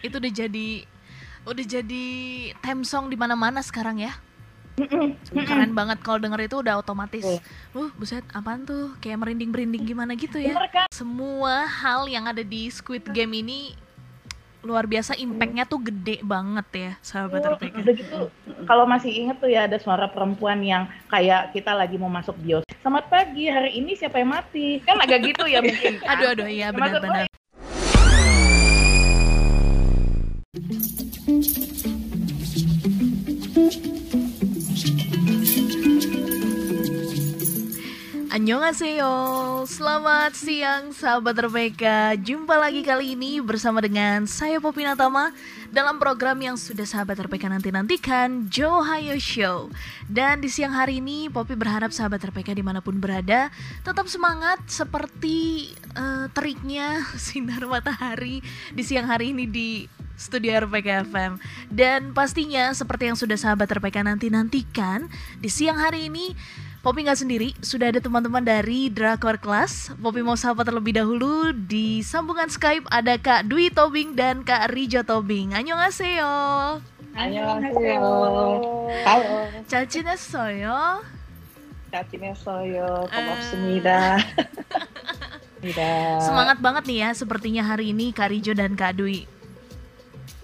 Itu 0.00 0.16
udah 0.16 0.32
jadi 0.32 0.68
udah 1.40 1.64
jadi 1.64 2.04
theme 2.54 2.84
song 2.84 3.08
di 3.08 3.16
mana-mana 3.16 3.60
sekarang 3.60 4.00
ya. 4.00 4.12
Keren 5.30 5.72
banget 5.72 6.00
kalau 6.00 6.16
denger 6.16 6.40
itu 6.42 6.56
udah 6.58 6.80
otomatis. 6.80 7.24
Uh, 7.70 7.92
buset, 7.94 8.24
apaan 8.32 8.64
tuh? 8.64 8.96
Kayak 8.98 9.20
merinding-merinding 9.20 9.84
gimana 9.84 10.16
gitu 10.16 10.40
ya. 10.40 10.56
Kan? 10.72 10.88
Semua 10.88 11.68
hal 11.68 12.08
yang 12.08 12.24
ada 12.24 12.40
di 12.40 12.68
Squid 12.68 13.04
Game 13.10 13.34
ini 13.34 13.76
luar 14.60 14.84
biasa 14.84 15.16
impactnya 15.16 15.64
tuh 15.64 15.80
gede 15.80 16.20
banget 16.20 16.68
ya 16.70 16.92
sahabat 17.00 17.40
Oh, 17.40 17.56
RPK. 17.56 17.80
udah 17.80 17.94
gitu 17.96 18.18
kalau 18.68 18.84
masih 18.84 19.08
inget 19.08 19.40
tuh 19.40 19.48
ya 19.48 19.64
ada 19.64 19.80
suara 19.80 20.04
perempuan 20.04 20.60
yang 20.60 20.84
kayak 21.08 21.56
kita 21.56 21.72
lagi 21.72 21.96
mau 21.96 22.12
masuk 22.12 22.36
bios 22.36 22.60
selamat 22.84 23.08
pagi 23.08 23.48
hari 23.48 23.80
ini 23.80 23.96
siapa 23.96 24.20
yang 24.20 24.36
mati 24.36 24.84
kan 24.84 25.00
agak 25.00 25.32
gitu 25.32 25.48
ya 25.48 25.64
mungkin 25.64 25.96
kan? 26.04 26.12
Aduh 26.12 26.28
aduh 26.36 26.44
iya 26.44 26.76
Maksud 26.76 27.00
benar-benar. 27.00 27.24
Annyeonghaseyo, 38.30 39.10
selamat 39.66 40.38
siang 40.38 40.94
sahabat 40.94 41.34
RPK 41.34 42.14
Jumpa 42.22 42.62
lagi 42.62 42.86
kali 42.86 43.18
ini 43.18 43.42
bersama 43.42 43.82
dengan 43.82 44.22
saya 44.22 44.62
Popi 44.62 44.86
Natama 44.86 45.34
Dalam 45.74 45.98
program 45.98 46.38
yang 46.38 46.54
sudah 46.54 46.86
sahabat 46.86 47.18
RPK 47.26 47.50
nanti-nantikan 47.50 48.46
Johayo 48.46 49.18
Show. 49.18 49.74
Dan 50.06 50.38
di 50.38 50.46
siang 50.46 50.70
hari 50.70 51.02
ini 51.02 51.26
Popi 51.26 51.58
berharap 51.58 51.90
sahabat 51.90 52.22
RPK 52.30 52.54
di 52.54 52.62
mana 52.62 52.78
pun 52.78 53.02
berada 53.02 53.50
Tetap 53.82 54.06
semangat 54.06 54.62
seperti 54.70 55.74
eh, 55.98 56.30
teriknya 56.30 57.02
sinar 57.18 57.66
matahari 57.66 58.46
Di 58.70 58.86
siang 58.86 59.10
hari 59.10 59.34
ini 59.34 59.50
di 59.50 59.90
studio 60.14 60.70
RPK 60.70 61.10
FM 61.10 61.32
Dan 61.66 62.14
pastinya 62.14 62.70
seperti 62.78 63.10
yang 63.10 63.18
sudah 63.18 63.34
sahabat 63.34 63.66
RPK 63.74 64.06
nanti-nantikan 64.06 65.10
Di 65.42 65.50
siang 65.50 65.82
hari 65.82 66.06
ini 66.06 66.30
Poppy 66.80 67.04
nggak 67.04 67.20
sendiri, 67.20 67.52
sudah 67.60 67.92
ada 67.92 68.00
teman-teman 68.00 68.40
dari 68.40 68.88
Drakor 68.88 69.36
Class. 69.36 69.92
Poppy 70.00 70.24
mau 70.24 70.32
sahabat 70.32 70.64
terlebih 70.64 70.96
dahulu 70.96 71.52
di 71.52 72.00
sambungan 72.00 72.48
Skype 72.48 72.88
ada 72.88 73.20
Kak 73.20 73.52
Dwi 73.52 73.68
Tobing 73.68 74.16
dan 74.16 74.40
Kak 74.48 74.72
Rijo 74.72 75.04
Tobing. 75.04 75.52
Annyeonghaseyo. 75.52 76.32
Annyeonghaseyo. 77.12 78.12
Halo. 79.04 79.44
Cacine 79.68 80.16
soyo. 80.16 81.04
Cacine 81.92 82.32
soyo. 82.32 83.04
Komopsumida. 83.12 84.16
Eh. 85.60 86.16
Semangat 86.24 86.64
banget 86.64 86.88
nih 86.88 87.04
ya 87.04 87.10
sepertinya 87.12 87.60
hari 87.60 87.92
ini 87.92 88.16
Kak 88.16 88.32
Rijo 88.32 88.56
dan 88.56 88.72
Kak 88.72 88.96
Dwi 88.96 89.28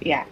ya 0.07 0.23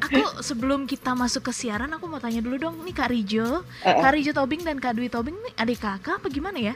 Aku 0.00 0.40
sebelum 0.40 0.86
kita 0.86 1.12
masuk 1.12 1.50
ke 1.50 1.52
siaran 1.52 1.90
aku 1.92 2.06
mau 2.06 2.16
tanya 2.16 2.40
dulu 2.40 2.56
dong 2.56 2.80
nih 2.80 2.94
Kak 2.94 3.10
Rijo. 3.10 3.66
Eh, 3.82 3.90
eh. 3.90 3.98
Kak 3.98 4.14
Rijo 4.14 4.32
Tobing 4.32 4.62
dan 4.62 4.78
Kak 4.78 4.96
Dwi 4.96 5.10
Tobing 5.10 5.36
nih 5.36 5.52
adik 5.58 5.82
kakak 5.82 6.22
apa 6.22 6.30
gimana 6.30 6.56
ya? 6.56 6.74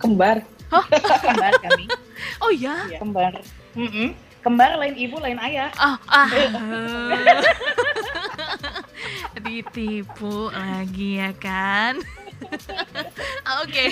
kembar 0.00 0.40
kembar 1.20 1.52
kami 1.60 1.84
Oh 2.44 2.48
ya? 2.48 2.88
Iya, 2.88 3.04
kembar 3.04 3.36
Mm-mm. 3.76 4.16
kembar 4.40 4.80
lain 4.80 4.96
ibu 4.96 5.20
lain 5.20 5.36
ayah 5.44 5.68
Ah, 5.76 6.00
ah. 6.08 6.28
Ditipu 9.44 10.48
lagi 10.48 11.20
ya 11.20 11.36
kan? 11.36 12.00
Oke, 13.64 13.84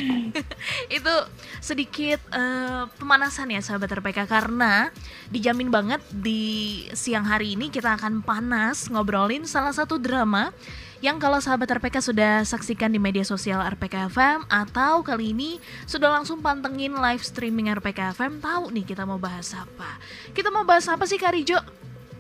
itu 0.97 1.15
sedikit 1.61 2.21
eh, 2.33 2.85
pemanasan 2.97 3.53
ya 3.53 3.61
sahabat 3.61 4.01
RPK 4.01 4.25
karena 4.25 4.89
dijamin 5.29 5.69
banget 5.69 6.01
di 6.15 6.85
siang 6.95 7.27
hari 7.27 7.59
ini 7.59 7.69
kita 7.69 7.99
akan 7.99 8.25
panas 8.25 8.89
ngobrolin 8.89 9.45
salah 9.45 9.75
satu 9.75 10.01
drama 10.01 10.55
yang 10.99 11.23
kalau 11.23 11.39
sahabat 11.39 11.71
RPK 11.79 12.03
sudah 12.03 12.43
saksikan 12.43 12.91
di 12.91 12.99
media 12.99 13.23
sosial 13.23 13.63
RPK 13.63 14.11
FM 14.11 14.51
atau 14.51 15.07
kali 15.07 15.31
ini 15.31 15.63
sudah 15.87 16.11
langsung 16.11 16.43
pantengin 16.43 16.99
live 16.99 17.23
streaming 17.23 17.71
RPK 17.71 18.19
FM 18.19 18.43
tahu 18.43 18.75
nih 18.75 18.83
kita 18.83 19.07
mau 19.07 19.19
bahas 19.19 19.55
apa. 19.55 19.99
Kita 20.35 20.51
mau 20.51 20.67
bahas 20.67 20.91
apa 20.91 21.07
sih 21.07 21.15
Kak 21.15 21.39
Rijo 21.39 21.59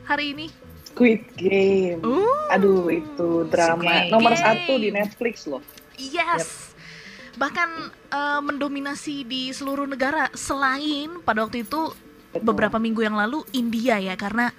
hari 0.06 0.31
ini? 0.31 0.47
Squid 0.87 1.27
Game. 1.34 2.03
Uh, 2.06 2.55
Aduh, 2.55 2.87
itu 2.91 3.47
drama 3.50 3.83
Squid 3.83 4.15
nomor 4.15 4.33
Game. 4.34 4.43
satu 4.47 4.72
di 4.78 4.88
Netflix 4.94 5.47
loh. 5.50 5.62
Yes. 5.98 6.72
Bahkan 7.34 7.69
eh, 8.09 8.41
mendominasi 8.41 9.22
di 9.22 9.50
seluruh 9.50 9.84
negara 9.84 10.31
selain 10.32 11.20
pada 11.20 11.42
waktu 11.42 11.62
itu 11.62 11.92
Betul. 12.28 12.42
beberapa 12.42 12.76
minggu 12.76 13.00
yang 13.00 13.14
lalu 13.14 13.42
India 13.53 13.98
ya 13.98 14.14
karena 14.14 14.50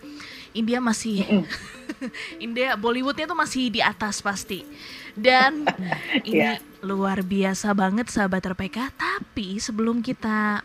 India 0.52 0.80
masih. 0.80 1.24
India 2.40 2.74
Bollywoodnya 2.74 3.26
tuh 3.26 3.36
masih 3.36 3.70
di 3.70 3.80
atas 3.80 4.20
pasti. 4.20 4.64
Dan 5.12 5.68
ini 6.28 6.40
Iya. 6.40 6.64
luar 6.80 7.22
biasa 7.22 7.72
banget 7.74 8.08
sahabat 8.08 8.48
RPK. 8.48 8.90
Tapi 8.92 9.60
sebelum 9.60 10.00
kita 10.00 10.64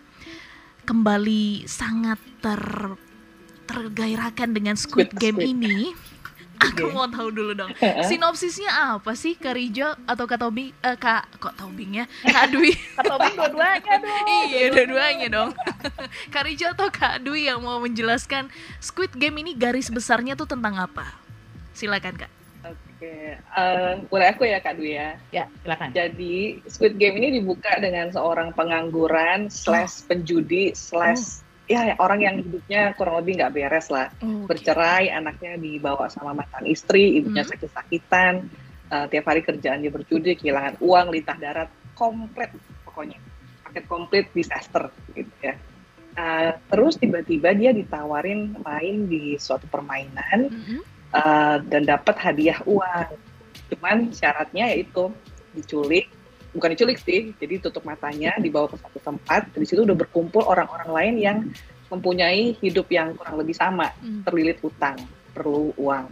kembali 0.85 1.65
sangat 1.65 2.21
ter 2.39 2.61
tergairahkan 3.65 4.53
dengan 4.53 4.77
Squid, 4.77 5.09
Squid- 5.09 5.19
Game 5.19 5.39
Squid. 5.41 5.51
ini, 5.51 5.77
aku 6.73 6.89
mau 6.95 7.09
tahu 7.11 7.29
dulu 7.29 7.53
dong. 7.53 7.73
Sinopsisnya 8.09 8.97
apa 8.97 9.13
sih 9.13 9.37
Kak 9.37 9.55
Rijo 9.55 9.93
atau 10.09 10.25
Kak 10.25 10.41
Tobing? 10.41 10.73
Eh, 10.81 10.97
Kak 10.97 11.37
kok 11.37 11.55
Tobing 11.59 12.01
ya? 12.01 12.05
Kak 12.25 12.55
Dwi. 12.55 12.73
Kak 12.97 13.05
Tobing 13.05 13.35
dua-duanya 13.37 13.95
dong 14.01 14.27
iya, 14.49 14.67
dua-duanya 14.73 15.29
dong. 15.29 15.51
Kak 16.33 16.45
Rijo 16.49 16.67
atau 16.73 16.89
Kak 16.89 17.21
Dwi 17.21 17.53
yang 17.53 17.61
mau 17.61 17.77
menjelaskan 17.83 18.49
Squid 18.81 19.13
Game 19.17 19.37
ini 19.45 19.53
garis 19.53 19.93
besarnya 19.93 20.33
tuh 20.33 20.49
tentang 20.49 20.79
apa? 20.81 21.05
Silakan 21.77 22.17
Kak. 22.17 22.33
Oke, 22.65 23.37
eh, 23.37 23.93
boleh 24.09 24.27
aku 24.33 24.49
ya 24.49 24.57
Kak 24.65 24.81
Dwi 24.81 24.97
ya. 24.97 25.21
ya 25.29 25.45
silakan 25.61 25.93
Jadi 25.93 26.65
Squid 26.65 26.97
Game 26.97 27.21
ini 27.21 27.37
dibuka 27.37 27.77
dengan 27.77 28.09
seorang 28.09 28.57
pengangguran 28.57 29.53
slash 29.53 30.09
penjudi 30.09 30.73
slash 30.73 31.44
ya 31.65 31.97
orang 31.97 32.21
yang 32.21 32.37
hidupnya 32.41 32.93
kurang 32.93 33.25
lebih 33.25 33.41
nggak 33.41 33.53
beres 33.57 33.89
lah. 33.89 34.13
Bercerai, 34.21 35.09
anaknya 35.09 35.57
dibawa 35.57 36.13
sama 36.13 36.37
mantan 36.37 36.69
istri, 36.69 37.17
ibunya 37.21 37.45
Hmm. 37.45 37.53
sakit-sakitan, 37.57 38.33
eh, 38.93 39.07
tiap 39.09 39.25
hari 39.25 39.41
kerjaan 39.41 39.81
dia 39.81 39.93
berjudi, 39.93 40.37
kehilangan 40.37 40.77
uang, 40.85 41.07
lintah 41.13 41.37
darat, 41.41 41.69
komplit 41.97 42.53
pokoknya. 42.85 43.17
Paket 43.65 43.85
komplit 43.89 44.27
disaster 44.37 44.93
gitu 45.17 45.33
ya. 45.41 45.57
Eh, 46.15 46.53
terus 46.71 46.95
tiba-tiba 46.95 47.51
dia 47.59 47.75
ditawarin 47.75 48.55
main 48.63 49.11
di 49.11 49.35
suatu 49.35 49.67
permainan 49.67 50.47
Mhm. 50.47 50.79
uh, 51.11 51.59
dan 51.67 51.83
dapat 51.87 52.15
hadiah 52.23 52.59
uang. 52.67 53.19
Cuman 53.71 54.15
syaratnya 54.15 54.71
yaitu 54.71 55.11
diculik, 55.55 56.07
bukan 56.55 56.71
diculik 56.73 57.03
sih, 57.03 57.35
jadi 57.37 57.59
tutup 57.59 57.83
matanya, 57.83 58.39
dibawa 58.39 58.71
ke 58.71 58.79
satu 58.79 59.03
tempat, 59.03 59.51
di 59.53 59.67
situ 59.67 59.83
udah 59.83 59.99
berkumpul 59.99 60.47
orang-orang 60.47 60.91
lain 60.95 61.15
yang 61.19 61.39
mempunyai 61.91 62.55
hidup 62.63 62.87
yang 62.89 63.13
kurang 63.19 63.37
lebih 63.43 63.53
sama, 63.53 63.91
Hmm. 64.01 64.23
terlilit 64.23 64.63
utang, 64.63 64.97
perlu 65.35 65.75
uang. 65.77 66.07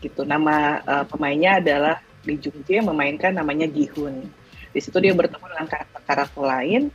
Gitu. 0.00 0.22
Nama 0.24 0.80
uh, 0.84 1.04
pemainnya 1.08 1.60
adalah 1.60 2.00
Lee 2.28 2.36
Jung 2.36 2.60
Jae 2.68 2.84
memainkan 2.84 3.32
namanya 3.32 3.64
Gi-hun. 3.68 4.28
Di 4.70 4.80
situ 4.80 4.96
dia 5.00 5.16
bertemu 5.16 5.44
dengan 5.50 5.66
karakter-karakter 5.66 6.40
lain 6.40 6.92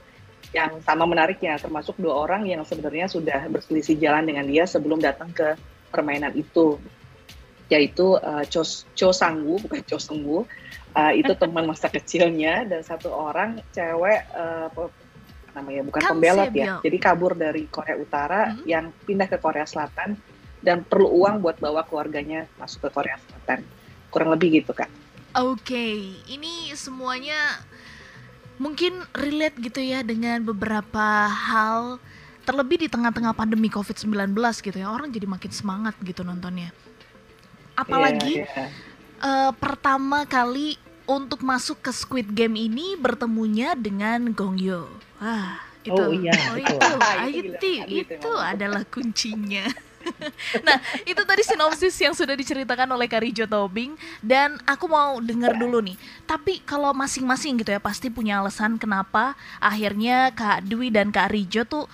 yang 0.53 0.79
sama 0.85 1.03
menariknya, 1.03 1.59
termasuk 1.59 1.99
dua 1.99 2.15
orang 2.15 2.47
yang 2.47 2.63
sebenarnya 2.63 3.11
sudah 3.11 3.49
berselisih 3.51 3.99
jalan 3.99 4.23
dengan 4.23 4.47
dia 4.47 4.63
sebelum 4.63 5.01
datang 5.01 5.33
ke 5.33 5.57
permainan 5.91 6.31
itu 6.37 6.79
yaitu 7.65 8.13
uh, 8.21 8.45
Cho, 8.45 8.61
Cho 8.93 9.09
Sangwoo 9.09 9.57
bukan 9.57 9.81
Cho 9.89 9.97
Sungwoo 9.97 10.45
uh, 10.95 11.13
itu 11.13 11.31
teman 11.35 11.67
masa 11.67 11.91
kecilnya 11.91 12.63
dan 12.65 12.81
satu 12.81 13.11
orang 13.11 13.59
cewek 13.69 14.23
uh, 14.33 14.71
namanya 15.53 15.81
bukan 15.87 16.01
pembelot 16.01 16.51
ya 16.51 16.79
jadi 16.79 16.97
kabur 16.99 17.35
dari 17.35 17.67
Korea 17.67 17.95
Utara 17.95 18.41
Hmm. 18.51 18.63
yang 18.67 18.85
pindah 19.05 19.27
ke 19.27 19.37
Korea 19.37 19.63
Selatan 19.63 20.15
dan 20.59 20.81
perlu 20.81 21.07
uang 21.11 21.39
buat 21.39 21.59
bawa 21.59 21.85
keluarganya 21.85 22.47
masuk 22.57 22.87
ke 22.87 22.89
Korea 22.91 23.15
Selatan 23.21 23.63
kurang 24.09 24.31
lebih 24.31 24.59
gitu 24.59 24.71
kak 24.71 24.87
Oke, 25.35 26.15
ini 26.31 26.71
semuanya 26.79 27.59
mungkin 28.55 29.03
relate 29.11 29.59
gitu 29.59 29.83
ya 29.83 29.99
dengan 29.99 30.39
beberapa 30.39 31.27
hal 31.27 31.99
terlebih 32.47 32.79
di 32.79 32.87
tengah-tengah 32.87 33.35
pandemi 33.35 33.67
COVID-19 33.67 34.31
gitu 34.63 34.77
ya. 34.79 34.87
Orang 34.87 35.11
jadi 35.11 35.27
makin 35.27 35.51
semangat 35.51 35.91
gitu 36.07 36.23
nontonnya. 36.23 36.71
Apalagi 37.75 38.39
Iya, 38.39 38.47
iya. 38.47 38.67
eh, 39.19 39.51
pertama 39.59 40.23
kali 40.23 40.79
untuk 41.05 41.45
masuk 41.45 41.81
ke 41.81 41.91
Squid 41.93 42.33
Game 42.33 42.57
ini 42.57 42.97
bertemunya 42.97 43.77
dengan 43.77 44.33
Gong 44.33 44.57
Yoo. 44.57 44.89
Wah, 45.21 45.61
itu. 45.85 45.93
Oh 45.93 46.11
iya, 46.11 46.33
Oh, 46.51 46.57
itu, 46.57 46.75
Ah, 47.01 47.25
itu, 47.29 47.53
itu 47.53 47.69
itu, 48.03 48.13
Itu 48.17 48.31
adalah 48.35 48.81
kuncinya. 48.89 49.65
nah, 50.65 50.77
itu 51.01 51.17
tadi 51.25 51.41
sinopsis 51.41 51.95
yang 51.97 52.13
sudah 52.13 52.37
diceritakan 52.37 52.85
oleh 52.93 53.09
Karijo 53.09 53.49
Tobing 53.49 53.97
dan 54.21 54.61
aku 54.69 54.85
mau 54.85 55.17
dengar 55.17 55.57
dulu 55.57 55.81
nih. 55.81 55.97
Tapi 56.29 56.61
kalau 56.61 56.93
masing-masing 56.93 57.61
gitu 57.61 57.73
ya 57.73 57.81
pasti 57.81 58.13
punya 58.13 58.41
alasan 58.41 58.77
kenapa 58.77 59.33
akhirnya 59.57 60.29
Kak 60.33 60.65
Dwi 60.69 60.93
dan 60.93 61.09
Kak 61.09 61.33
Rijo 61.33 61.65
tuh 61.65 61.89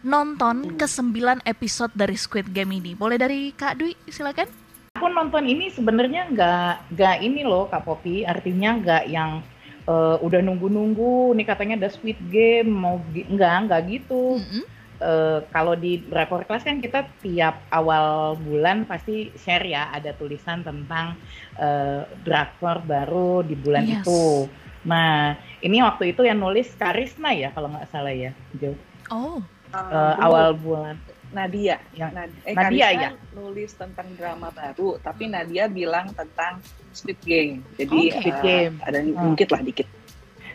nonton 0.00 0.78
ke 0.78 0.86
9 0.88 1.44
episode 1.44 1.92
dari 1.92 2.16
Squid 2.16 2.52
Game 2.56 2.72
ini? 2.72 2.96
Boleh 2.96 3.20
dari 3.20 3.52
Kak 3.52 3.80
Dwi, 3.80 3.92
silakan. 4.08 4.65
Aku 4.96 5.12
nonton 5.12 5.44
ini 5.44 5.68
sebenarnya 5.68 6.32
nggak 6.32 6.96
nggak 6.96 7.16
ini 7.20 7.44
loh 7.44 7.68
Kak 7.68 7.84
Popi, 7.84 8.24
artinya 8.24 8.80
nggak 8.80 9.04
yang 9.12 9.44
uh, 9.84 10.16
udah 10.24 10.40
nunggu-nunggu 10.40 11.36
nih 11.36 11.46
katanya 11.46 11.74
ada 11.84 11.88
Squid 11.92 12.18
Game 12.32 12.72
mau 12.72 12.96
nggak 13.12 13.54
nggak 13.68 13.82
gitu. 13.92 14.40
Mm 14.40 14.44
-hmm. 14.48 14.64
uh, 15.04 15.38
kalau 15.52 15.76
di 15.76 16.00
Drakor 16.00 16.48
Class 16.48 16.64
kan 16.64 16.80
kita 16.80 17.04
tiap 17.20 17.60
awal 17.68 18.40
bulan 18.40 18.88
pasti 18.88 19.28
share 19.36 19.68
ya 19.68 19.92
ada 19.92 20.16
tulisan 20.16 20.64
tentang 20.64 21.14
uh, 21.60 22.08
drakor 22.24 22.80
baru 22.82 23.44
di 23.44 23.54
bulan 23.54 23.84
yes. 23.84 24.02
itu. 24.02 24.48
Nah 24.88 25.36
ini 25.60 25.84
waktu 25.84 26.16
itu 26.16 26.24
yang 26.24 26.40
nulis 26.40 26.72
Karisma 26.74 27.36
ya 27.36 27.52
kalau 27.52 27.68
nggak 27.68 27.90
salah 27.92 28.14
ya, 28.14 28.32
Jo. 28.56 28.72
Oh. 29.12 29.44
Uh, 29.76 30.14
awal 30.22 30.54
bulan 30.56 30.96
Nadia 31.36 31.76
yang 31.92 32.16
eh, 32.48 32.56
Nadia 32.56 32.88
ya 32.96 33.10
nulis 33.36 33.76
tentang 33.76 34.08
drama 34.16 34.48
baru 34.48 34.96
tapi 35.04 35.28
Nadia 35.28 35.68
bilang 35.68 36.08
tentang 36.16 36.64
Squid 36.96 37.20
Game 37.20 37.60
jadi 37.76 37.92
okay. 37.92 38.16
Squid 38.16 38.38
Game 38.40 38.74
uh, 38.80 38.88
ada 38.88 38.98
hmm. 39.04 39.36
dikit 39.36 39.50
lah 39.52 39.60
dikit 39.60 39.88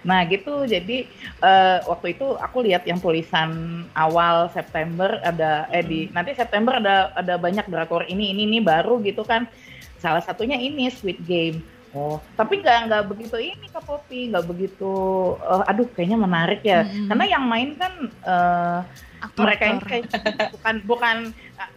Nah 0.02 0.26
gitu, 0.26 0.66
jadi 0.66 1.06
uh, 1.46 1.86
waktu 1.86 2.18
itu 2.18 2.34
aku 2.42 2.66
lihat 2.66 2.90
yang 2.90 2.98
tulisan 2.98 3.86
awal 3.94 4.50
September 4.50 5.22
ada 5.22 5.70
eh 5.70 5.86
di 5.86 6.10
hmm. 6.10 6.14
nanti 6.18 6.34
September 6.34 6.82
ada 6.82 7.14
ada 7.14 7.38
banyak 7.38 7.70
drakor 7.70 8.10
ini 8.10 8.34
ini 8.34 8.50
ini 8.50 8.60
baru 8.62 8.98
gitu 9.06 9.22
kan. 9.22 9.46
Salah 10.02 10.26
satunya 10.26 10.58
ini 10.58 10.90
Squid 10.90 11.22
Game. 11.30 11.62
Oh, 11.92 12.24
tapi 12.40 12.64
nggak 12.64 12.88
nggak 12.88 13.04
begitu 13.12 13.36
ini 13.36 13.68
Kak 13.68 13.84
Popi, 13.84 14.32
nggak 14.32 14.48
begitu. 14.48 14.94
Uh, 15.44 15.68
aduh, 15.68 15.84
kayaknya 15.92 16.16
menarik 16.16 16.64
ya. 16.64 16.88
-hmm. 16.88 17.12
Karena 17.12 17.26
yang 17.28 17.44
main 17.44 17.76
kan 17.76 17.94
uh, 18.24 18.80
aktor, 19.22 19.44
mereka 19.46 19.64
yang 19.70 19.80
kayak 19.86 20.06
bukan 20.56 20.76
bukan 20.84 21.18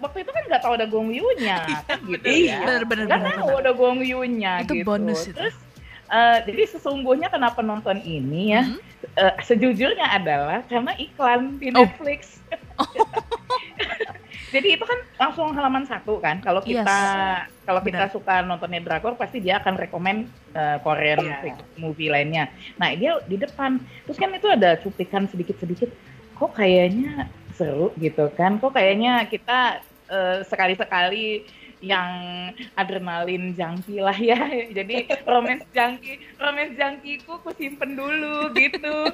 waktu 0.01 0.19
itu 0.25 0.31
kan 0.33 0.43
nggak 0.49 0.63
tahu 0.65 0.73
ada 0.81 0.87
Gong 0.89 1.11
Yu-nya 1.13 1.59
iya, 1.69 1.79
kan 1.85 1.99
gitu 2.09 2.25
ya 2.25 2.59
bener, 2.65 2.83
bener, 2.89 3.05
nggak 3.09 3.37
tahu 3.37 3.57
ada 3.61 3.73
Gong 3.77 4.01
Yu-nya 4.01 4.53
itu 4.65 4.73
gitu 4.81 4.89
bonus 4.89 5.29
itu. 5.29 5.37
terus 5.37 5.57
uh, 6.09 6.39
jadi 6.49 6.63
sesungguhnya 6.73 7.29
kenapa 7.29 7.61
nonton 7.61 8.01
ini 8.01 8.57
ya 8.57 8.63
mm 8.65 8.73
-hmm. 8.73 8.81
uh, 9.21 9.35
sejujurnya 9.45 10.07
adalah 10.09 10.65
karena 10.67 10.93
iklan 10.97 11.61
di 11.61 11.69
oh. 11.73 11.85
Netflix 11.85 12.41
oh. 12.81 12.89
jadi 14.55 14.79
itu 14.79 14.85
kan 14.87 15.01
langsung 15.19 15.51
halaman 15.51 15.83
satu 15.83 16.23
kan? 16.23 16.39
Kalau 16.39 16.63
kita 16.63 16.87
yes. 17.43 17.51
kalau 17.67 17.83
kita 17.83 18.07
suka 18.15 18.47
nontonnya 18.47 18.79
drakor 18.79 19.19
pasti 19.19 19.43
dia 19.43 19.59
akan 19.59 19.75
rekomend 19.75 20.31
uh, 20.55 20.79
Korean 20.79 21.27
yeah. 21.27 21.59
movie 21.75 22.07
lainnya. 22.07 22.47
Nah 22.79 22.95
dia 22.95 23.19
di 23.27 23.35
depan. 23.35 23.83
Terus 24.07 24.15
kan 24.15 24.31
itu 24.31 24.47
ada 24.47 24.79
cuplikan 24.79 25.27
sedikit 25.27 25.59
sedikit 25.59 25.91
kok 26.39 26.55
kayaknya 26.55 27.27
seru 27.59 27.91
gitu 27.99 28.31
kan? 28.39 28.63
Kok 28.63 28.79
kayaknya 28.79 29.27
kita 29.27 29.83
uh, 30.07 30.47
sekali-sekali 30.47 31.51
yang 31.85 32.13
adrenalin 32.75 33.53
jangki 33.53 34.01
lah 34.01 34.17
ya 34.17 34.41
jadi 34.77 35.21
romance 35.29 35.69
jangki 35.77 36.19
romance 36.41 36.75
jangkiku 36.81 37.39
ku 37.45 37.51
simpen 37.53 37.95
dulu 37.95 38.49
gitu 38.57 39.13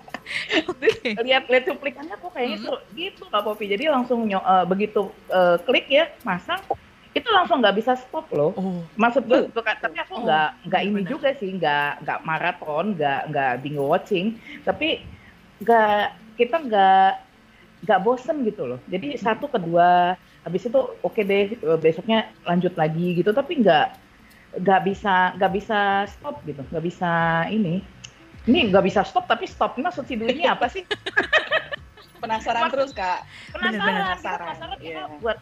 okay. 0.70 1.14
lihat 1.22 1.46
lihat 1.46 1.64
cuplikannya 1.70 2.18
kok 2.18 2.30
kayaknya 2.34 2.58
hmm. 2.58 2.64
seru 2.66 2.78
gitu 2.98 3.22
kak 3.30 3.42
Popi 3.46 3.64
jadi 3.70 3.94
langsung 3.94 4.26
uh, 4.30 4.66
begitu 4.66 5.10
uh, 5.30 5.56
klik 5.62 5.86
ya 5.86 6.10
masang 6.26 6.60
itu 7.10 7.26
langsung 7.26 7.58
nggak 7.58 7.74
bisa 7.74 7.98
stop 7.98 8.30
loh. 8.30 8.54
Oh. 8.54 8.86
Maksud 8.94 9.26
gue, 9.26 9.50
bukan, 9.50 9.74
tapi 9.82 9.98
aku 9.98 10.22
nggak 10.22 10.48
oh, 10.54 10.66
nggak 10.70 10.82
ini 10.86 11.00
bener. 11.02 11.10
juga 11.10 11.28
sih, 11.34 11.50
nggak 11.58 12.06
nggak 12.06 12.20
maraton, 12.22 12.94
nggak 12.94 13.20
nggak 13.34 13.52
binge 13.66 13.82
watching, 13.82 14.26
tapi 14.62 15.02
nggak 15.58 16.14
kita 16.38 16.56
nggak 16.62 17.12
nggak 17.82 18.00
bosen 18.06 18.46
gitu 18.46 18.62
loh. 18.62 18.80
Jadi 18.86 19.18
satu 19.18 19.50
kedua 19.50 20.14
habis 20.44 20.62
itu 20.64 20.80
oke 20.80 21.12
okay 21.12 21.22
deh 21.22 21.46
eh, 21.54 21.78
besoknya 21.78 22.32
lanjut 22.48 22.72
lagi 22.74 23.16
gitu 23.18 23.30
tapi 23.30 23.60
nggak 23.60 23.86
nggak 24.60 24.80
bisa 24.82 25.36
nggak 25.38 25.52
bisa 25.54 25.80
stop 26.10 26.42
gitu 26.48 26.62
nggak 26.72 26.84
bisa 26.84 27.44
ini 27.52 27.84
ini 28.48 28.58
nggak 28.72 28.84
bisa 28.88 29.04
stop 29.04 29.28
tapi 29.28 29.46
stop 29.46 29.76
maksud 29.76 30.08
si 30.08 30.16
Dwi 30.16 30.32
ini 30.34 30.44
apa 30.48 30.66
sih 30.66 30.82
penasaran 32.22 32.68
Mas, 32.68 32.72
terus 32.76 32.90
kak 32.92 33.24
penasaran 33.56 33.72
Bener 33.72 33.80
-bener 33.80 34.02
penasaran, 34.04 34.46
penasaran 34.52 34.78
yeah. 34.84 35.08
buat 35.24 35.38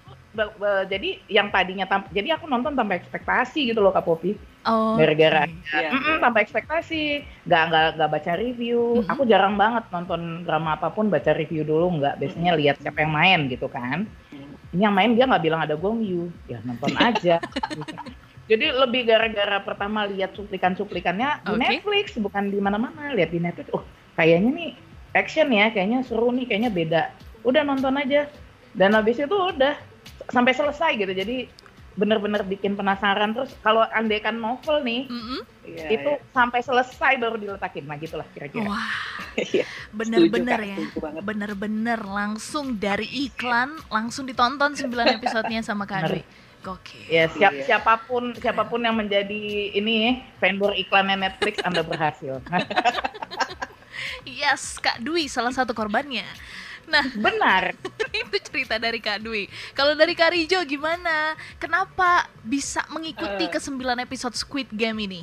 jadi 0.87 1.19
yang 1.27 1.51
tadinya 1.51 1.85
jadi 2.15 2.39
aku 2.39 2.47
nonton 2.47 2.79
tanpa 2.79 2.95
ekspektasi 2.95 3.75
gitu 3.75 3.83
loh 3.83 3.91
kak 3.91 4.07
Popi 4.07 4.39
oh, 4.69 4.95
gara-gara 4.95 5.51
okay. 5.51 5.91
yeah. 5.91 6.23
tanpa 6.23 6.39
ekspektasi 6.47 7.27
nggak 7.51 7.63
nggak 7.73 7.87
nggak 7.99 8.11
baca 8.15 8.33
review 8.39 9.03
mm-hmm. 9.03 9.11
aku 9.11 9.23
jarang 9.27 9.59
banget 9.59 9.85
nonton 9.91 10.47
drama 10.47 10.79
apa 10.79 10.95
pun 10.95 11.11
baca 11.11 11.35
review 11.35 11.67
dulu 11.67 11.99
nggak 11.99 12.23
biasanya 12.23 12.55
mm-hmm. 12.55 12.63
lihat 12.63 12.77
siapa 12.79 12.99
yang 13.03 13.13
main 13.13 13.41
gitu 13.51 13.67
kan 13.67 14.07
mm-hmm. 14.07 14.48
Ini 14.77 14.83
yang 14.85 14.95
main 14.95 15.17
dia 15.17 15.25
nggak 15.25 15.45
bilang 15.45 15.61
ada 15.65 15.75
Gong 15.77 16.05
Yu 16.05 16.29
ya 16.51 16.61
nonton 16.65 16.93
aja 17.09 17.41
Jadi 18.49 18.65
lebih 18.73 19.05
gara-gara 19.05 19.61
pertama 19.61 20.09
lihat 20.09 20.33
cuplikan-cuplikannya 20.33 21.45
di 21.45 21.55
Netflix, 21.61 22.17
bukan 22.17 22.49
di 22.49 22.57
mana-mana. 22.57 23.13
Lihat 23.13 23.29
di 23.29 23.45
Netflix, 23.45 23.69
oh 23.77 23.85
kayaknya 24.17 24.51
nih 24.57 24.71
action 25.13 25.53
ya, 25.53 25.69
kayaknya 25.69 26.01
seru 26.01 26.33
nih, 26.33 26.49
kayaknya 26.49 26.73
beda. 26.73 27.03
Udah 27.45 27.61
nonton 27.61 28.01
aja. 28.01 28.25
Dan 28.73 28.97
habis 28.97 29.21
itu 29.21 29.37
udah 29.37 29.77
sampai 30.33 30.53
selesai 30.57 30.97
gitu 30.97 31.13
jadi 31.13 31.49
bener-bener 31.99 32.47
bikin 32.47 32.79
penasaran 32.79 33.35
terus 33.35 33.51
kalau 33.59 33.83
andekan 33.91 34.39
novel 34.39 34.79
nih 34.87 35.11
mm 35.11 35.19
-hmm. 35.19 35.41
itu 35.91 36.11
yeah. 36.15 36.31
sampai 36.31 36.63
selesai 36.63 37.19
baru 37.19 37.35
diletakin 37.35 37.91
nah 37.91 37.99
gitulah 37.99 38.25
kira-kira 38.31 38.71
wah 38.71 38.95
iya, 39.51 39.67
bener-bener 39.91 40.61
ya 40.63 40.79
bener-bener 41.19 41.99
langsung 42.07 42.79
dari 42.79 43.27
iklan 43.27 43.75
langsung 43.91 44.31
ditonton 44.31 44.79
9 44.79 45.19
episodenya 45.19 45.67
sama 45.67 45.85
Kak 45.85 46.07
Dwi 46.07 46.23
Oke. 46.67 46.99
Ya 47.07 47.31
siap, 47.31 47.55
iya. 47.55 47.65
siapa 47.65 48.03
pun 48.03 48.35
siapa 48.35 48.67
pun 48.67 48.83
yang 48.83 48.99
menjadi 48.99 49.73
ini 49.79 50.27
vendor 50.43 50.75
iklannya 50.75 51.31
Netflix 51.31 51.63
Anda 51.63 51.87
berhasil. 51.87 52.43
yes, 54.43 54.83
Kak 54.83 54.99
Dwi 55.01 55.31
salah 55.31 55.55
satu 55.55 55.71
korbannya. 55.71 56.27
Nah, 56.89 57.05
benar. 57.15 57.77
itu 58.21 58.37
cerita 58.41 58.81
dari 58.81 58.99
Kak 58.99 59.21
Dwi. 59.21 59.47
Kalau 59.77 59.93
dari 59.93 60.17
Kak 60.17 60.33
Rijo 60.33 60.59
gimana? 60.65 61.37
Kenapa 61.61 62.27
bisa 62.41 62.83
mengikuti 62.89 63.45
uh, 63.47 63.53
ke 63.53 63.61
9 63.61 63.77
episode 64.01 64.35
Squid 64.35 64.73
Game 64.73 65.05
ini? 65.05 65.23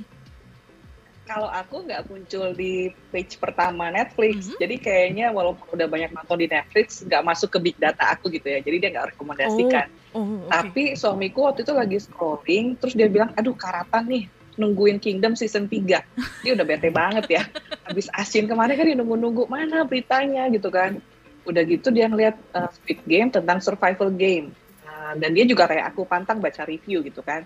Kalau 1.26 1.50
aku 1.50 1.90
nggak 1.90 2.06
muncul 2.06 2.54
di 2.54 2.94
page 3.10 3.42
pertama 3.42 3.90
Netflix, 3.90 4.46
mm 4.46 4.46
-hmm. 4.46 4.60
jadi 4.62 4.76
kayaknya 4.78 5.26
walaupun 5.34 5.74
udah 5.74 5.90
banyak 5.90 6.14
nonton 6.14 6.38
di 6.38 6.46
Netflix, 6.46 7.02
nggak 7.02 7.26
masuk 7.26 7.50
ke 7.50 7.58
big 7.58 7.78
data 7.82 8.14
aku 8.14 8.30
gitu 8.30 8.46
ya. 8.46 8.62
Jadi 8.62 8.78
dia 8.78 8.90
nggak 8.94 9.18
rekomendasikan. 9.18 9.90
Oh, 10.14 10.22
oh, 10.22 10.38
okay. 10.46 10.54
Tapi 10.54 10.84
suamiku 10.94 11.50
waktu 11.50 11.66
itu 11.66 11.74
lagi 11.74 11.98
scrolling, 11.98 12.78
terus 12.78 12.94
dia 12.94 13.10
bilang, 13.10 13.34
aduh 13.34 13.58
karatan 13.58 14.06
nih, 14.06 14.30
nungguin 14.62 15.02
Kingdom 15.02 15.34
season 15.34 15.66
3. 15.66 16.46
Dia 16.46 16.52
udah 16.54 16.62
bete 16.62 16.94
banget 16.94 17.26
ya. 17.42 17.44
Habis 17.90 18.06
asin 18.14 18.46
kemarin 18.46 18.78
kan 18.78 18.86
dia 18.86 18.98
nunggu-nunggu 19.02 19.50
mana 19.50 19.82
beritanya 19.82 20.46
gitu 20.54 20.70
kan 20.70 21.02
udah 21.46 21.64
gitu 21.66 21.94
dia 21.94 22.10
ngeliat 22.10 22.36
uh, 22.58 22.70
Squid 22.74 23.06
Game 23.06 23.30
tentang 23.30 23.62
survival 23.62 24.10
game. 24.14 24.52
Uh, 24.86 25.14
dan 25.22 25.30
dia 25.32 25.46
juga 25.46 25.70
kayak 25.70 25.94
aku 25.94 26.04
pantang 26.10 26.42
baca 26.42 26.66
review 26.66 27.06
gitu 27.06 27.22
kan. 27.22 27.46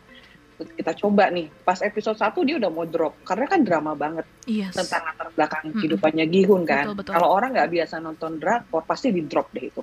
Kita 0.60 0.92
coba 0.92 1.32
nih 1.32 1.48
pas 1.64 1.80
episode 1.80 2.20
1 2.20 2.36
dia 2.44 2.60
udah 2.60 2.68
mau 2.68 2.84
drop 2.84 3.16
karena 3.24 3.48
kan 3.48 3.64
drama 3.64 3.96
banget 3.96 4.28
yes. 4.44 4.76
tentang 4.76 5.08
latar 5.08 5.32
belakang 5.32 5.72
hmm. 5.72 5.76
kehidupannya 5.80 6.26
Gihun 6.28 6.64
kan. 6.68 6.92
Kalau 7.08 7.32
orang 7.32 7.56
nggak 7.56 7.72
biasa 7.72 8.04
nonton 8.04 8.40
drakor 8.40 8.84
pasti 8.84 9.16
di 9.16 9.24
drop 9.24 9.52
deh 9.56 9.72
itu. 9.72 9.82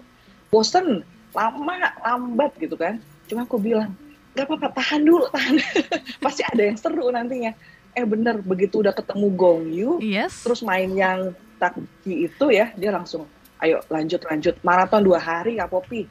Bosen 0.53 1.01
lama 1.33 1.75
lambat 2.05 2.61
gitu 2.61 2.77
kan. 2.77 3.01
Cuma 3.25 3.49
aku 3.49 3.57
bilang 3.57 3.97
gak 4.37 4.53
apa-apa 4.53 4.69
tahan 4.77 5.01
dulu 5.01 5.25
tahan. 5.33 5.57
Pasti 6.25 6.45
ada 6.45 6.63
yang 6.63 6.77
seru 6.77 7.09
nantinya. 7.09 7.57
Eh 7.97 8.05
bener 8.05 8.45
begitu 8.45 8.85
udah 8.85 8.93
ketemu 8.93 9.27
Gong 9.33 9.63
Yu 9.73 9.91
yes. 10.05 10.45
terus 10.45 10.61
main 10.61 10.93
yang 10.93 11.33
Takji 11.57 12.29
itu 12.29 12.47
ya 12.53 12.69
dia 12.77 12.93
langsung 12.93 13.25
ayo 13.65 13.81
lanjut 13.89 14.21
lanjut 14.29 14.55
maraton 14.61 15.01
dua 15.01 15.17
hari 15.17 15.57
ya 15.57 15.65
Popi 15.65 16.05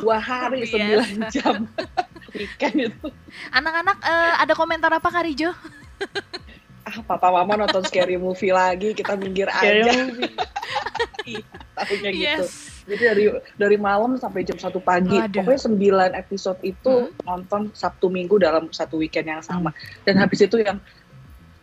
dua 0.00 0.16
hari 0.16 0.64
sembilan 0.64 1.28
jam 1.28 1.68
weekend 2.36 2.92
itu 2.92 3.08
anak-anak 3.52 3.98
uh, 4.00 4.34
ada 4.40 4.52
komentar 4.56 4.88
apa 4.92 5.08
Karijo 5.12 5.52
ah 6.86 7.02
papa 7.02 7.34
mama 7.34 7.58
nonton 7.58 7.82
scary 7.82 8.14
movie 8.14 8.54
lagi 8.54 8.94
kita 8.94 9.18
minggir 9.18 9.50
aja 9.50 9.90
iya, 11.26 11.42
tahunya 11.74 12.10
gitu. 12.14 12.22
yes. 12.22 12.38
gitu 12.38 12.48
jadi 12.86 13.02
dari 13.10 13.24
dari 13.58 13.76
malam 13.76 14.14
sampai 14.14 14.46
jam 14.46 14.54
satu 14.54 14.78
pagi 14.78 15.18
Waduh. 15.18 15.42
pokoknya 15.42 15.60
sembilan 15.66 16.10
episode 16.14 16.62
itu 16.62 17.10
hmm. 17.10 17.26
nonton 17.26 17.74
Sabtu 17.74 18.06
Minggu 18.06 18.38
dalam 18.38 18.70
satu 18.70 19.02
weekend 19.02 19.26
yang 19.26 19.42
sama 19.42 19.74
hmm. 19.74 20.06
dan 20.06 20.14
habis 20.22 20.38
itu 20.46 20.62
yang 20.62 20.78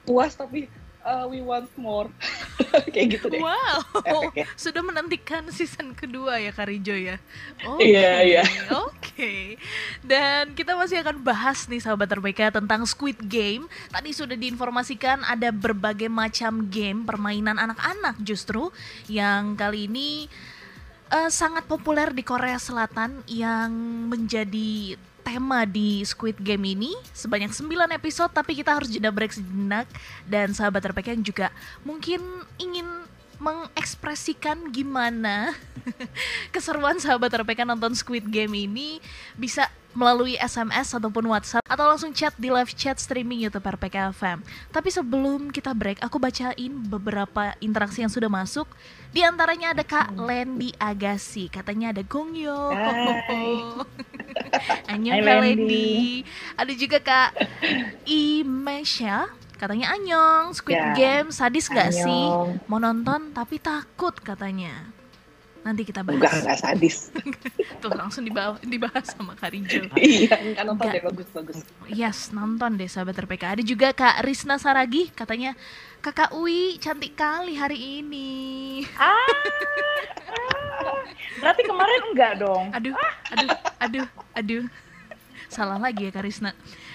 puas 0.03 0.35
tapi 0.35 0.67
uh, 1.03 1.25
we 1.29 1.43
want 1.43 1.69
more. 1.75 2.09
Kayak 2.93 3.19
gitu 3.19 3.25
deh. 3.29 3.39
Wow. 3.43 3.83
Efeknya. 4.09 4.45
sudah 4.57 4.81
menantikan 4.81 5.45
season 5.53 5.93
kedua 5.93 6.39
ya 6.41 6.51
Karijo 6.55 6.95
ya? 6.95 7.19
Oke 7.69 7.85
okay. 7.85 7.91
iya. 7.93 8.11
iya 8.23 8.43
oke. 8.73 9.33
Dan 10.01 10.57
kita 10.57 10.73
masih 10.73 11.05
akan 11.05 11.21
bahas 11.21 11.69
nih 11.69 11.83
sahabat 11.83 12.09
terbaik 12.09 12.41
tentang 12.49 12.81
Squid 12.89 13.19
Game. 13.29 13.69
Tadi 13.93 14.09
sudah 14.09 14.33
diinformasikan 14.33 15.21
ada 15.27 15.53
berbagai 15.53 16.09
macam 16.09 16.65
game 16.71 17.05
permainan 17.05 17.61
anak-anak 17.61 18.17
justru 18.25 18.73
yang 19.05 19.53
kali 19.53 19.85
ini 19.85 20.25
uh, 21.13 21.29
sangat 21.29 21.69
populer 21.69 22.09
di 22.09 22.25
Korea 22.25 22.57
Selatan 22.57 23.21
yang 23.29 23.69
menjadi 24.09 24.97
tema 25.23 25.63
di 25.63 26.03
Squid 26.03 26.37
Game 26.43 26.67
ini. 26.67 26.91
Sebanyak 27.15 27.55
9 27.55 27.71
episode 27.95 28.31
tapi 28.35 28.59
kita 28.59 28.75
harus 28.75 28.91
jeda 28.91 29.09
break 29.09 29.33
sejenak. 29.33 29.87
Dan 30.27 30.51
sahabat 30.51 30.83
RPK 30.91 31.17
yang 31.17 31.25
juga 31.25 31.47
mungkin 31.87 32.19
ingin 32.59 32.85
mengekspresikan 33.43 34.71
gimana 34.71 35.51
keseruan 36.55 36.95
sahabat 37.01 37.33
RPK 37.43 37.67
nonton 37.67 37.91
Squid 37.91 38.29
Game 38.31 38.55
ini 38.55 39.03
bisa 39.35 39.67
melalui 39.93 40.35
SMS 40.41 40.93
ataupun 40.93 41.29
WhatsApp 41.29 41.65
atau 41.65 41.85
langsung 41.85 42.13
chat 42.13 42.33
di 42.37 42.49
live 42.49 42.73
chat 42.73 42.97
streaming 42.97 43.41
YouTube 43.41 43.65
RPK 43.65 44.13
FM. 44.13 44.41
Tapi 44.73 44.89
sebelum 44.89 45.53
kita 45.53 45.73
break, 45.73 46.01
aku 46.01 46.17
bacain 46.17 46.73
beberapa 46.89 47.53
interaksi 47.61 48.01
yang 48.01 48.11
sudah 48.11 48.29
masuk. 48.29 48.65
Di 49.13 49.21
antaranya 49.21 49.77
ada 49.77 49.85
Kak 49.85 50.17
Lendi 50.17 50.73
Agassi, 50.81 51.45
katanya 51.47 51.93
ada 51.93 52.01
Gongyo. 52.01 52.73
Annyeong 54.91 55.21
Kak 55.21 55.39
Lendi. 55.45 56.25
Ada 56.57 56.73
juga 56.73 56.97
Kak 56.97 57.29
Imesha, 58.09 59.29
katanya 59.61 59.93
Anyong, 59.93 60.57
Squid 60.57 60.75
ya. 60.75 60.93
Game 60.97 61.29
sadis 61.29 61.69
gak 61.69 61.93
sih? 61.93 62.25
Mau 62.65 62.81
nonton 62.81 63.29
tapi 63.31 63.61
takut 63.61 64.17
katanya. 64.17 64.89
Nanti 65.63 65.87
kita 65.87 66.03
bahas. 66.03 66.19
Enggak, 66.19 66.33
enggak 66.43 66.59
sadis. 66.59 66.97
Tuh 67.81 67.91
langsung 67.95 68.27
dibahas, 68.27 68.59
dibahas 68.59 69.07
sama 69.15 69.31
Kak 69.39 69.55
Rijo. 69.55 69.87
iya, 69.99 70.35
kan 70.59 70.67
nonton 70.67 70.91
deh, 70.91 71.03
bagus, 71.03 71.27
bagus. 71.31 71.57
Yes, 71.87 72.35
nonton 72.35 72.75
deh 72.75 72.91
sahabat 72.91 73.15
RPK. 73.15 73.59
Ada 73.59 73.63
juga 73.63 73.95
Kak 73.95 74.27
Risna 74.27 74.59
Saragi, 74.59 75.07
katanya, 75.15 75.55
Kakak 76.03 76.35
Ui 76.35 76.75
cantik 76.83 77.15
kali 77.15 77.55
hari 77.55 78.03
ini. 78.03 78.83
Ah, 78.99 79.31
berarti 81.39 81.63
kemarin 81.63 82.01
enggak 82.11 82.33
dong? 82.43 82.65
Aduh, 82.75 82.95
aduh, 83.31 83.49
aduh, 83.79 84.07
aduh. 84.35 84.63
Salah 85.47 85.79
lagi 85.79 86.09
ya 86.09 86.11
Kak 86.11 86.27
Risna. 86.27 86.51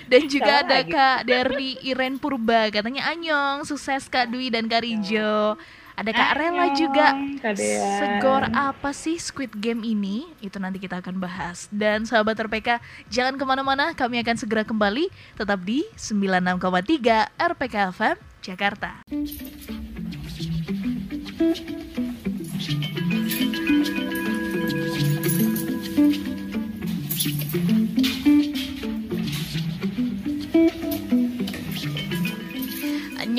Dan 0.09 0.29
juga 0.29 0.61
Salah 0.61 0.65
ada 0.69 0.79
lagi. 0.85 0.93
Kak 0.93 1.19
dari 1.25 1.71
Iren 1.89 2.21
Purba, 2.21 2.69
katanya 2.69 3.09
Anyong, 3.09 3.65
sukses 3.65 4.13
Kak 4.13 4.29
Dwi 4.29 4.53
dan 4.53 4.69
Kak 4.69 4.85
Rijo. 4.85 5.57
Ada 5.99 6.14
Kak 6.14 6.33
Rela 6.38 6.67
juga. 6.78 7.11
Segor 7.99 8.47
apa 8.55 8.95
sih 8.95 9.19
Squid 9.19 9.50
Game 9.59 9.83
ini? 9.83 10.31
Itu 10.38 10.62
nanti 10.62 10.78
kita 10.78 11.02
akan 11.02 11.19
bahas. 11.19 11.67
Dan 11.75 12.07
sahabat 12.07 12.38
RPK, 12.38 12.78
jangan 13.11 13.35
ke 13.35 13.43
mana-mana. 13.43 13.90
Kami 13.99 14.23
akan 14.23 14.38
segera 14.38 14.62
kembali. 14.62 15.11
Tetap 15.35 15.59
di 15.67 15.83
96,3 15.99 17.35
RPK 17.35 17.76
FM 17.90 18.17
Jakarta. 18.47 19.02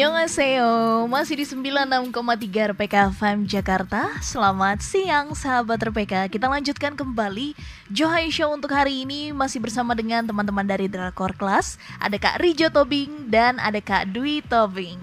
Annyeonghaseyo, 0.09 1.05
masih 1.05 1.37
di 1.37 1.45
96,3 1.45 2.73
RPK 2.73 3.13
FM 3.13 3.45
Jakarta. 3.45 4.09
Selamat 4.25 4.81
siang 4.81 5.37
sahabat 5.37 5.77
RPK 5.85 6.33
Kita 6.33 6.49
lanjutkan 6.49 6.97
kembali 6.97 7.53
Johai 7.93 8.33
Show 8.33 8.49
untuk 8.49 8.73
hari 8.73 9.05
ini. 9.05 9.29
Masih 9.29 9.61
bersama 9.61 9.93
dengan 9.93 10.25
teman-teman 10.25 10.65
dari 10.65 10.89
Drakor 10.89 11.37
Class 11.37 11.77
Ada 12.01 12.17
Kak 12.17 12.41
Rijo 12.41 12.73
Tobing 12.73 13.29
dan 13.29 13.61
ada 13.61 13.77
Kak 13.77 14.09
Dwi 14.09 14.41
Tobing. 14.41 14.97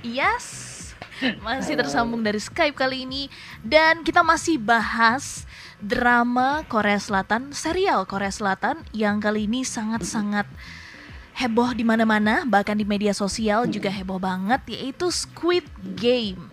Yes, 0.00 0.96
masih 1.44 1.76
tersambung 1.76 2.24
dari 2.24 2.40
Skype 2.40 2.72
kali 2.72 3.04
ini. 3.04 3.28
Dan 3.60 4.00
kita 4.00 4.24
masih 4.24 4.56
bahas 4.56 5.44
drama 5.76 6.64
Korea 6.72 6.96
Selatan 6.96 7.52
Serial 7.52 8.08
Korea 8.08 8.32
Selatan 8.32 8.80
yang 8.96 9.20
kali 9.20 9.44
ini 9.44 9.60
sangat-sangat 9.60 10.48
heboh 11.36 11.76
di 11.76 11.84
mana-mana, 11.84 12.48
bahkan 12.48 12.72
di 12.72 12.88
media 12.88 13.12
sosial 13.12 13.68
juga 13.68 13.92
heboh 13.92 14.16
banget 14.16 14.64
yaitu 14.72 15.12
Squid 15.12 15.68
Game. 16.00 16.48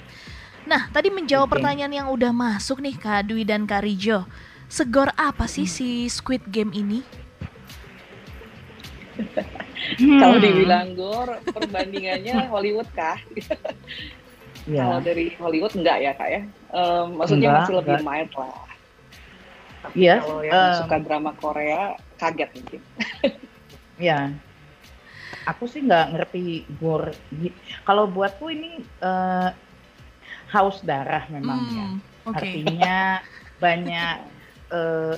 Nah, 0.68 0.92
tadi 0.92 1.08
menjawab 1.08 1.56
pertanyaan 1.56 1.92
yang 2.04 2.08
udah 2.12 2.36
masuk 2.36 2.84
nih 2.84 2.96
Kak 3.00 3.32
Dwi 3.32 3.48
dan 3.48 3.64
Kak 3.64 3.84
Rijo. 3.84 4.28
Segor 4.68 5.12
apa 5.16 5.48
sih 5.48 5.68
si 5.68 6.08
Squid 6.12 6.44
Game 6.52 6.76
ini? 6.76 7.00
Hmm. 9.84 10.16
Kalau 10.16 10.38
dibilang 10.40 10.96
gor, 10.96 11.28
perbandingannya 11.44 12.48
Hollywood 12.56 12.88
kah? 12.96 13.20
ya. 14.64 14.88
Kalau 14.88 15.00
dari 15.04 15.36
Hollywood 15.36 15.76
enggak 15.76 15.98
ya 16.00 16.12
kak 16.16 16.30
ya? 16.32 16.42
Um, 16.72 17.20
maksudnya 17.20 17.52
enggak, 17.52 17.60
masih 17.68 17.76
lebih 17.84 17.98
mild 18.00 18.32
lah. 18.32 18.56
Iya. 19.92 20.16
Yes, 20.16 20.22
kalau 20.24 20.40
yang 20.40 20.56
um, 20.56 20.74
suka 20.80 20.98
drama 21.04 21.32
Korea 21.36 21.82
kaget 22.16 22.50
mungkin. 22.56 22.82
ya, 24.08 24.20
aku 25.48 25.64
sih 25.68 25.84
nggak 25.84 26.16
ngerti 26.16 26.64
gur 26.80 27.12
kalau 27.84 28.08
buatku 28.08 28.52
ini 28.52 28.84
uh, 29.04 29.50
haus 30.52 30.80
darah 30.86 31.26
memang 31.32 31.60
hmm, 31.66 31.76
ya 31.76 31.88
okay. 32.30 32.64
artinya 32.64 32.98
banyak 33.58 34.16
uh, 34.72 35.16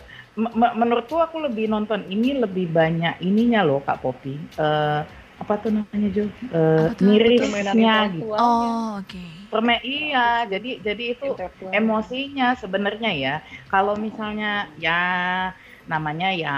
menurutku 0.52 1.16
aku 1.16 1.48
lebih 1.48 1.72
nonton 1.72 2.04
ini 2.12 2.36
lebih 2.36 2.68
banyak 2.72 3.20
ininya 3.24 3.64
loh 3.64 3.80
kak 3.84 4.04
Popi 4.04 4.36
uh, 4.60 5.08
apa 5.36 5.54
tuh 5.60 5.72
namanya 5.72 6.10
Jo? 6.16 6.26
Uh, 6.48 6.96
mirisnya 7.04 8.08
gitu. 8.16 8.32
oh 8.32 9.04
oke. 9.04 9.04
Okay. 9.04 9.30
Perme 9.52 9.76
iya 9.84 10.48
jadi 10.48 10.80
jadi 10.80 11.04
itu 11.16 11.36
emosinya 11.76 12.56
sebenarnya 12.56 13.12
ya. 13.12 13.36
Kalau 13.68 14.00
misalnya 14.00 14.72
ya 14.80 15.04
namanya 15.92 16.32
ya 16.32 16.58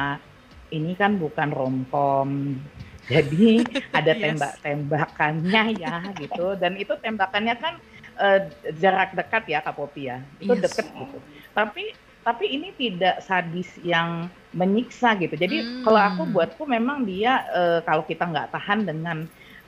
ini 0.69 0.93
kan 0.93 1.17
bukan 1.17 1.49
romcom 1.51 2.59
jadi 3.07 3.63
ada 3.97 4.13
tembak-tembakannya 4.13 5.63
ya 5.79 5.95
gitu 6.19 6.59
dan 6.59 6.75
itu 6.75 6.93
tembakannya 6.99 7.55
kan 7.57 7.79
uh, 8.19 8.39
jarak 8.77 9.13
dekat 9.15 9.43
ya 9.47 9.59
Kak 9.63 9.77
Popi 9.77 10.11
ya. 10.11 10.19
Itu 10.41 10.53
yes. 10.57 10.63
deket 10.69 10.87
gitu. 10.91 11.17
Tapi 11.53 11.95
tapi 12.27 12.45
ini 12.51 12.75
tidak 12.75 13.23
sadis 13.23 13.71
yang 13.87 14.27
menyiksa 14.51 15.15
gitu. 15.15 15.39
Jadi 15.39 15.63
hmm. 15.63 15.83
kalau 15.87 16.01
aku 16.03 16.21
buatku 16.27 16.63
memang 16.67 17.07
dia 17.07 17.47
uh, 17.55 17.79
kalau 17.87 18.03
kita 18.03 18.27
nggak 18.27 18.51
tahan 18.51 18.83
dengan 18.83 19.17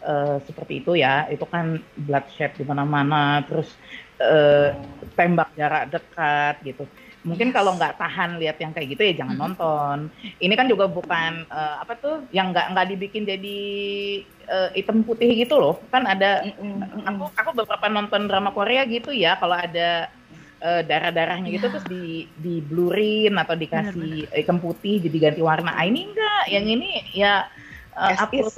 uh, 0.03 0.43
seperti 0.43 0.83
itu 0.83 0.99
ya, 0.99 1.23
itu 1.31 1.47
kan 1.47 1.79
bloodshed 1.95 2.51
di 2.59 2.67
mana-mana, 2.67 3.47
terus 3.47 3.71
uh, 4.19 4.75
tembak 5.15 5.55
jarak 5.55 5.87
dekat 5.87 6.55
gitu 6.67 6.83
mungkin 7.19 7.51
kalau 7.51 7.75
nggak 7.75 7.99
tahan 7.99 8.39
lihat 8.39 8.57
yang 8.63 8.71
kayak 8.71 8.95
gitu 8.95 9.03
ya 9.03 9.13
jangan 9.23 9.35
hmm. 9.35 9.43
nonton 9.43 9.97
ini 10.39 10.53
kan 10.55 10.71
juga 10.71 10.87
bukan 10.87 11.43
uh, 11.51 11.83
apa 11.83 11.99
tuh 11.99 12.23
yang 12.31 12.55
nggak 12.55 12.71
nggak 12.71 12.87
dibikin 12.95 13.27
jadi 13.27 13.59
uh, 14.47 14.69
hitam 14.71 15.03
putih 15.03 15.27
gitu 15.35 15.59
loh 15.59 15.83
kan 15.91 16.07
ada 16.07 16.47
hmm. 16.47 17.03
aku 17.03 17.23
aku 17.35 17.49
beberapa 17.59 17.91
nonton 17.91 18.31
drama 18.31 18.55
Korea 18.55 18.87
gitu 18.87 19.11
ya 19.11 19.35
kalau 19.35 19.59
ada 19.59 20.07
uh, 20.63 20.81
darah-darahnya 20.87 21.49
gitu 21.51 21.67
yeah. 21.67 21.73
terus 21.75 21.87
di 21.91 22.03
di 22.39 22.63
blurin 22.63 23.35
atau 23.35 23.55
dikasih 23.59 24.31
hitam 24.31 24.63
putih 24.63 25.03
jadi 25.03 25.17
ganti 25.31 25.41
warna 25.43 25.75
ah, 25.75 25.83
ini 25.83 26.07
enggak 26.07 26.43
yang 26.47 26.65
ini 26.71 27.03
ya 27.11 27.51
uh, 27.99 28.15
as 28.15 28.31
is. 28.31 28.55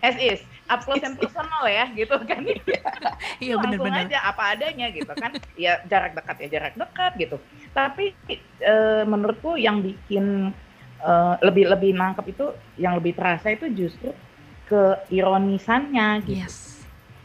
as 0.00 0.16
is. 0.16 0.40
Up 0.70 0.86
close 0.86 1.04
and 1.04 1.20
personal 1.20 1.66
ya 1.68 1.92
gitu 1.92 2.16
kan. 2.24 2.40
Iya. 3.38 3.54
Benar-benar 3.62 4.08
aja 4.08 4.18
apa 4.24 4.56
adanya 4.56 4.88
gitu 4.88 5.12
kan. 5.12 5.36
Ya 5.60 5.84
jarak 5.84 6.16
dekat 6.16 6.36
ya 6.40 6.48
jarak 6.48 6.74
dekat 6.80 7.12
gitu. 7.20 7.36
Tapi 7.76 8.16
e, 8.62 8.74
menurutku 9.04 9.60
yang 9.60 9.84
bikin 9.84 10.56
e, 11.02 11.12
lebih 11.44 11.68
lebih 11.68 11.92
nangkep 11.92 12.26
itu 12.32 12.56
yang 12.80 12.96
lebih 12.96 13.12
terasa 13.18 13.52
itu 13.52 13.68
justru 13.74 14.14
keironisannya 14.70 16.08
gitu. 16.24 16.46
Yes. 16.46 16.66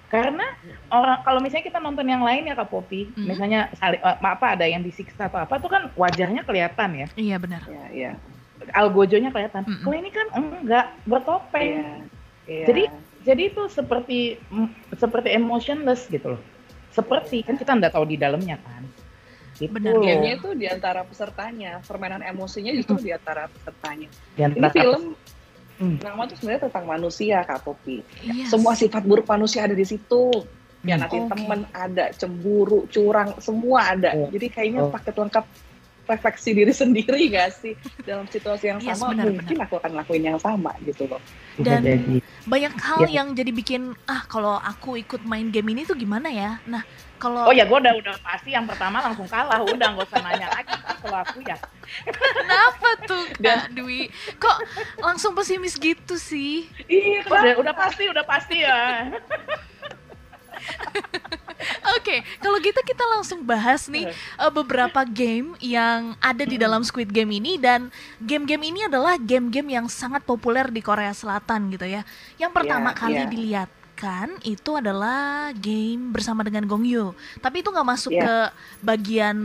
karena 0.06 0.46
orang 0.94 1.26
kalau 1.26 1.42
misalnya 1.42 1.66
kita 1.66 1.80
nonton 1.82 2.06
yang 2.08 2.22
lain 2.24 2.48
ya 2.48 2.56
kak 2.56 2.70
Popi 2.72 3.10
mm-hmm. 3.10 3.26
misalnya 3.26 3.68
sali, 3.76 3.98
uh, 4.00 4.16
apa 4.22 4.56
ada 4.56 4.64
yang 4.64 4.86
disiksa 4.86 5.28
atau 5.28 5.44
apa 5.44 5.60
tuh 5.60 5.68
kan 5.68 5.92
wajahnya 5.98 6.46
kelihatan 6.46 6.90
ya. 6.94 7.08
Iya 7.18 7.36
benar. 7.42 7.66
Ya, 7.68 7.86
ya. 7.92 8.12
Algojonya 8.74 9.30
kelihatan 9.30 9.68
mm 9.68 9.72
-mm. 9.72 9.84
kalau 9.84 9.96
ini 10.00 10.10
kan 10.10 10.28
enggak 10.34 10.86
bertopeng 11.06 11.84
yeah. 11.84 12.00
Yeah. 12.50 12.68
jadi 12.70 12.84
jadi 13.26 13.42
itu 13.50 13.62
seperti 13.74 14.38
seperti 14.94 15.34
emotionless 15.34 16.06
gitu 16.08 16.38
loh. 16.38 16.42
Seperti 16.94 17.42
kan 17.42 17.58
kita 17.58 17.74
nggak 17.74 17.98
tahu 17.98 18.06
di 18.06 18.22
dalamnya 18.22 18.62
kan. 18.62 18.86
Gitu. 19.58 19.74
Benar. 19.74 19.98
Gamenya 19.98 20.32
itu 20.38 20.50
di 20.54 20.70
antara 20.70 21.02
pesertanya, 21.02 21.82
permainan 21.82 22.22
emosinya 22.22 22.72
justru 22.78 23.10
di 23.10 23.12
antara 23.12 23.50
pesertanya. 23.50 24.08
Di 24.38 24.42
antara 24.46 24.70
Ini 24.70 24.76
film 24.78 25.04
hmm. 25.82 25.98
nama 26.06 26.22
itu 26.30 26.36
sebenarnya 26.38 26.62
tentang 26.70 26.86
manusia 26.86 27.38
Kak 27.44 27.66
Popi. 27.66 28.06
Yes. 28.22 28.54
Semua 28.54 28.78
sifat 28.78 29.02
buruk 29.04 29.26
manusia 29.26 29.66
ada 29.66 29.74
di 29.74 29.84
situ. 29.84 30.30
Ya 30.86 31.02
nanti 31.02 31.18
okay. 31.18 31.34
temen 31.34 31.66
ada, 31.74 32.14
cemburu, 32.14 32.86
curang, 32.94 33.34
semua 33.42 33.98
ada. 33.98 34.14
Oh. 34.14 34.30
Jadi 34.30 34.54
kayaknya 34.54 34.86
oh. 34.86 34.94
paket 34.94 35.18
lengkap 35.18 35.46
refleksi 36.06 36.54
diri 36.54 36.70
sendiri 36.72 37.28
gak 37.28 37.50
sih 37.52 37.74
dalam 38.02 38.26
situasi 38.26 38.66
yang 38.68 38.80
Yes, 38.80 38.96
sama 38.96 39.12
benar, 39.12 39.34
mungkin 39.34 39.58
aku 39.60 39.76
akan 39.76 39.92
lakuin 39.96 40.24
yang 40.24 40.38
sama 40.38 40.72
gitu 40.82 41.06
loh 41.06 41.18
Dan 41.58 41.82
jadi. 41.82 42.20
banyak 42.44 42.74
hal 42.78 43.02
Ya. 43.04 43.22
yang 43.22 43.28
jadi 43.32 43.50
bikin 43.50 43.82
ah 44.06 44.22
kalau 44.24 44.56
aku 44.56 44.96
ikut 44.96 45.24
main 45.24 45.48
game 45.48 45.72
ini 45.72 45.82
tuh 45.82 45.96
gimana 45.96 46.28
ya? 46.28 46.60
Nah, 46.64 46.84
kalau 47.16 47.48
Oh 47.48 47.56
ya 47.56 47.64
gue 47.64 47.74
udah 47.74 47.96
udah 47.96 48.16
pasti 48.20 48.52
yang 48.52 48.64
pertama 48.64 49.00
langsung 49.00 49.26
kalah 49.26 49.58
udah 49.60 49.88
nggak 49.90 50.06
usah 50.06 50.22
nanya 50.22 50.52
lagi 50.52 50.74
kalau 51.00 51.18
aku 51.18 51.40
ya 51.42 51.56
kenapa 52.04 52.90
tuh 53.04 53.24
Kak 53.42 53.72
Dwi? 53.72 54.12
Kok 54.36 54.58
langsung 55.00 55.32
pesimis 55.32 55.76
gitu 55.76 56.16
sih? 56.16 56.68
iya 56.86 57.24
udah 57.24 57.56
udah 57.58 57.74
pasti 57.74 58.04
udah 58.06 58.26
pasti 58.26 58.56
ya 58.60 59.10
Oke, 61.98 62.22
kalau 62.38 62.58
gitu 62.60 62.78
kita 62.84 63.04
langsung 63.10 63.42
bahas 63.42 63.88
nih 63.88 64.06
eh, 64.12 64.52
beberapa 64.52 65.02
game 65.02 65.56
yang 65.58 66.14
ada 66.20 66.44
di 66.44 66.60
dalam 66.60 66.84
Squid 66.84 67.10
Game 67.10 67.32
ini 67.32 67.58
dan 67.58 67.90
game-game 68.20 68.70
ini 68.70 68.80
adalah 68.86 69.18
game-game 69.18 69.74
yang 69.74 69.86
sangat 69.88 70.22
populer 70.22 70.68
di 70.70 70.84
Korea 70.84 71.16
Selatan 71.16 71.72
gitu 71.74 71.88
ya. 71.88 72.06
Yang 72.38 72.52
pertama 72.54 72.92
Iya, 72.92 73.00
kali 73.00 73.18
iya. 73.18 73.26
dilihatkan 73.26 74.28
itu 74.44 74.72
adalah 74.78 75.50
game 75.56 76.12
bersama 76.12 76.44
dengan 76.46 76.68
Gong 76.68 76.86
Yoo. 76.86 77.16
Tapi 77.40 77.64
itu 77.64 77.72
nggak 77.72 77.88
masuk 77.88 78.12
Iya. 78.14 78.22
ke 78.22 78.36
bagian 78.84 79.38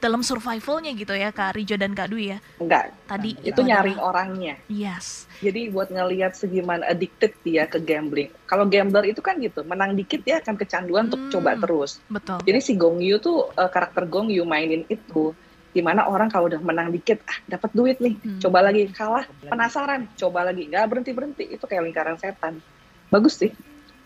dalam 0.00 0.20
survivalnya 0.20 0.90
gitu 0.92 1.12
ya 1.12 1.28
Kak 1.28 1.54
Rijo 1.54 1.76
dan 1.76 1.92
Kak 1.92 2.08
Dwi 2.08 2.32
ya. 2.32 2.38
enggak 2.56 2.96
Tadi 3.04 3.36
itu 3.38 3.52
adalah- 3.54 3.68
nyaring 3.70 3.98
orangnya 4.00 4.54
Yes. 4.66 5.28
jadi 5.38 5.68
buat 5.68 5.88
ngelihat 5.88 6.32
segimana 6.32 6.88
addicted 6.88 7.36
dia 7.40 7.64
ke 7.64 7.76
gambling 7.78 8.32
kalau 8.44 8.64
gambler 8.64 9.04
itu 9.06 9.20
kan 9.20 9.36
gitu 9.36 9.60
menang 9.62 9.92
dikit 9.92 10.24
dia 10.24 10.40
akan 10.40 10.56
kecanduan 10.56 11.06
untuk 11.06 11.20
Hmm. 11.20 11.30
coba 11.30 11.52
terus 11.54 12.00
Betul. 12.06 12.40
jadi 12.42 12.58
si 12.58 12.72
Gong 12.74 12.98
Yoo 12.98 13.20
tuh 13.20 13.52
eh, 13.52 13.68
karakter 13.68 14.08
Gong 14.08 14.28
Yoo 14.28 14.44
mainin 14.44 14.88
itu 14.88 15.36
di 15.70 15.80
mana 15.80 16.02
orang 16.02 16.26
kalau 16.26 16.48
udah 16.48 16.58
menang 16.58 16.90
dikit 16.90 17.20
ah 17.24 17.38
dapat 17.46 17.70
duit 17.70 17.96
nih 18.00 18.16
Hmm. 18.16 18.40
coba 18.40 18.58
lagi 18.62 18.88
kalah 18.88 19.28
penasaran 19.44 20.08
coba 20.16 20.42
lagi 20.42 20.66
nggak 20.66 20.82
berhenti 20.82 21.12
berhenti 21.12 21.44
itu 21.46 21.62
kayak 21.62 21.84
lingkaran 21.84 22.16
setan 22.16 22.58
bagus 23.06 23.36
sih 23.36 23.52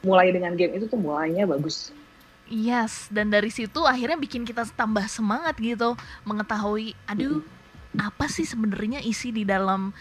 mulai 0.01 0.29
dengan 0.29 0.53
game 0.53 0.75
itu 0.75 0.85
tuh 0.85 0.99
mulainya 0.99 1.47
bagus 1.47 1.89
Yes, 2.45 3.09
dan 3.09 3.33
dari 3.33 3.49
situ 3.49 3.89
akhirnya 3.89 4.21
bikin 4.21 4.45
kita 4.45 4.69
tambah 4.77 5.09
semangat 5.09 5.57
gitu 5.57 5.97
mengetahui, 6.23 6.93
aduh, 7.09 7.41
apa 7.97 8.29
sih 8.29 8.45
sebenarnya 8.45 9.01
isi 9.01 9.33
di 9.33 9.49
dalam 9.49 9.97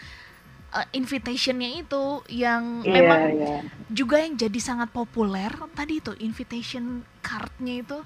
uh, 0.76 0.88
invitationnya 0.92 1.88
itu 1.88 2.20
yang 2.28 2.84
Iya, 2.84 2.92
memang 2.92 3.22
iya. 3.32 3.58
juga 3.88 4.20
yang 4.20 4.36
jadi 4.36 4.60
sangat 4.60 4.92
populer 4.92 5.50
tadi 5.72 6.04
itu 6.04 6.12
invitation 6.20 7.00
cardnya 7.24 7.80
itu 7.80 8.00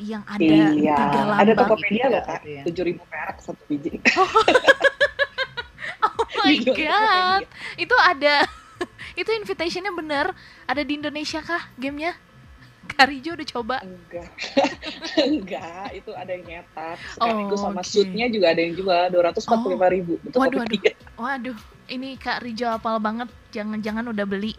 yang 0.00 0.24
ada 0.26 0.40
Iya, 0.42 0.96
tiga 0.96 1.22
ada. 1.36 1.52
Tokopedia 1.54 2.04
loh 2.10 2.22
kak, 2.24 2.40
Iya. 2.42 2.62
tujuh 2.66 2.84
ribu 2.90 3.02
perak 3.06 3.38
satu 3.38 3.62
biji. 3.70 4.00
Oh 6.00 6.24
my 6.40 6.56
Dijual 6.56 6.72
di 6.72 6.84
god, 6.88 7.42
itu 7.76 7.96
ada 8.00 8.36
itu 9.20 9.30
invitationnya 9.30 9.92
bener 9.92 10.32
ada 10.64 10.82
di 10.82 10.96
Indonesia 10.96 11.44
kah 11.44 11.68
gamenya? 11.76 12.16
Karijo 12.94 13.30
udah 13.36 13.48
coba? 13.48 13.76
Enggak, 13.82 14.30
enggak, 15.30 15.86
itu 15.94 16.10
ada 16.14 16.30
yang 16.34 16.44
nyetak. 16.46 16.98
Sekaligus 17.14 17.58
Oh, 17.60 17.64
sama 17.70 17.82
oke. 17.82 17.88
suitnya 17.88 18.26
juga 18.28 18.46
ada 18.52 18.60
yang 18.60 18.74
jual 18.76 19.02
dua 19.12 19.22
ratus 19.30 19.44
empat 19.46 19.58
puluh 19.62 19.74
lima 19.78 19.88
ribu. 19.88 20.12
Itu 20.22 20.36
Waduh, 20.36 20.62
Tokopedia. 20.64 20.92
Waduh, 21.16 21.58
ini 21.88 22.16
Kak 22.16 22.42
Rijo 22.42 22.66
apal 22.68 22.96
banget. 22.98 23.28
Jangan-jangan 23.50 24.04
udah 24.10 24.26
beli. 24.26 24.52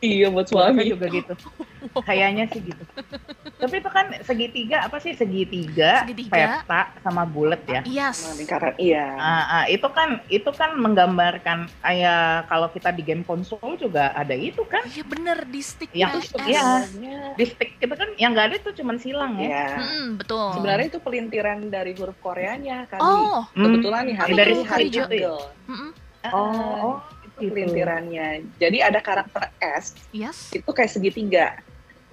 Iya 0.00 0.32
buat 0.32 0.48
suami 0.48 0.80
suami. 0.80 0.92
juga 0.96 1.06
gitu 1.12 1.34
kayaknya 2.08 2.48
sih 2.48 2.72
gitu 2.72 2.84
tapi 3.60 3.74
itu 3.76 3.86
kan 3.86 4.06
segitiga 4.20 4.82
apa 4.82 4.96
sih 4.96 5.12
segitiga, 5.12 6.02
Segitiga. 6.02 6.64
peta 6.64 6.80
sama 6.98 7.22
bulat 7.22 7.60
ya 7.62 7.80
Nah, 7.80 7.86
Yes. 7.86 8.24
lingkaran, 8.34 8.74
iya. 8.76 9.06
Ah, 9.14 9.28
ah, 9.54 9.64
itu 9.66 9.84
kan 9.86 10.24
itu 10.26 10.50
kan 10.50 10.74
menggambarkan 10.74 11.68
kayak 11.78 12.20
kalau 12.46 12.68
kita 12.68 12.88
di 12.90 13.02
game 13.02 13.20
konsol 13.20 13.60
juga 13.76 14.10
ada 14.12 14.32
itu 14.32 14.64
kan 14.64 14.80
Iya 14.86 15.04
bener 15.04 15.44
di 15.44 15.60
stick 15.60 15.90
Yang- 15.92 16.32
PS. 16.32 16.48
iya. 16.96 17.34
Di 17.34 17.44
stick 17.44 17.76
itu 17.76 17.94
kan 17.94 18.08
yang 18.16 18.32
nggak 18.32 18.46
ada 18.48 18.56
itu 18.56 18.70
cuman 18.74 18.96
silang 18.96 19.36
ya 19.36 19.46
Iya. 19.46 19.66
Mm-mm, 19.76 20.06
betul. 20.16 20.48
Sebenarnya 20.54 20.86
itu 20.88 20.98
pelintiran 20.98 21.58
dari 21.66 21.92
huruf 21.92 22.16
Koreanya 22.18 22.86
kan. 22.86 22.98
Oh, 22.98 23.44
Kebetulan 23.52 24.02
nih 24.04 24.16
hari 24.16 24.32
tuh, 24.32 24.64
hari 24.64 24.84
Kak 24.86 24.88
Ijo? 24.88 25.02
Hangul. 25.02 25.40
mm-mm, 25.66 25.90
oh, 26.26 26.48
oh 26.80 26.96
itu 27.36 27.48
pelintirannya. 27.48 28.28
Jadi 28.56 28.78
ada 28.78 29.00
karakter 29.00 29.48
S 29.58 29.96
yes. 30.10 30.50
itu 30.50 30.66
kayak 30.66 30.90
segitiga. 30.90 31.46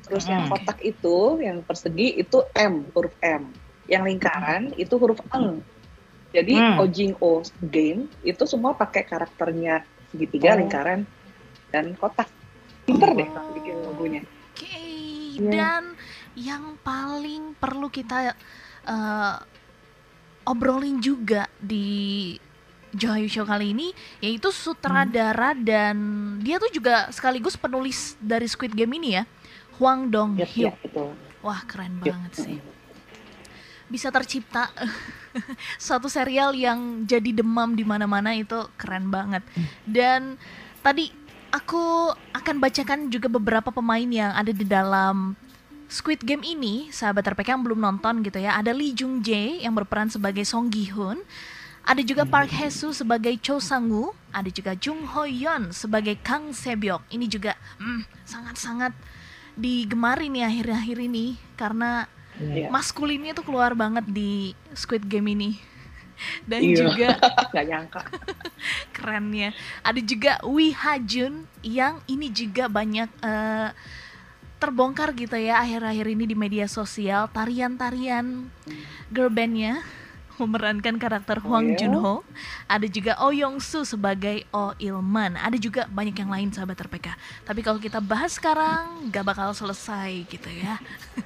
Terus 0.07 0.25
yang 0.25 0.47
Hmm. 0.47 0.51
kotak 0.51 0.79
itu, 0.81 1.17
yang 1.39 1.59
persegi 1.61 2.15
itu 2.15 2.43
M, 2.51 2.87
huruf 2.91 3.11
M. 3.19 3.51
Yang 3.85 4.03
lingkaran 4.07 4.63
itu 4.75 4.95
huruf 4.95 5.19
Eng. 5.31 5.59
Jadi 6.31 6.55
Hmm. 6.55 6.79
Ojing 6.79 7.13
O 7.19 7.39
game 7.61 8.07
itu 8.21 8.43
semua 8.43 8.71
pakai 8.71 9.03
karakternya 9.03 9.83
segitiga, 10.07 10.55
Oh. 10.55 10.59
lingkaran, 10.59 11.03
dan 11.69 11.95
kotak. 11.95 12.27
Pinter 12.83 13.11
deh 13.11 13.27
Oh. 13.27 13.51
bikin 13.51 13.75
logonya. 13.83 14.21
Oke, 14.23 14.79
Iya. 15.35 15.51
dan 15.51 15.83
yang 16.33 16.79
paling 16.81 17.55
perlu 17.55 17.87
kita 17.87 18.31
eh, 18.87 19.35
obrolin 20.43 21.03
juga 21.03 21.51
di 21.59 22.31
Johayu 22.89 23.27
Show 23.27 23.43
kali 23.43 23.75
ini 23.75 23.91
yaitu 24.17 24.47
sutradara 24.47 25.51
dan 25.51 25.95
dia 26.39 26.55
tuh 26.55 26.71
juga 26.71 27.11
sekaligus 27.11 27.59
penulis 27.59 28.15
dari 28.17 28.47
Squid 28.47 28.71
Game 28.71 28.95
ini 28.95 29.19
ya, 29.19 29.27
Hwang 29.77 30.09
Dong 30.09 30.37
Hyuk. 30.37 30.73
Ya, 30.73 30.73
itu. 30.81 31.05
Wah 31.41 31.61
keren 31.65 32.01
Yep. 32.01 32.05
banget 32.09 32.33
sih. 32.35 32.57
Bisa 33.87 34.11
tercipta 34.11 34.67
suatu 35.79 36.11
serial 36.11 36.51
yang 36.51 37.07
jadi 37.07 37.31
demam 37.31 37.71
di 37.71 37.87
mana-mana 37.87 38.35
itu 38.35 38.57
keren 38.75 39.07
banget. 39.07 39.45
Dan 39.87 40.35
tadi 40.83 41.07
aku 41.53 42.11
akan 42.35 42.55
bacakan 42.59 43.07
juga 43.07 43.31
beberapa 43.31 43.71
pemain 43.71 44.03
yang 44.03 44.35
ada 44.35 44.51
di 44.51 44.65
dalam 44.67 45.39
Squid 45.87 46.19
Game 46.27 46.43
ini, 46.43 46.91
sahabat 46.91 47.23
RPK 47.31 47.55
yang 47.55 47.63
belum 47.63 47.79
nonton 47.79 48.19
gitu 48.19 48.43
ya. 48.43 48.59
Ada 48.59 48.75
Lee 48.75 48.91
Jung 48.91 49.23
Jae 49.23 49.63
yang 49.63 49.71
berperan 49.71 50.11
sebagai 50.11 50.43
Song 50.43 50.67
Gi 50.67 50.91
Hun. 50.91 51.23
Ada 51.87 52.03
juga 52.03 52.27
Park 52.27 52.51
Hae 52.51 52.67
Soo 52.67 52.91
sebagai 52.91 53.31
Cho 53.39 53.63
Sang 53.63 53.87
Woo. 53.87 54.11
Ada 54.35 54.51
juga 54.51 54.75
Jung 54.75 55.07
Ho 55.15 55.23
Yeon 55.23 55.71
sebagai 55.71 56.19
Kang 56.19 56.51
Sebyok. 56.51 57.07
Ini 57.15 57.31
juga 57.31 57.55
hmm, 57.79 58.27
sangat-sangat 58.27 58.91
digemari 59.57 60.29
nih 60.29 60.45
akhir-akhir 60.45 60.97
ini 61.01 61.25
karena 61.57 62.05
Iya. 62.37 62.69
maskulinnya 62.69 63.33
tuh 63.33 63.41
keluar 63.41 63.73
banget 63.73 64.05
di 64.05 64.53
Squid 64.71 65.01
Game 65.03 65.25
ini. 65.27 65.57
Dan 66.49 66.61
Iya. 66.61 66.75
juga 66.77 67.09
Nggak 67.51 67.65
nyangka. 67.65 68.01
kerennya 68.95 69.53
ada 69.81 69.97
juga 69.97 70.37
Wi 70.45 70.69
Ha 70.71 70.97
Jun 70.97 71.45
yang 71.61 71.97
ini 72.05 72.29
juga 72.29 72.65
banyak 72.65 73.09
eh, 73.21 73.69
terbongkar 74.57 75.13
gitu 75.13 75.37
ya 75.37 75.61
akhir-akhir 75.61 76.05
ini 76.09 76.25
di 76.25 76.33
media 76.33 76.65
sosial 76.65 77.29
tarian-tarian 77.29 78.49
girl 79.09 79.29
bandnya 79.29 79.81
memerankan 80.37 80.95
karakter 81.01 81.41
Oh, 81.41 81.49
Hwang 81.53 81.73
ya? 81.73 81.85
Junho 81.85 82.21
ada 82.69 82.85
juga 82.85 83.17
Oh 83.21 83.33
Yong 83.33 83.57
Soo 83.61 83.83
sebagai 83.83 84.45
Oh 84.53 84.73
Ilman. 84.77 85.35
Ada 85.37 85.57
juga 85.57 85.89
banyak 85.89 86.15
yang 86.17 86.29
lain 86.29 86.49
sahabat 86.53 86.77
RPK 86.85 87.13
tapi 87.43 87.59
kalau 87.65 87.81
kita 87.81 87.97
bahas 87.97 88.37
sekarang 88.37 89.09
gak 89.09 89.25
bakal 89.25 89.51
selesai 89.53 90.25
gitu 90.29 90.49
ya. 90.53 90.77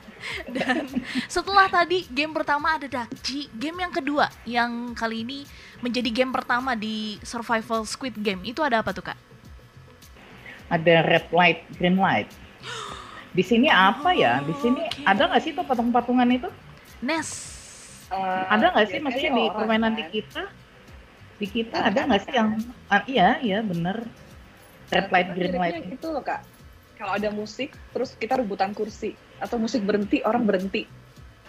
Dan 0.56 0.86
setelah 1.26 1.66
tadi 1.66 2.06
game 2.14 2.32
pertama 2.32 2.78
ada 2.78 2.86
Dakji. 2.86 3.50
Game 3.58 3.82
yang 3.82 3.92
kedua 3.92 4.30
yang 4.46 4.94
kali 4.94 5.26
ini 5.26 5.40
menjadi 5.82 6.14
game 6.14 6.30
pertama 6.30 6.78
di 6.78 7.18
survival 7.26 7.84
Squid 7.84 8.16
Game. 8.22 8.46
Itu 8.46 8.62
ada 8.62 8.80
apa 8.86 8.94
tuh 8.94 9.06
kak? 9.12 9.18
ada 10.72 11.04
red 11.04 11.28
light 11.36 11.68
green 11.76 12.00
light. 12.00 12.32
Di 13.36 13.44
sini 13.44 13.68
apa 13.68 14.16
ya? 14.16 14.40
Di 14.44 14.56
sini 14.60 14.88
Oke. 14.88 15.04
ada 15.04 15.28
nggak 15.28 15.44
sih 15.44 15.52
tuh 15.52 15.68
patung-patungan 15.68 16.28
itu? 16.32 16.48
Nes 17.04 17.51
Eh, 18.12 18.44
ada 18.46 18.66
nggak 18.70 18.88
sih 18.88 19.00
maksudnya 19.00 19.32
di 19.32 19.44
orang, 19.46 19.56
permainan 19.56 19.88
kan. 19.88 19.98
di 19.98 20.04
kita 20.12 20.44
di 21.38 21.48
kita 21.48 21.78
Ada, 21.80 21.88
ada 21.90 22.02
nggak 22.06 22.22
sih 22.22 22.34
yang 22.34 22.50
kan? 22.52 22.62
ah, 22.92 23.02
iya 23.08 23.28
iya 23.40 23.60
bener 23.62 23.98
red 24.90 25.08
light 25.08 25.28
Cuman 25.28 25.38
green 25.38 25.56
light 25.56 25.76
itu 25.90 26.08
loh 26.08 26.20
kak 26.20 26.44
kalau 26.96 27.16
ada 27.16 27.30
musik 27.32 27.72
terus 27.90 28.14
kita 28.14 28.38
rebutan 28.38 28.72
kursi 28.72 29.14
atau 29.38 29.56
musik 29.56 29.82
berhenti 29.82 30.20
orang 30.22 30.44
berhenti 30.44 30.86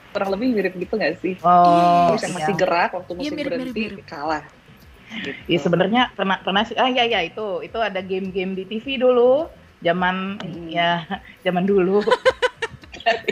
kurang 0.09 0.31
lebih 0.31 0.55
mirip 0.55 0.72
gitu 0.77 0.94
nggak 0.94 1.18
sih 1.18 1.35
oh 1.40 2.09
terus 2.09 2.22
yang 2.22 2.33
iya. 2.33 2.38
masih 2.40 2.55
gerak 2.55 2.90
waktu 2.92 3.11
Iya, 3.11 3.18
musik 3.18 3.35
mirip, 3.35 3.51
berhenti 3.51 3.81
mirip, 3.83 3.96
mirip. 3.98 4.07
kalah 4.07 4.44
gitu. 5.12 5.40
Iya 5.44 5.59
sebenarnya 5.61 6.03
pernah 6.14 6.37
pernah 6.40 6.62
sih 6.62 6.77
ah 6.79 6.87
iya 6.87 7.05
iya 7.05 7.20
itu 7.22 7.61
itu 7.61 7.77
ada 7.77 8.01
game-game 8.01 8.55
di 8.55 8.64
TV 8.64 8.96
dulu 8.96 9.51
zaman 9.83 10.38
Hmm. 10.38 10.70
ya 10.70 11.05
zaman 11.44 11.66
dulu 11.66 12.01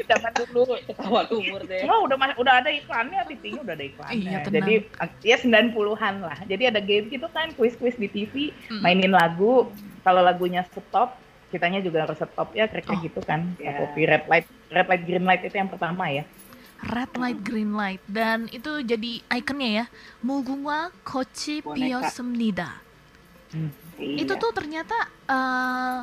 zaman 0.04 0.32
dulu 0.34 0.60
ketahuan 0.82 1.26
umur 1.30 1.60
deh 1.62 1.80
Cuma 1.80 1.96
udah 2.00 2.16
udah 2.34 2.54
ada 2.56 2.68
iklannya, 2.68 3.20
TV-nya 3.26 3.60
udah 3.60 3.74
ada 3.74 3.84
iklannya. 3.84 4.16
Iya, 4.20 4.38
tenang. 4.40 4.54
Jadi 4.56 4.74
ya 5.22 5.36
90-an 5.36 6.14
lah. 6.20 6.38
Jadi 6.44 6.62
ada 6.66 6.78
game 6.78 7.06
gitu 7.08 7.26
kan, 7.26 7.50
kuis-kuis 7.52 7.94
di 7.94 8.06
TV, 8.06 8.34
Hmm. 8.66 8.82
mainin 8.82 9.10
lagu. 9.10 9.70
Kalau 10.00 10.20
lagunya 10.20 10.64
stop, 10.64 11.14
kitanya 11.48 11.78
juga 11.78 12.04
harus 12.04 12.16
stop 12.16 12.48
ya, 12.52 12.64
kira-kira 12.64 12.94
Oh, 12.94 13.02
gitu 13.02 13.20
kan. 13.20 13.40
iya. 13.56 13.76
Copy 13.76 14.02
red 14.02 14.24
light, 14.26 14.44
red 14.66 14.86
light, 14.86 15.02
green 15.02 15.22
light 15.22 15.40
itu 15.40 15.54
yang 15.54 15.68
pertama 15.68 16.08
ya. 16.08 16.24
red 16.82 17.12
light 17.14 17.36
green 17.40 17.76
light 17.76 18.00
dan 18.06 18.48
itu 18.48 18.80
jadi 18.80 19.20
ikonnya 19.30 19.70
ya 19.74 19.86
mugunga 20.20 20.88
kochi 21.02 21.60
Boneka. 21.60 21.76
piosumnida 21.76 22.70
Hmm. 23.52 23.68
Iya. 23.94 24.24
itu 24.24 24.32
tuh 24.34 24.48
ternyata 24.50 24.96
eh, 25.26 25.98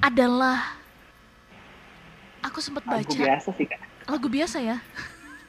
adalah 0.00 0.79
aku 2.40 2.58
sempat 2.58 2.82
lagu 2.84 3.04
baca 3.04 3.18
biasa 3.18 3.48
sih 3.54 3.66
kak. 3.66 3.80
lagu 4.06 4.26
biasa 4.26 4.58
ya 4.58 4.78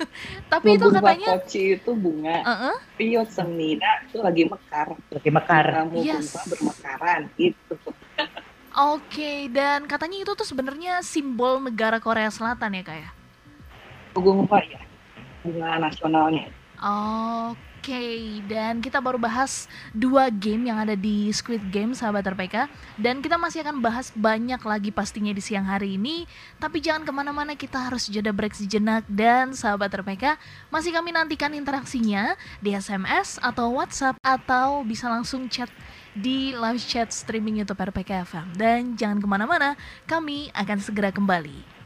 tapi 0.52 0.76
itu 0.76 0.86
Bunga 0.90 0.98
katanya 0.98 1.28
koci 1.38 1.64
itu 1.78 1.92
bunga. 1.94 2.38
uh-uh, 2.42 2.76
Piot 2.98 3.30
semina 3.30 4.02
itu 4.02 4.18
lagi 4.18 4.50
mekar. 4.50 4.98
Lagi 5.14 5.30
mekar. 5.30 5.66
Kamu 5.70 6.02
Yes. 6.02 6.34
bunga 6.34 6.42
bermekaran 6.50 7.22
itu. 7.38 7.74
Oke, 8.96 9.46
dan 9.54 9.86
katanya 9.86 10.26
itu 10.26 10.32
tuh 10.34 10.48
sebenarnya 10.48 11.06
simbol 11.06 11.62
negara 11.62 12.02
Korea 12.02 12.34
Selatan 12.34 12.74
ya 12.74 12.82
kak 12.82 12.98
ya? 12.98 13.10
Bunga 14.18 14.58
ya. 14.64 14.82
Bunga 15.46 15.70
nasionalnya. 15.78 16.50
Oke, 16.82 17.62
dan 18.46 18.78
kita 18.80 19.02
baru 19.02 19.18
bahas 19.18 19.66
dua 19.92 20.30
game 20.30 20.70
yang 20.70 20.78
ada 20.78 20.94
di 20.94 21.34
Squid 21.34 21.74
Game, 21.74 21.98
sahabat 21.98 22.28
RPK. 22.30 22.70
Dan 23.02 23.26
kita 23.26 23.42
masih 23.42 23.66
akan 23.66 23.82
bahas 23.82 24.14
banyak 24.14 24.62
lagi 24.62 24.94
pastinya 24.94 25.34
di 25.34 25.42
siang 25.42 25.66
hari 25.66 25.98
ini. 25.98 26.30
Tapi 26.62 26.78
jangan 26.78 27.02
ke 27.02 27.12
mana-mana, 27.12 27.58
kita 27.58 27.82
harus 27.82 28.06
jeda 28.06 28.30
break 28.30 28.54
sejenak. 28.54 29.02
Dan 29.10 29.58
sahabat 29.58 29.90
RPK, 29.90 30.38
masih 30.70 30.94
kami 30.94 31.10
nantikan 31.16 31.50
interaksinya 31.58 32.38
di 32.62 32.78
SMS 32.78 33.42
atau 33.42 33.74
WhatsApp 33.74 34.22
atau 34.22 34.86
bisa 34.86 35.10
langsung 35.10 35.50
chat 35.50 35.72
di 36.14 36.52
live 36.54 36.82
chat 36.84 37.10
streaming 37.10 37.64
YouTube 37.64 37.82
RPK 37.82 38.28
FM. 38.28 38.48
Dan 38.54 38.80
jangan 38.94 39.18
ke 39.18 39.28
mana-mana, 39.28 39.74
kami 40.06 40.54
akan 40.54 40.78
segera 40.78 41.10
kembali. 41.10 41.82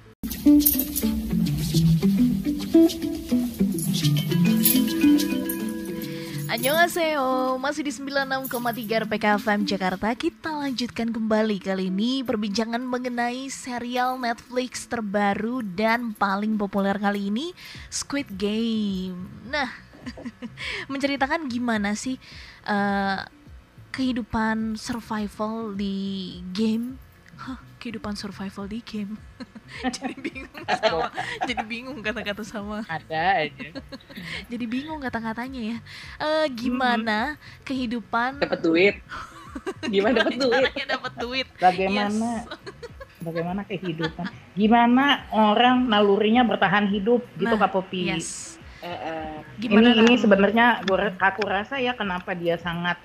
Annyeonghaseyo, 6.56 7.60
masih 7.60 7.84
di 7.84 7.92
96,3 7.92 8.48
RPK 9.04 9.44
FM 9.44 9.68
Jakarta. 9.68 10.08
Kita 10.16 10.56
lanjutkan 10.56 11.12
kembali 11.12 11.60
kali 11.60 11.92
ini 11.92 12.24
perbincangan 12.24 12.80
mengenai 12.80 13.52
serial 13.52 14.16
Netflix 14.16 14.88
terbaru 14.88 15.60
dan 15.60 16.16
paling 16.16 16.56
populer 16.56 16.96
kali 16.96 17.28
ini 17.28 17.52
Squid 17.92 18.40
Game. 18.40 19.20
Nah, 19.52 19.68
menceritakan 20.96 21.52
gimana 21.52 21.92
sih 21.92 22.16
eh, 22.64 23.20
kehidupan 23.92 24.80
survival 24.80 25.76
di 25.76 26.40
game? 26.56 26.96
Hah, 27.36 27.60
kehidupan 27.86 28.18
survival 28.18 28.66
di 28.66 28.82
game 28.82 29.14
Jadi 29.98 30.14
bingung 30.22 30.62
sama, 30.70 31.10
jadi 31.50 31.64
bingung 31.66 32.00
kata-kata 32.06 32.46
sama 32.46 32.86
Ada 32.86 33.50
aja. 33.50 33.70
jadi 34.52 34.66
bingung 34.70 35.02
kata-katanya 35.02 35.62
ya. 35.74 35.78
Eh 36.22 36.46
gimana 36.54 37.34
kehidupan 37.66 38.46
Dapat 38.46 38.62
duit. 38.62 38.96
Gimana 39.94 40.22
dapat 40.22 40.38
duit? 40.38 40.52
caranya 40.54 40.86
dapat 41.00 41.14
duit? 41.18 41.48
Bagaimana 41.58 42.30
bagaimana 43.24 43.62
kehidupan? 43.66 44.28
Gimana 44.54 45.26
orang 45.34 45.90
nalurinya 45.90 46.46
bertahan 46.46 46.86
hidup 46.92 47.26
gitu 47.40 47.56
Nah, 47.56 47.62
Kak 47.66 47.72
Popi? 47.74 48.12
Yes. 48.14 48.60
Eh, 48.84 48.92
eh. 48.92 49.36
Gimana 49.58 49.98
ini 49.98 50.06
ini 50.06 50.14
sebenarnya 50.22 50.86
gua 50.86 51.10
aku 51.18 51.42
rasa 51.48 51.82
ya 51.82 51.98
kenapa 51.98 52.38
dia 52.38 52.60
sangat 52.62 53.00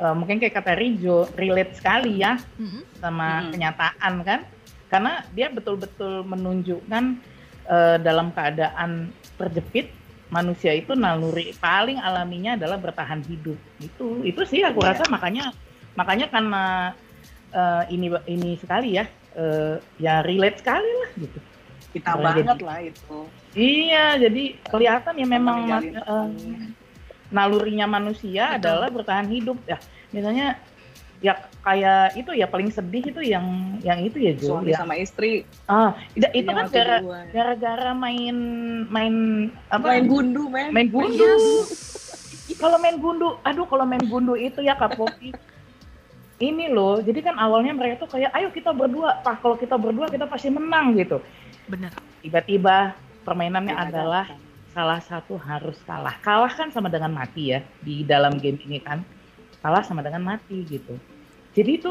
eh, 0.00 0.14
mungkin 0.16 0.40
kayak 0.40 0.56
kata 0.56 0.72
Rijo 0.74 1.28
relate 1.34 1.76
sekali 1.76 2.18
ya 2.18 2.40
Mm-mm. 2.56 2.82
sama 2.96 3.28
Mm-mm. 3.38 3.50
kenyataan 3.52 4.14
kan 4.22 4.40
karena 4.88 5.12
dia 5.30 5.46
betul-betul 5.48 6.24
menunjukkan 6.24 7.04
eh, 7.66 7.96
dalam 8.00 8.32
keadaan 8.32 9.08
terjepit 9.36 9.92
manusia 10.28 10.70
itu 10.72 10.94
naluri 10.94 11.52
paling 11.56 11.98
alaminya 11.98 12.54
adalah 12.54 12.78
bertahan 12.78 13.20
hidup 13.22 13.58
itu 13.78 14.22
itu 14.22 14.40
sih 14.44 14.62
aku 14.62 14.80
Iya. 14.80 14.94
rasa 14.94 15.04
makanya 15.06 15.44
makanya 15.92 16.26
karena 16.26 16.64
eh, 17.50 17.82
ini 17.90 18.06
ini 18.26 18.50
sekali 18.56 18.94
ya 18.94 19.04
eh, 19.34 19.74
ya 19.98 20.22
relate 20.22 20.58
sekali 20.58 20.86
lah 20.88 21.10
gitu 21.18 21.38
Kita 21.90 22.14
banget 22.14 22.46
jadi. 22.54 22.62
lah 22.62 22.78
itu. 22.80 23.18
iya 23.50 24.14
jadi 24.16 24.44
kelihatan 24.62 25.14
ya 25.18 25.26
memang 25.26 25.56
mas- 25.66 25.90
eh. 25.90 26.26
Nalurinya 27.30 27.86
manusia 27.86 28.54
Betul. 28.54 28.58
adalah 28.60 28.88
bertahan 28.90 29.26
hidup 29.26 29.58
ya 29.64 29.78
misalnya 30.10 30.58
ya 31.20 31.36
kayak 31.60 32.16
itu 32.16 32.32
ya 32.32 32.48
paling 32.48 32.72
sedih 32.72 33.04
itu 33.04 33.20
yang 33.20 33.44
yang 33.80 34.00
itu 34.00 34.16
ya 34.16 34.32
Jo 34.34 34.56
suami 34.56 34.72
ya 34.72 34.80
sama 34.80 34.96
istri. 34.96 35.44
ah 35.68 35.92
itu, 36.12 36.24
itu 36.32 36.48
kan 36.48 36.66
gara 36.66 36.96
dua. 36.98 37.28
gara-gara 37.28 37.92
main 37.92 38.36
main 38.88 39.14
apa 39.68 39.84
Main 39.86 40.08
gundu, 40.08 40.48
men. 40.48 40.72
main 40.72 40.88
gundu 40.88 41.20
Yes. 41.20 42.56
kalau 42.56 42.80
main 42.80 42.96
gundu 42.96 43.36
aduh 43.40 43.64
kalau 43.64 43.84
main 43.84 44.00
gundu 44.02 44.32
itu 44.32 44.60
ya 44.60 44.72
Kak 44.74 44.96
Popi 44.96 45.36
ini 46.40 46.72
loh 46.72 46.98
jadi 46.98 47.20
kan 47.20 47.36
awalnya 47.36 47.76
mereka 47.76 48.08
tuh 48.08 48.16
kayak 48.16 48.32
ayo 48.32 48.48
kita 48.48 48.72
berdua 48.72 49.20
pak 49.20 49.44
kalau 49.44 49.60
kita 49.60 49.76
berdua 49.76 50.08
kita 50.08 50.24
pasti 50.24 50.48
menang 50.48 50.96
gitu 50.96 51.20
Bener. 51.68 51.92
tiba-tiba 52.24 52.96
permainannya 53.22 53.76
Iya, 53.76 53.84
adalah 53.86 54.24
salah 54.70 55.00
satu 55.00 55.34
harus 55.36 55.76
kalah. 55.82 56.14
Kalah 56.20 56.50
kan 56.50 56.70
sama 56.70 56.86
dengan 56.86 57.10
mati 57.10 57.50
ya 57.50 57.60
di 57.78 58.02
dalam 58.02 58.36
game 58.36 58.58
ini 58.62 58.78
kan. 58.78 59.02
Kalah 59.58 59.82
sama 59.82 60.00
dengan 60.00 60.22
mati 60.24 60.62
gitu. 60.64 60.94
Jadi 61.52 61.70
itu 61.76 61.90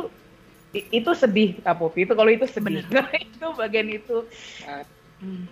itu 0.72 1.12
sedih 1.12 1.58
Kak 1.60 1.76
Popi 1.76 2.04
itu 2.04 2.14
kalau 2.14 2.30
itu 2.30 2.46
sedih. 2.46 2.82
itu 3.20 3.48
bagian 3.54 3.88
itu. 3.90 4.24
Hmm. 5.20 5.46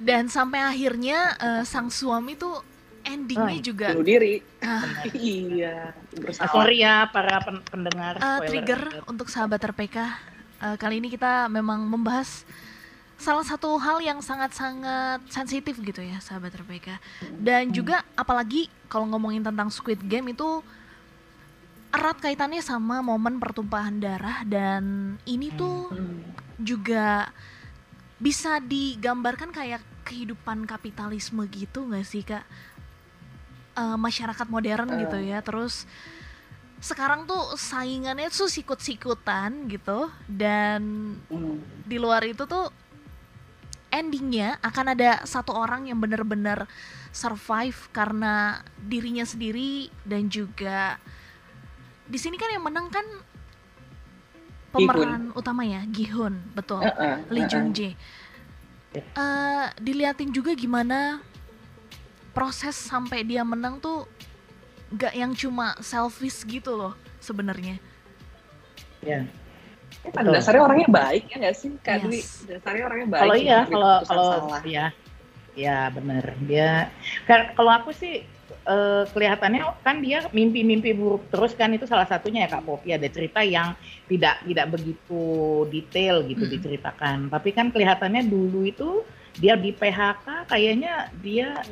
Dan 0.00 0.26
sampai 0.26 0.64
akhirnya 0.64 1.18
eh, 1.36 1.62
sang 1.62 1.92
suami 1.92 2.32
tuh 2.32 2.64
endingnya 3.02 3.56
Ah, 3.56 3.62
juga 3.62 3.86
Bunuh 3.92 4.06
diri. 4.06 4.40
ah, 4.60 5.04
Iya, 5.12 5.92
Ah, 5.92 6.16
bersalah. 6.16 6.50
sorry 6.50 6.76
ya 6.80 7.04
para 7.06 7.36
pen- 7.40 7.64
pendengar. 7.64 8.16
spoiler 8.16 8.46
trigger 8.46 8.80
untuk 9.04 9.28
sahabat 9.28 9.60
RPK. 9.62 9.96
Eh, 10.60 10.76
kali 10.76 10.98
ini 10.98 11.08
kita 11.08 11.48
memang 11.48 11.84
membahas 11.84 12.44
salah 13.20 13.44
satu 13.44 13.76
hal 13.76 14.00
yang 14.00 14.24
sangat-sangat 14.24 15.20
sensitif 15.28 15.76
gitu 15.78 16.00
ya 16.00 16.18
sahabat 16.18 16.56
RPK. 16.56 16.96
Dan 17.36 17.70
juga 17.70 18.00
apalagi 18.16 18.72
kalau 18.88 19.06
ngomongin 19.12 19.44
tentang 19.44 19.68
Squid 19.68 20.00
Game 20.08 20.32
itu 20.32 20.64
erat 21.92 22.16
kaitannya 22.18 22.64
sama 22.64 23.04
momen 23.04 23.36
pertumpahan 23.36 23.98
darah 24.00 24.46
dan 24.46 25.14
ini 25.26 25.52
tuh 25.52 25.90
juga 26.56 27.28
bisa 28.22 28.62
digambarkan 28.62 29.50
kayak 29.50 29.82
kehidupan 30.06 30.70
kapitalisme 30.70 31.42
gitu 31.50 31.90
nggak 31.90 32.06
sih 32.06 32.22
kak 32.22 32.46
Eh, 33.80 33.96
masyarakat 33.96 34.46
modern 34.50 34.92
gitu 34.98 35.16
ya 35.24 35.40
terus 35.40 35.88
sekarang 36.84 37.24
tuh 37.24 37.56
saingannya 37.56 38.28
tuh 38.28 38.50
sikut-sikutan 38.50 39.70
gitu 39.72 40.10
dan 40.28 41.14
di 41.88 41.96
luar 41.96 42.26
itu 42.28 42.44
tuh 42.44 42.68
endingnya 43.90 44.56
akan 44.62 44.94
ada 44.94 45.22
satu 45.26 45.54
orang 45.54 45.90
yang 45.90 45.98
benar-benar 45.98 46.70
survive 47.10 47.76
karena 47.90 48.62
dirinya 48.78 49.26
sendiri 49.26 49.90
dan 50.06 50.30
juga 50.30 50.96
di 52.06 52.18
sini 52.18 52.38
kan 52.38 52.50
yang 52.50 52.64
menang 52.66 52.90
kan 52.90 53.06
pemeran 54.70 55.34
utama 55.34 55.66
ya 55.66 55.82
Gihun 55.90 56.38
betul 56.54 56.86
Heeh, 56.86 57.14
Lee 57.30 57.42
heeh. 57.42 57.50
Jung 57.50 57.74
Jae. 57.74 57.94
Ya. 58.90 59.02
Eh, 59.02 59.66
diliatin 59.78 60.34
juga 60.34 60.54
gimana 60.54 61.22
proses 62.34 62.74
sampai 62.74 63.22
dia 63.22 63.42
menang 63.46 63.78
tuh 63.78 64.06
gak 64.94 65.14
yang 65.14 65.34
cuma 65.34 65.78
selfish 65.78 66.42
gitu 66.46 66.74
loh 66.74 66.94
sebenarnya. 67.22 67.78
Ya. 69.02 69.26
Pada 70.08 70.32
dasarnya 70.32 70.64
orangnya 70.64 70.88
baik 70.88 71.28
ya 71.28 71.36
nggak 71.44 71.56
sih, 71.60 71.70
Kak 71.84 72.00
Yes. 72.00 72.04
Dwi? 72.08 72.20
Dasarnya 72.56 72.84
orangnya 72.88 73.08
baik. 73.12 73.20
Kalau 73.20 73.36
iya, 73.36 73.58
kalau 73.68 73.94
kalau 74.08 74.30
salah. 74.48 74.62
ya, 74.64 74.86
ya 75.52 75.78
benar. 75.92 76.24
Dia 76.48 76.88
kan 77.28 77.52
kalau 77.52 77.72
aku 77.76 77.92
sih 77.92 78.24
eh, 78.50 79.02
kelihatannya 79.12 79.60
kan 79.84 80.00
dia 80.00 80.24
mimpi-mimpi 80.32 80.96
buruk 80.96 81.28
terus 81.28 81.52
kan 81.52 81.68
itu 81.76 81.84
salah 81.84 82.08
satunya 82.08 82.48
ya 82.48 82.58
Kak 82.58 82.64
Popi 82.64 82.96
ada 82.96 83.06
cerita 83.12 83.44
yang 83.44 83.76
tidak 84.08 84.40
tidak 84.48 84.66
begitu 84.72 85.22
detail 85.68 86.24
gitu 86.24 86.48
Mm. 86.48 86.52
diceritakan. 86.56 87.16
Tapi 87.28 87.48
kan 87.52 87.68
kelihatannya 87.68 88.24
dulu 88.24 88.64
itu 88.64 89.04
dia 89.36 89.54
di 89.54 89.70
PHK 89.70 90.26
kayaknya 90.46 90.94
dia 91.14 91.62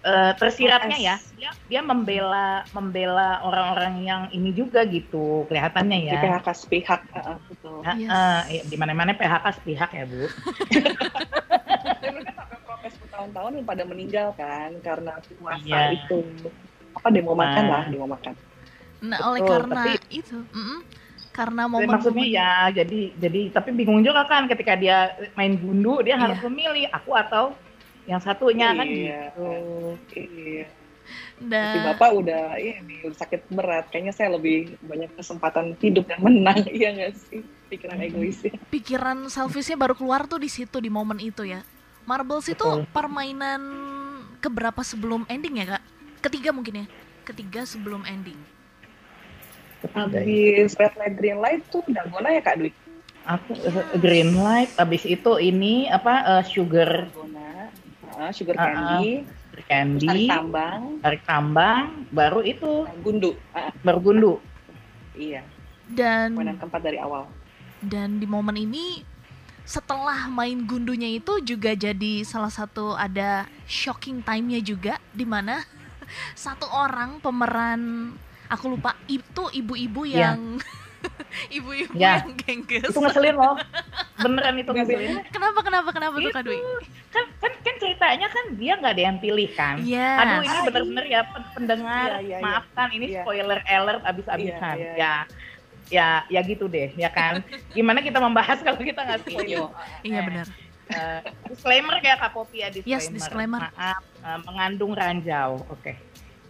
eh, 0.00 0.32
tersiratnya 0.34 0.96
ya 0.96 1.16
dia 1.30 1.50
dia 1.64 1.80
membela 1.80 2.66
membela 2.70 3.38
orang-orang 3.40 3.94
yang 4.00 4.22
ini 4.30 4.50
juga 4.50 4.82
gitu 4.82 5.46
kelihatannya 5.46 5.98
di 6.02 6.10
ya. 6.10 6.18
PHK 6.18 6.48
sepihak, 6.52 7.00
heeh, 7.10 7.36
betul. 7.46 7.78
Nah, 7.80 7.94
Yes. 7.94 8.10
eh, 8.10 8.40
iya, 8.50 8.62
di 8.66 8.76
mana-mana 8.76 9.12
PHK 9.12 9.46
sepihak 9.54 9.90
ya 9.90 10.04
Bu. 10.04 10.26
Protes 12.60 12.94
bertahun-tahun 12.98 13.52
yang 13.54 13.66
pada 13.66 13.82
meninggal 13.84 14.28
kan 14.34 14.70
karena 14.80 15.12
puasa 15.32 15.60
Iya. 15.62 15.96
itu. 15.96 16.18
Apa 16.92 17.08
demo 17.08 17.32
makan 17.32 17.64
Nah. 17.64 17.70
lah, 17.70 17.84
demo 17.86 18.06
makan. 18.06 18.34
Nah, 19.00 19.16
Betul, 19.16 19.28
oleh 19.30 19.40
karena 19.46 19.74
tapi- 19.80 20.00
itu, 20.12 20.38
mm-mm, 20.44 20.78
karena 21.40 21.62
momen 21.64 21.88
maksudnya 21.88 22.26
ya 22.28 22.50
jadi 22.68 23.00
jadi 23.16 23.40
tapi 23.48 23.72
bingung 23.72 24.04
juga 24.04 24.28
kan 24.28 24.44
ketika 24.44 24.76
dia 24.76 25.08
main 25.32 25.56
gundu 25.56 26.04
dia 26.04 26.20
harus 26.20 26.36
Iya. 26.36 26.44
memilih 26.52 26.84
aku 26.92 27.16
atau 27.16 27.56
yang 28.04 28.20
satunya 28.20 28.76
kan 28.76 28.84
Iya. 28.84 29.32
gitu. 29.32 29.48
Iya. 30.20 30.66
Dan 31.40 31.64
Tapi 31.74 31.78
bapak 31.90 32.10
udah 32.12 32.44
ini 32.60 33.02
udah 33.02 33.18
sakit 33.18 33.48
berat. 33.50 33.88
Kayaknya 33.88 34.12
saya 34.12 34.28
lebih 34.36 34.76
banyak 34.84 35.10
kesempatan 35.16 35.72
hidup 35.80 36.04
dan 36.06 36.20
menang. 36.20 36.60
Iya 36.76 36.92
nggak 36.92 37.12
sih? 37.16 37.40
Pikiran 37.72 37.98
egoisnya. 37.98 38.52
pikiran 38.68 39.18
selfishnya 39.26 39.78
baru 39.78 39.94
keluar 39.96 40.28
tuh 40.28 40.38
di 40.38 40.50
situ 40.52 40.76
di 40.76 40.92
momen 40.92 41.16
itu 41.18 41.42
ya. 41.42 41.64
Marbles 42.04 42.46
itu 42.46 42.60
Betul. 42.60 42.84
permainan 42.92 43.62
keberapa 44.38 44.84
sebelum 44.84 45.24
ending 45.26 45.64
ya 45.64 45.78
kak? 45.78 45.82
Ketiga 46.20 46.50
mungkin 46.52 46.84
ya. 46.84 46.86
Ketiga 47.24 47.64
sebelum 47.64 48.04
ending. 48.04 48.36
Habis 49.82 50.76
red 50.76 50.94
light 50.94 51.14
green 51.14 51.38
light 51.38 51.62
tuh 51.66 51.80
dalgona 51.86 52.30
ya 52.30 52.40
kak 52.40 52.56
Dwi? 52.56 52.70
Aku 53.22 53.52
eh, 53.54 53.72
green 53.96 54.32
light, 54.34 54.72
habis 54.74 55.04
itu 55.04 55.32
ini 55.36 55.86
apa 55.86 56.14
eh, 56.36 56.44
sugar 56.46 57.06
Dalgona, 57.06 57.68
ah, 58.14 58.30
sugar 58.30 58.54
Ah, 58.54 58.60
ah. 58.60 58.66
candy, 58.66 59.24
tarik 59.52 59.66
candy, 59.66 60.18
tambang, 60.26 60.82
tarik 60.98 61.22
tambang, 61.24 61.84
baru 62.10 62.40
itu 62.42 62.70
gundu. 62.98 63.36
Ah, 63.50 63.72
bergundu. 63.78 64.40
iya, 65.12 65.44
Dan 65.86 66.32
mainan 66.32 66.56
keempat 66.56 66.80
dari 66.80 66.96
awal. 66.96 67.28
dan 67.78 68.16
di 68.16 68.24
momen 68.24 68.56
ini 68.56 69.04
setelah 69.62 70.26
main 70.26 70.64
gundunya 70.64 71.08
itu 71.10 71.40
juga 71.40 71.72
jadi 71.72 72.20
salah 72.22 72.48
satu 72.48 72.92
ada 72.92 73.44
shocking 73.64 74.20
time-nya 74.20 74.60
juga 74.60 74.96
di 75.10 75.24
mana 75.24 75.60
satu 76.36 76.64
orang 76.66 77.20
pemeran 77.20 78.12
aku 78.50 78.64
lupa 78.68 78.98
itu 79.06 79.42
ibu-ibu 79.54 80.02
Ya. 80.04 80.34
yang 80.34 80.58
ibu-ibu 81.56 81.94
Ya. 81.94 82.20
yang 82.20 82.34
gengges. 82.36 82.90
Itu 82.90 82.98
ngeselin 82.98 83.32
loh. 83.32 83.56
Beneran 84.18 84.54
itu 84.58 84.68
ngeselin. 84.68 85.22
Kenapa 85.30 85.60
kenapa 85.60 85.88
kenapa 85.90 86.16
tuh 86.16 86.28
Kak 86.28 86.42
Itu 86.42 86.50
Dwi? 86.50 86.58
kan 87.10 87.24
kan 87.40 87.52
kan 87.58 87.74
ceritanya 87.76 88.26
kan 88.28 88.44
dia 88.54 88.72
nggak 88.76 88.92
ada 88.92 89.02
yang 89.04 89.18
pilih 89.18 89.48
kan. 89.50 89.80
Iya. 89.80 90.10
Aduh 90.18 90.38
ini 90.40 90.50
Ah, 90.52 90.62
bener-bener 90.62 91.04
ya 91.06 91.20
pen- 91.24 91.50
pendengar, 91.52 92.08
Iya, 92.10 92.18
iya, 92.20 92.36
iya. 92.36 92.38
maafkan 92.40 92.88
ini 92.90 93.06
Iya. 93.08 93.22
spoiler 93.22 93.60
alert 93.64 94.02
abis-abisan. 94.04 94.76
Iya, 94.76 94.92
iya, 94.92 94.94
Ya, 94.94 95.14
ya, 95.90 96.08
ya 96.28 96.40
gitu 96.44 96.66
deh, 96.66 96.92
ya 96.94 97.08
kan. 97.08 97.42
Gimana 97.70 97.98
kita 97.98 98.18
membahas 98.18 98.58
kalau 98.66 98.78
kita 98.78 99.00
nggak 99.00 99.20
setuju? 99.24 99.70
Iya 100.02 100.18
Eh, 100.18 100.22
benar. 100.22 100.46
eh, 100.90 101.20
disclaimer 101.46 101.96
kayak 101.98 102.18
Kak 102.20 102.30
Popi 102.30 102.60
ya 102.60 102.68
disclaimer. 102.68 102.92
Yes, 102.92 103.04
disclaimer. 103.08 103.60
Maaf, 103.64 104.02
eh, 104.20 104.38
mengandung 104.44 104.92
ranjau. 104.92 105.64
Oke. 105.66 105.94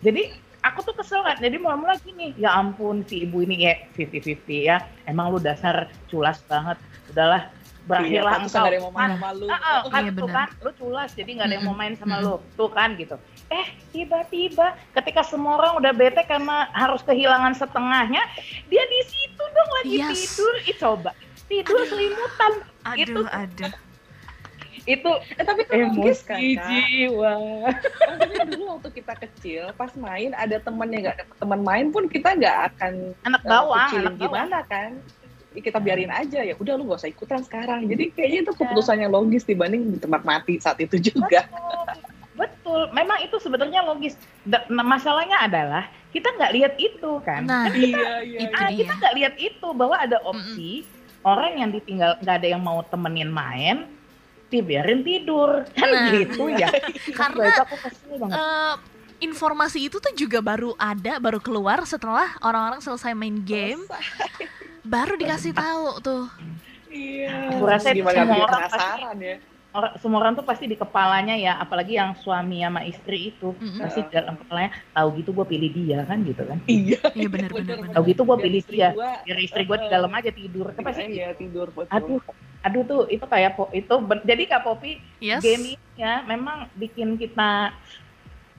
Jadi 0.00 0.32
aku 0.60 0.78
tuh 0.82 0.94
kesel 0.94 1.20
kan. 1.20 1.36
Jadi 1.36 1.56
mula-mula 1.56 1.96
gini, 2.00 2.32
ya 2.36 2.52
ampun 2.52 3.02
si 3.04 3.24
ibu 3.24 3.40
ini 3.40 3.64
ya 3.64 3.74
50-50 3.94 4.40
ya. 4.62 4.76
Emang 5.04 5.30
lu 5.30 5.38
dasar 5.38 5.88
culas 6.06 6.40
banget. 6.44 6.76
Udahlah, 7.10 7.50
berakhirlah 7.84 8.34
Iya, 8.36 8.42
engkau. 8.44 8.64
ada 8.64 8.74
yang 8.74 8.84
mau 8.86 8.94
main 8.94 9.02
Ah, 9.02 9.14
sama 9.14 9.28
lu. 9.32 9.46
Ah, 9.46 9.56
ah, 9.56 9.78
kan 9.84 10.02
Iya, 10.02 10.10
tuh 10.12 10.28
benar. 10.28 10.36
kan, 10.36 10.48
lu 10.60 10.70
culas 10.76 11.10
jadi 11.12 11.30
nggak 11.32 11.46
ada 11.46 11.54
yang 11.56 11.66
mau 11.66 11.74
main 11.74 11.94
sama 11.94 12.16
lu, 12.20 12.34
tuh 12.54 12.70
kan 12.70 12.94
gitu. 12.94 13.16
Eh 13.50 13.66
tiba-tiba 13.90 14.66
ketika 14.94 15.22
semua 15.22 15.58
orang 15.58 15.72
udah 15.76 15.90
bete 15.90 16.22
karena 16.22 16.70
harus 16.70 17.02
kehilangan 17.02 17.50
setengahnya, 17.52 18.22
dia 18.66 18.84
di 18.84 19.00
situ 19.04 19.42
dong 19.42 19.70
lagi 19.82 19.96
Yes. 19.98 20.38
tidur. 20.38 20.54
Ih 20.62 20.76
coba 20.76 21.10
tidur 21.50 21.82
selimutan 21.82 22.52
Aduh, 22.86 23.26
aduh. 23.26 23.72
Itu 24.84 25.10
Eh, 25.36 25.44
tapi 25.44 25.62
kan 25.68 25.92
logis 25.92 26.20
kan, 26.24 26.40
emosi 26.40 26.56
Kak? 26.56 26.66
jiwa. 26.68 27.34
Maksudnya 28.08 28.44
dulu 28.48 28.62
waktu 28.76 28.88
kita 28.96 29.14
kecil, 29.20 29.62
pas 29.76 29.92
main 29.96 30.30
ada 30.36 30.56
temennya 30.60 30.98
nggak 31.08 31.16
ada 31.20 31.24
teman 31.36 31.60
main 31.60 31.86
pun 31.92 32.08
kita 32.08 32.36
nggak 32.36 32.56
akan 32.74 32.92
Anak 33.26 33.42
eh, 33.44 33.48
bawang, 33.48 33.88
kecilin 33.90 34.06
anak 34.06 34.20
gimana 34.20 34.58
kan? 34.66 34.90
Ya, 35.50 35.60
kita 35.66 35.78
biarin 35.82 36.12
aja 36.14 36.40
ya. 36.46 36.54
Udah 36.54 36.78
lu 36.78 36.86
gak 36.86 37.02
usah 37.02 37.10
ikutan 37.10 37.42
sekarang. 37.42 37.90
Jadi 37.90 38.14
kayaknya 38.14 38.46
itu 38.46 38.52
keputusan 38.54 39.02
yang 39.02 39.10
logis 39.10 39.42
dibanding 39.42 39.98
ditembak 39.98 40.22
mati 40.22 40.62
saat 40.62 40.78
itu 40.78 40.94
juga. 41.10 41.42
Betul, 42.38 42.86
memang 42.94 43.18
itu 43.26 43.34
sebenarnya 43.42 43.82
logis. 43.82 44.14
Nah, 44.46 44.62
masalahnya 44.86 45.42
adalah 45.42 45.90
kita 46.14 46.30
nggak 46.38 46.52
lihat 46.54 46.72
itu 46.78 47.12
kan. 47.26 47.42
Nah, 47.46 47.66
iya 47.74 48.22
iya. 48.22 48.38
itu 48.46 48.54
ah, 48.54 48.70
dia. 48.70 48.78
kita 48.78 48.92
nggak 48.94 49.14
lihat 49.18 49.34
itu 49.42 49.68
bahwa 49.74 49.96
ada 49.98 50.22
opsi 50.22 50.86
orang 51.26 51.60
yang 51.60 51.70
ditinggal 51.74 52.16
nggak 52.22 52.36
ada 52.40 52.48
yang 52.48 52.62
mau 52.62 52.80
temenin 52.86 53.30
main, 53.30 53.90
dibiarin 54.50 55.00
tidur 55.06 55.64
kan 55.78 55.88
Nah, 55.88 56.10
gitu 56.12 56.50
ya. 56.50 56.68
Karena, 57.18 57.48
itu 57.48 57.62
aku 57.62 57.76
banget. 58.18 58.36
Eh, 58.36 58.74
informasi 59.20 59.78
itu 59.86 59.96
tuh 60.02 60.12
juga 60.16 60.42
baru 60.42 60.74
ada, 60.76 61.22
baru 61.22 61.38
keluar 61.38 61.86
setelah 61.86 62.34
orang-orang 62.42 62.82
selesai 62.82 63.14
main 63.14 63.40
game, 63.46 63.80
baru 64.82 65.14
dikasih 65.16 65.54
tahu 65.54 66.02
tuh. 66.02 66.26
Iya. 66.90 67.54
Aku 67.54 67.64
rasa 67.64 67.94
semua 67.94 68.36
orang 68.50 68.66
penasaran 68.66 69.16
ya. 69.22 69.36
Orang, 69.70 69.92
semua 70.02 70.18
orang 70.18 70.34
tuh 70.34 70.42
pasti 70.42 70.66
di 70.66 70.74
kepalanya 70.74 71.38
ya, 71.38 71.54
apalagi 71.54 71.94
yang 71.94 72.18
suami 72.18 72.58
sama 72.58 72.82
istri 72.82 73.30
itu 73.30 73.54
Mm-mm. 73.54 73.78
pasti 73.78 74.02
di 74.02 74.10
dalam 74.10 74.34
kepalanya 74.34 74.74
tahu 74.90 75.08
gitu 75.22 75.30
gue 75.30 75.46
pilih 75.46 75.70
dia 75.70 76.02
kan 76.02 76.18
gitu 76.26 76.42
kan. 76.42 76.58
Iya. 76.66 76.98
Iya 77.18 77.28
benar 77.30 77.50
benar. 77.54 77.76
Tahu 77.94 78.02
gitu 78.10 78.22
gue 78.26 78.36
pilih 78.42 78.62
dia. 78.66 78.90
Biar 79.22 79.38
istri 79.38 79.62
gue 79.62 79.78
di 79.78 79.86
dalam 79.86 80.10
aja 80.10 80.30
tidur. 80.34 80.74
Kan 80.74 80.82
pasti 80.82 81.06
Iya 81.06 81.38
tidur 81.38 81.70
betul. 81.70 81.94
aduh 81.94 82.20
aduh 82.60 82.82
tuh 82.84 83.00
itu 83.08 83.24
kayak 83.24 83.56
po- 83.56 83.70
itu 83.70 83.94
ben- 84.04 84.26
jadi 84.26 84.42
kak 84.44 84.62
Popi 84.66 85.00
Yes. 85.16 85.40
game 85.40 85.78
ya 85.96 86.20
memang 86.26 86.68
bikin 86.76 87.16
kita 87.16 87.72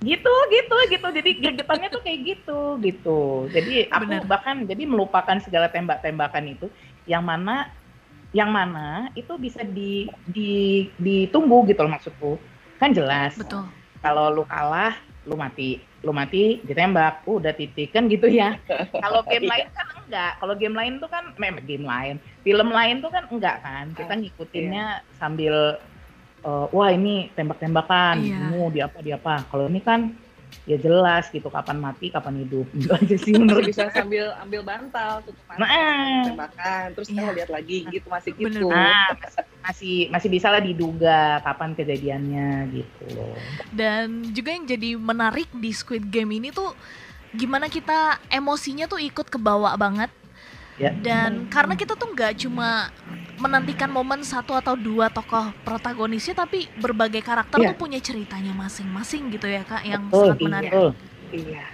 gitu 0.01 0.33
gitu 0.49 0.75
gitu 0.89 1.07
jadi 1.13 1.29
gregetannya 1.37 1.93
tuh 1.93 2.01
kayak 2.01 2.19
gitu 2.25 2.59
gitu 2.81 3.19
jadi 3.53 3.93
aku 3.93 4.09
Bener. 4.09 4.25
bahkan 4.25 4.65
jadi 4.65 4.83
melupakan 4.89 5.37
segala 5.37 5.69
tembak-tembakan 5.69 6.57
itu 6.57 6.65
yang 7.05 7.21
mana 7.21 7.69
yang 8.31 8.49
mana 8.51 9.11
itu 9.13 9.35
bisa 9.35 9.61
di, 9.63 10.07
di 10.27 10.87
ditunggu 10.99 11.67
gitu 11.67 11.83
loh 11.83 11.91
maksudku. 11.91 12.31
Kan 12.79 12.95
jelas. 12.95 13.35
Betul. 13.37 13.67
kalau 14.01 14.33
lu 14.33 14.41
kalah 14.49 14.97
lu 15.29 15.37
mati. 15.37 15.77
Lu 16.01 16.09
mati 16.09 16.57
ditembak. 16.65 17.21
Uh, 17.29 17.37
udah 17.37 17.53
titik 17.53 17.93
kan 17.93 18.09
gitu 18.09 18.25
ya. 18.25 18.57
Kalau 18.89 19.21
game 19.29 19.45
lain 19.45 19.69
kan 19.69 19.87
enggak. 20.01 20.31
Kalau 20.41 20.53
game 20.57 20.73
lain 20.73 20.93
tuh 20.97 21.09
kan 21.11 21.23
memang 21.37 21.61
game 21.69 21.85
lain. 21.85 22.15
Film 22.41 22.73
lain 22.73 23.05
tuh 23.05 23.11
kan 23.13 23.29
enggak 23.29 23.61
kan. 23.61 23.93
Kita 23.93 24.17
ngikutinnya 24.17 25.05
sambil 25.21 25.77
eh, 26.41 26.65
wah 26.73 26.89
ini 26.89 27.29
tembak-tembakan 27.37 28.17
Iya. 28.17 28.33
dibunuh 28.33 28.69
di 28.73 28.79
apa 28.81 28.97
di 29.05 29.11
apa. 29.13 29.45
Kalau 29.45 29.69
ini 29.69 29.77
kan 29.85 30.09
ya 30.63 30.77
jelas 30.77 31.25
gitu 31.27 31.47
kapan 31.47 31.77
mati 31.77 32.07
kapan 32.07 32.37
hidup 32.39 32.69
gitu 32.75 32.91
aja 32.91 33.15
sih 33.15 33.33
menurut 33.33 33.65
bisa 33.65 33.89
sambil 33.89 34.29
ambil 34.37 34.61
bantal 34.61 35.21
tutup 35.21 35.41
mata 35.47 35.57
Nah. 35.59 36.21
tembakan 36.23 36.85
terus 36.93 37.07
Iya. 37.07 37.17
kita 37.19 37.31
lihat 37.33 37.49
lagi 37.51 37.77
gitu 37.87 38.07
masih 38.07 38.31
Bener. 38.33 38.49
gitu 38.55 38.67
nah 38.67 39.09
masih- 39.11 39.45
masih 39.59 39.95
masih 40.09 40.29
bisa 40.29 40.47
lah 40.47 40.59
diduga 40.59 41.19
kapan 41.39 41.73
kejadiannya 41.73 42.49
gitu 42.71 43.03
loh 43.11 43.33
Dan 43.69 44.29
juga 44.29 44.49
yang 44.51 44.65
jadi 44.65 44.89
menarik 44.95 45.49
di 45.51 45.71
Squid 45.71 46.07
Game 46.07 46.29
ini 46.31 46.49
tuh 46.49 46.73
gimana 47.31 47.65
kita 47.65 48.19
emosinya 48.27 48.85
tuh 48.85 48.99
ikut 48.99 49.23
kebawa 49.25 49.73
banget. 49.75 50.11
Ya. 50.75 50.91
Dan 50.91 51.47
karena 51.47 51.73
kita 51.73 51.93
tuh 51.93 52.09
nggak 52.09 52.37
cuma 52.39 52.89
menantikan 53.41 53.89
momen 53.89 54.21
satu 54.21 54.53
atau 54.53 54.77
dua 54.77 55.09
tokoh 55.09 55.49
protagonisnya 55.65 56.37
tapi 56.37 56.69
berbagai 56.77 57.19
karakter 57.19 57.57
Iya. 57.57 57.73
tuh 57.73 57.77
punya 57.77 57.97
ceritanya 57.97 58.53
masing-masing 58.53 59.33
gitu 59.33 59.49
ya 59.49 59.65
Kak 59.65 59.81
yang 59.81 60.05
betul 60.07 60.21
sangat 60.29 60.39
menarik. 60.39 60.69
betul 60.69 60.89
iya 61.33 61.65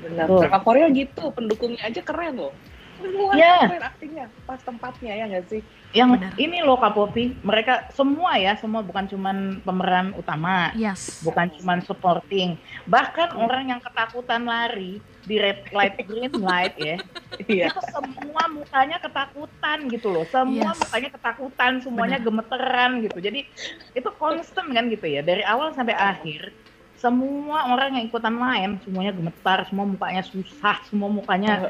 benar 0.00 0.26
drama 0.30 0.58
Korea 0.62 0.86
gitu 0.88 1.22
pendukungnya 1.34 1.82
aja 1.82 2.00
keren 2.00 2.38
loh 2.38 2.54
semua 2.96 3.30
Iya. 3.32 3.56
keren 3.66 3.84
aktingnya 3.84 4.26
pas 4.42 4.60
tempatnya 4.60 5.12
ya 5.12 5.24
nggak 5.26 5.46
sih? 5.46 5.60
Yang 5.90 6.08
Benar. 6.18 6.32
ini 6.36 6.58
loh 6.60 6.76
Kak 6.76 6.92
Popi 6.92 7.24
mereka 7.40 7.88
semua 7.90 8.36
ya 8.36 8.52
semua 8.54 8.80
bukan 8.80 9.06
cuman 9.06 9.36
pemeran 9.60 10.12
utama. 10.12 10.72
Yes. 10.72 11.20
bukan 11.20 11.48
cuman 11.54 11.78
supporting. 11.80 12.56
Bahkan 12.84 13.32
orang 13.34 13.70
yang 13.70 13.80
ketakutan 13.80 14.44
lari 14.44 14.98
di 15.22 15.36
red 15.36 15.66
light 15.70 15.96
green 16.02 16.32
light 16.36 16.74
ya. 16.76 16.96
Iya. 17.46 17.68
Itu 17.68 17.80
semua 17.92 18.48
mukanya 18.48 18.96
ketakutan 18.96 19.78
gitu 19.88 20.08
loh. 20.08 20.24
Semua 20.26 20.72
Yes. 20.72 20.80
mukanya 20.80 21.10
ketakutan 21.12 21.72
semuanya 21.80 22.18
gemeteran 22.18 23.04
gitu. 23.04 23.18
Jadi 23.18 23.44
itu 23.92 24.08
constant 24.16 24.68
kan 24.68 24.88
gitu 24.88 25.04
ya. 25.04 25.20
Dari 25.20 25.44
awal 25.44 25.72
sampai 25.72 25.92
akhir 25.92 26.50
semua 26.96 27.76
orang 27.76 27.92
yang 27.92 28.08
ikutan 28.08 28.32
main 28.32 28.80
semuanya 28.80 29.12
gemetar 29.12 29.68
semua 29.68 29.84
mukanya 29.84 30.24
susah 30.24 30.80
semua 30.88 31.12
mukanya 31.12 31.60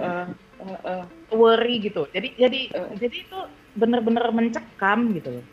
Heeh, 0.57 0.79
heeh. 0.85 1.05
worry 1.35 1.75
gitu. 1.83 2.09
Jadi 2.11 2.33
jadi 2.39 2.61
Eh. 2.73 2.89
jadi 2.97 3.17
itu 3.27 3.39
bener-bener 3.77 4.25
mencekam 4.33 5.13
gitu 5.13 5.41
loh. 5.41 5.45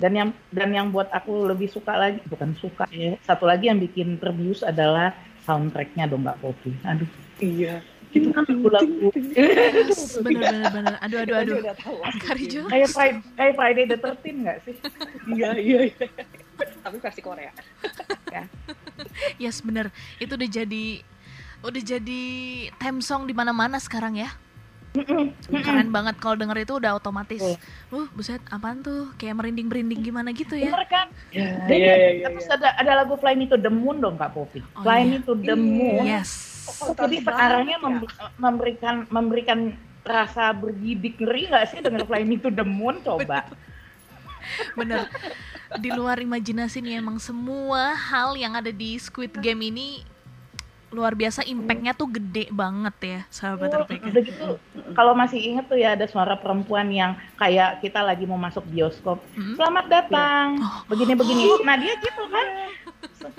Dan 0.00 0.12
yang 0.16 0.28
dan 0.48 0.70
yang 0.72 0.88
buat 0.88 1.12
aku 1.12 1.44
lebih 1.44 1.68
suka 1.68 1.92
lagi 1.96 2.24
bukan 2.24 2.56
suka 2.56 2.88
ya. 2.88 3.20
Satu 3.20 3.44
lagi 3.44 3.68
yang 3.68 3.76
bikin 3.76 4.16
terbius 4.16 4.64
adalah 4.64 5.12
soundtracknya 5.44 6.08
dong 6.08 6.24
Mbak 6.24 6.40
Popi. 6.40 6.72
Aduh, 6.88 7.08
iya 7.40 7.84
itu 8.10 8.26
kan 8.34 8.42
lagu-lagu 8.42 9.14
Yes, 9.14 10.18
bener 10.18 10.42
bener 10.42 10.68
bener. 10.74 10.94
Aduh 10.98 11.18
aduh 11.22 11.34
aduh. 11.38 11.56
udah 11.62 11.76
tahu 11.78 11.96
pasti. 12.02 12.18
Kari 12.26 12.44
Jo. 12.50 12.62
kayak 12.66 12.88
Friday, 12.90 13.22
kayak 13.38 13.54
Friday 13.54 13.84
the 13.86 13.98
13 14.02 14.42
nggak 14.42 14.58
sih? 14.66 14.74
iya 15.30 15.50
iya 15.54 15.80
iya 15.94 16.06
tapi 16.80 16.96
versi 16.98 17.20
Korea 17.22 17.52
Yes 19.40 19.60
bener. 19.64 19.88
Itu 20.20 20.36
udah 20.36 20.48
jadi 20.48 21.00
udah 21.60 21.82
jadi 21.82 22.22
theme 22.76 23.00
song 23.00 23.24
di 23.24 23.34
mana-mana 23.34 23.76
sekarang 23.76 24.16
ya. 24.16 24.30
Keren 25.46 25.94
banget 25.94 26.18
kalau 26.18 26.34
denger 26.34 26.66
itu 26.66 26.74
udah 26.82 26.98
otomatis. 26.98 27.38
Betul. 27.38 27.54
Uh, 27.94 28.06
buset, 28.10 28.42
apaan 28.50 28.82
tuh? 28.82 29.06
Kayak 29.14 29.38
merinding-merinding 29.38 30.02
gimana 30.02 30.34
gitu 30.34 30.58
ya. 30.58 30.74
Bener 30.74 30.86
kan? 30.90 31.06
Ya, 31.30 31.62
iya, 31.70 31.94
iya, 31.94 32.10
iya, 32.10 32.26
terus 32.26 32.50
iya. 32.50 32.58
ada 32.58 32.68
ada 32.74 32.92
lagu 32.98 33.14
Fly 33.14 33.38
Me 33.38 33.46
to 33.46 33.54
the 33.54 33.70
Moon 33.70 34.02
dong 34.02 34.18
Kak 34.18 34.34
Popi. 34.34 34.58
Oh, 34.74 34.82
Fly 34.82 34.98
iya. 34.98 35.06
Me 35.06 35.16
to 35.22 35.38
the 35.38 35.54
Iya. 35.54 35.62
Moon. 35.62 36.02
Yes. 36.02 36.30
Oh, 36.82 36.90
Jadi 36.90 37.22
banget 37.22 37.38
sekarangnya 37.38 37.76
ya. 37.78 37.84
mem- 37.86 38.10
memberikan 38.36 38.94
memberikan 39.08 39.58
rasa 40.02 40.50
bergidik 40.50 41.22
ngeri 41.22 41.46
nggak 41.46 41.64
sih 41.70 41.78
dengan 41.78 42.02
Fly 42.02 42.22
Me 42.26 42.36
to 42.36 42.50
the 42.50 42.66
Moon 42.66 42.98
coba? 42.98 43.46
Bener. 44.74 45.06
Di 45.78 45.94
luar 45.94 46.18
imajinasi 46.18 46.82
nih 46.82 46.98
emang 46.98 47.22
semua 47.22 47.94
hal 47.94 48.34
yang 48.34 48.58
ada 48.58 48.74
di 48.74 48.98
Squid 48.98 49.38
Game 49.38 49.62
ini 49.62 50.02
luar 50.90 51.14
biasa 51.14 51.42
impactnya 51.44 51.92
tuh 51.92 52.10
gede 52.10 52.50
banget 52.50 52.96
ya 53.00 53.20
sahabat 53.28 53.70
Oh, 53.70 53.82
RPK. 53.84 54.02
udah 54.04 54.22
gitu 54.22 54.46
kalau 54.92 55.12
masih 55.12 55.38
inget 55.40 55.64
tuh 55.64 55.76
ya 55.76 55.94
ada 55.94 56.04
suara 56.04 56.34
perempuan 56.34 56.90
yang 56.90 57.14
kayak 57.36 57.78
kita 57.78 58.00
lagi 58.00 58.24
mau 58.24 58.36
masuk 58.36 58.66
bioskop 58.66 59.22
Mm. 59.32 59.54
selamat 59.54 59.86
datang 59.86 60.46
Oh. 60.58 60.82
begini 60.86 61.14
begini 61.14 61.46
nah 61.62 61.74
dia 61.74 61.94
gitu 61.96 62.22
kan 62.26 62.46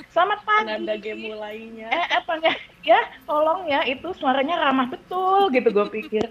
selamat 0.07 0.39
pagi 0.41 0.63
Penanda 0.65 0.95
game 0.95 1.21
mulainya. 1.25 1.87
eh 1.87 2.05
apa 2.13 2.33
ya 2.39 2.53
ya 2.85 2.99
tolong 3.23 3.65
ya 3.65 3.83
itu 3.83 4.07
suaranya 4.13 4.55
ramah 4.57 4.87
betul 4.87 5.49
gitu 5.49 5.67
gue 5.69 5.87
pikir 5.93 6.25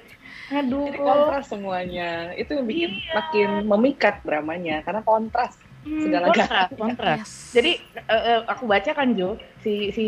aduh 0.50 0.82
Jadi 0.84 0.98
kontras 0.98 1.46
semuanya. 1.46 2.10
Itu 2.34 2.54
yang 2.54 2.66
bikin 2.66 2.90
Iya. 2.90 3.12
makin 3.14 3.48
memikat 3.66 4.18
dramanya 4.22 4.82
karena 4.82 4.98
kontras. 5.00 5.54
Hmm, 5.80 6.02
segala 6.04 6.24
kontras 6.28 6.68
kontras 6.76 7.18
Yes. 7.24 7.32
jadi 7.50 7.72
eh, 8.04 8.40
aku 8.44 8.68
baca 8.68 8.90
kan 8.92 9.16
Jo 9.16 9.40
si 9.64 9.88
si 9.96 10.04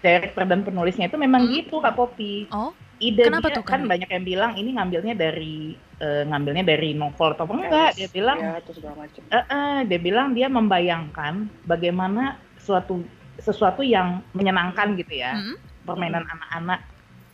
director 0.00 0.48
dan 0.48 0.64
penulisnya 0.64 1.12
itu 1.12 1.20
memang 1.20 1.44
Hmm. 1.44 1.54
gitu 1.60 1.76
kak 1.78 1.92
Popi 1.92 2.48
Oh, 2.48 2.72
ide 2.96 3.28
Kenapa 3.28 3.52
dia 3.52 3.60
tuh, 3.60 3.64
kan 3.68 3.84
Kak? 3.84 3.90
banyak 3.90 4.08
yang 4.08 4.24
bilang 4.24 4.52
ini 4.56 4.70
ngambilnya 4.72 5.12
dari 5.12 5.76
eh, 6.00 6.24
ngambilnya 6.24 6.64
dari 6.64 6.96
novel 6.96 7.36
atau 7.36 7.44
apa 7.44 7.52
enggak 7.52 7.90
dia 7.94 8.08
bilang 8.08 8.38
ya, 8.40 8.56
terus 8.64 8.76
segala 8.80 8.96
macam. 9.04 9.22
Eh, 9.28 9.44
eh, 9.44 9.78
dia 9.84 9.98
bilang 10.00 10.28
dia 10.32 10.48
membayangkan 10.48 11.34
bagaimana 11.64 12.40
suatu 12.56 13.04
sesuatu 13.36 13.84
yang 13.84 14.24
menyenangkan 14.32 14.94
gitu 14.96 15.20
ya 15.20 15.36
mm, 15.36 15.84
permainan 15.84 16.24
anak-anak 16.24 16.80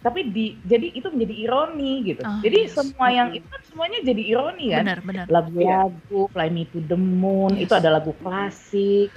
tapi 0.00 0.20
di 0.26 0.56
jadi 0.62 0.86
itu 0.90 1.06
menjadi 1.06 1.34
ironi 1.38 1.92
gitu 2.06 2.22
Oh, 2.22 2.40
jadi 2.40 2.58
yes. 2.62 2.72
semua 2.72 3.06
yang 3.08 3.28
itu 3.30 3.44
kan 3.44 3.60
semuanya 3.62 3.98
jadi 4.00 4.22
ironi 4.24 4.66
kan 4.70 4.82
benar 4.82 4.98
benar. 5.00 5.26
lagu-lagu 5.28 6.20
Fly 6.26 6.48
Me 6.48 6.64
to 6.66 6.80
the 6.82 6.96
Moon 6.96 7.52
Yes. 7.52 7.62
itu 7.62 7.72
ada 7.74 7.92
lagu 7.92 8.16
klasik 8.16 9.12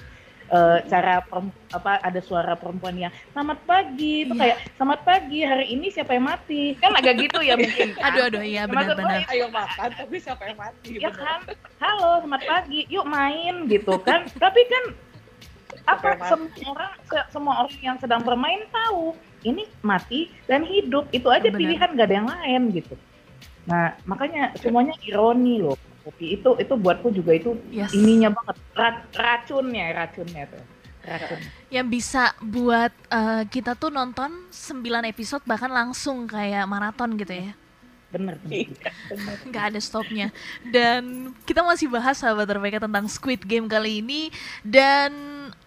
eh, 0.45 0.77
cara 0.85 1.23
apa 1.71 1.91
ada 1.97 2.19
suara 2.19 2.53
perempuan 2.53 2.99
yang 2.99 3.13
selamat 3.31 3.63
pagi 3.63 4.13
itu 4.21 4.33
Iya. 4.33 4.41
kayak 4.43 4.57
selamat 4.75 4.99
pagi 5.01 5.39
hari 5.41 5.65
ini 5.67 5.87
siapa 5.87 6.11
yang 6.11 6.25
mati 6.25 6.75
kan 6.77 6.91
agak 6.93 7.15
gitu 7.21 7.39
ya 7.39 7.55
mungkin 7.55 7.87
kan? 7.93 8.03
Aduh 8.09 8.23
aduh 8.27 8.43
iya 8.43 8.63
benar-benar. 8.65 9.23
Ayo 9.25 9.47
makan, 9.49 9.89
tapi 9.89 10.15
siapa 10.19 10.43
yang 10.45 10.59
mati? 10.59 10.99
ya 10.99 11.09
bener. 11.09 11.15
kan 11.17 11.39
halo 11.79 12.09
selamat 12.19 12.43
pagi 12.43 12.79
yuk 12.87 13.05
main 13.05 13.65
gitu 13.65 13.95
kan 13.99 14.27
tapi 14.35 14.61
kan 14.65 14.83
apa 15.85 16.15
semua 16.25 16.47
orang 16.69 16.91
se- 17.03 17.27
semua 17.29 17.53
orang 17.57 17.75
yang 17.81 17.97
sedang 17.97 18.21
bermain 18.21 18.63
tahu 18.69 19.15
ini 19.43 19.63
mati 19.79 20.27
dan 20.43 20.63
hidup. 20.63 21.07
Itu 21.09 21.27
aja 21.27 21.47
Benar. 21.47 21.59
pilihan 21.59 21.89
gak 21.93 22.07
ada 22.07 22.15
yang 22.15 22.27
lain 22.27 22.61
gitu. 22.73 22.95
Nah 23.63 23.95
makanya 24.03 24.51
semuanya 24.57 24.95
ironi 25.01 25.59
loh. 25.59 25.77
Kopi 26.03 26.35
itu 26.35 26.49
itu 26.57 26.73
buatku 26.75 27.11
juga 27.11 27.31
itu 27.31 27.55
Yes. 27.69 27.95
ininya 27.95 28.31
banget. 28.33 28.55
Ra- 28.73 29.07
racunnya 29.13 29.85
racunnya 29.93 30.43
tuh. 30.47 30.63
Racun. 31.03 31.39
Yang 31.67 31.87
bisa 31.89 32.23
buat 32.39 32.91
eh, 33.09 33.43
kita 33.47 33.75
tuh 33.75 33.87
nonton 33.87 34.47
9 34.47 34.83
episode 35.05 35.43
bahkan 35.43 35.67
langsung 35.67 36.23
kayak 36.25 36.63
maraton 36.63 37.15
gitu 37.15 37.31
ya. 37.33 37.51
bener. 38.07 38.37
Iya, 38.45 38.69
bener. 39.09 39.35
nggak 39.47 39.65
ada 39.73 39.79
stopnya. 39.79 40.27
Dan 40.61 41.33
kita 41.43 41.65
masih 41.65 41.89
bahas 41.89 42.21
sahabat 42.21 42.45
terbaik 42.45 42.77
tentang 42.77 43.09
Squid 43.09 43.41
Game 43.41 43.65
kali 43.65 44.05
ini. 44.05 44.29
Dan 44.61 45.11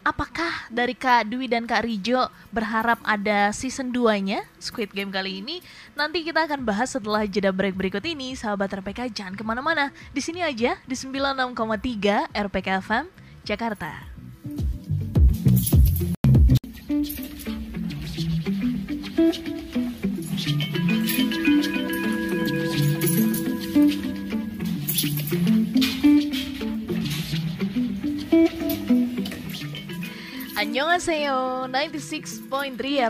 apakah 0.07 0.71
dari 0.71 0.95
Kak 0.95 1.27
Dwi 1.27 1.51
dan 1.51 1.67
Kak 1.67 1.83
Rijo 1.83 2.31
berharap 2.55 3.03
ada 3.03 3.51
season 3.51 3.91
2 3.91 4.23
nya 4.23 4.47
Squid 4.63 4.95
Game 4.95 5.11
kali 5.11 5.43
ini? 5.43 5.59
Nanti 5.99 6.23
kita 6.23 6.47
akan 6.47 6.63
bahas 6.63 6.95
setelah 6.95 7.27
jeda 7.27 7.51
break 7.51 7.75
berikut 7.75 8.07
ini. 8.07 8.39
Sahabat 8.39 8.71
RPK 8.71 9.11
jangan 9.11 9.35
ke 9.35 9.43
mana-mana. 9.43 9.91
Di 10.15 10.23
sini 10.23 10.47
aja 10.47 10.79
di 10.87 10.95
96,3 10.95 12.31
RPK 12.31 12.69
FM 12.87 13.05
Jakarta 13.43 14.07
Annyeonghaseyo 30.77 31.73
96.3 31.73 32.53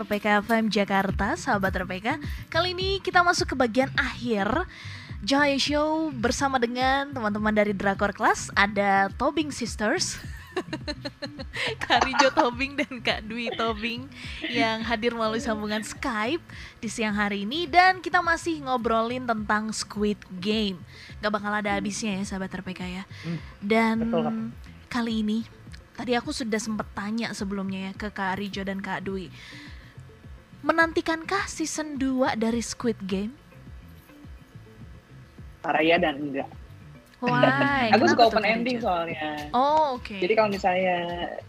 RPK 0.07 0.25
FM 0.39 0.71
Jakarta 0.71 1.35
Sahabat 1.35 1.75
RPK 1.75 2.15
Kali 2.47 2.71
ini 2.71 3.03
kita 3.03 3.19
masuk 3.27 3.51
ke 3.51 3.55
bagian 3.59 3.91
akhir. 3.99 4.63
Jaya 5.19 5.59
Show 5.59 6.15
bersama 6.15 6.63
dengan 6.63 7.11
teman-teman 7.11 7.51
dari 7.51 7.75
Drakor 7.75 8.15
Class 8.15 8.47
Ada 8.55 9.11
Tobing 9.19 9.51
Sisters. 9.51 10.15
Kak 11.83 12.07
Rijo 12.07 12.31
Tobing 12.31 12.79
dan 12.79 13.03
Kak 13.03 13.27
Dwi 13.27 13.51
Tobing 13.51 14.07
Yang 14.47 14.87
hadir 14.87 15.11
melalui 15.11 15.43
sambungan 15.43 15.83
Skype 15.83 16.47
di 16.79 16.87
siang 16.87 17.19
hari 17.19 17.43
ini. 17.43 17.67
Dan 17.67 17.99
kita 17.99 18.23
masih 18.23 18.63
ngobrolin 18.63 19.27
tentang 19.27 19.75
Squid 19.75 20.23
Game. 20.39 20.79
Gak 21.19 21.35
bakal 21.35 21.51
ada 21.51 21.75
habisnya 21.75 22.15
ya 22.15 22.23
sahabat 22.23 22.63
RPK 22.63 22.79
ya. 22.87 23.03
Hmm, 23.27 23.39
Dan 23.59 23.95
betul, 24.07 24.55
kali 24.87 25.19
ini 25.19 25.56
Tadi 25.97 26.13
aku 26.13 26.29
sudah 26.29 26.61
sempat 26.61 26.85
tanya 26.93 27.33
sebelumnya 27.33 27.89
ya 27.89 27.93
ke 27.97 28.13
Kak 28.13 28.37
Rijo 28.37 28.61
dan 28.61 28.85
Kak 28.85 29.01
Dwi. 29.01 29.33
Menantikankah 30.61 31.49
season 31.49 31.97
2 31.97 32.37
dari 32.37 32.61
Squid 32.61 33.01
Game? 33.09 33.33
Saraya 35.65 35.97
dan 35.97 36.21
enggak. 36.21 36.49
Why? 37.17 37.89
Aku 37.97 38.05
Kenapa 38.05 38.13
suka 38.13 38.23
open 38.29 38.45
ending 38.45 38.77
Rijo? 38.77 38.85
soalnya. 38.85 39.49
Oh, 39.57 39.97
oke. 39.97 40.21
Jadi 40.21 40.33
kalau 40.37 40.53
misalnya 40.53 40.97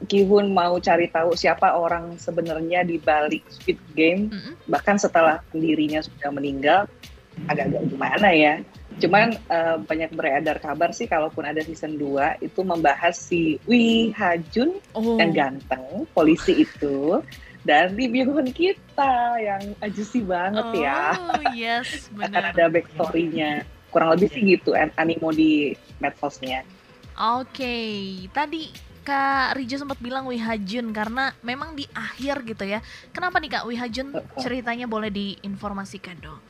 Gihun 0.08 0.56
mau 0.56 0.80
cari 0.80 1.12
tahu 1.12 1.36
siapa 1.36 1.76
orang 1.76 2.16
sebenarnya 2.16 2.88
di 2.88 2.96
balik 2.96 3.44
Squid 3.52 3.76
Game, 3.92 4.32
Mm-mm. 4.32 4.56
bahkan 4.72 4.96
setelah 4.96 5.44
pendirinya 5.52 6.00
sudah 6.00 6.32
meninggal, 6.32 6.88
agak-agak 7.52 7.84
gimana 7.84 8.28
ya. 8.32 8.54
Cuman 8.98 9.30
eh, 9.34 9.76
banyak 9.78 10.10
beredar 10.10 10.58
kabar 10.58 10.90
sih 10.90 11.06
kalaupun 11.06 11.46
ada 11.46 11.62
season 11.62 11.94
2 11.94 12.42
itu 12.42 12.60
membahas 12.60 13.14
si 13.14 13.56
Wi 13.64 14.10
Hajun 14.10 14.82
Oh. 14.94 15.14
yang 15.16 15.30
ganteng, 15.30 16.04
polisi 16.10 16.66
itu 16.66 17.22
dan 17.62 17.94
Lee 17.94 18.08
Byung 18.08 18.34
Hun 18.34 18.48
kita 18.50 19.38
yang 19.38 19.62
ajusi 19.78 20.18
banget 20.20 20.66
ya. 20.74 21.14
Oh, 21.14 21.42
yes, 21.52 21.86
Akan 22.18 22.32
benar. 22.34 22.50
ada 22.50 22.64
backstory-nya. 22.66 23.62
Kurang 23.88 24.12
lebih 24.18 24.28
sih 24.28 24.42
gitu 24.44 24.74
an- 24.74 24.92
animo 24.96 25.30
di 25.30 25.72
medsosnya. 25.96 26.60
Oke, 27.16 27.74
tadi 28.30 28.68
Kak 29.00 29.56
Rijo 29.56 29.80
sempat 29.80 29.96
bilang 29.98 30.28
Wi 30.28 30.36
Hajun 30.36 30.92
karena 30.92 31.32
memang 31.40 31.72
di 31.72 31.88
akhir 31.90 32.44
gitu 32.44 32.62
ya. 32.62 32.84
Kenapa 33.10 33.40
nih 33.40 33.50
Kak 33.50 33.64
Wi 33.64 33.74
Hajun 33.74 34.12
ceritanya 34.36 34.84
boleh 34.84 35.08
diinformasikan 35.08 36.20
dong? 36.20 36.40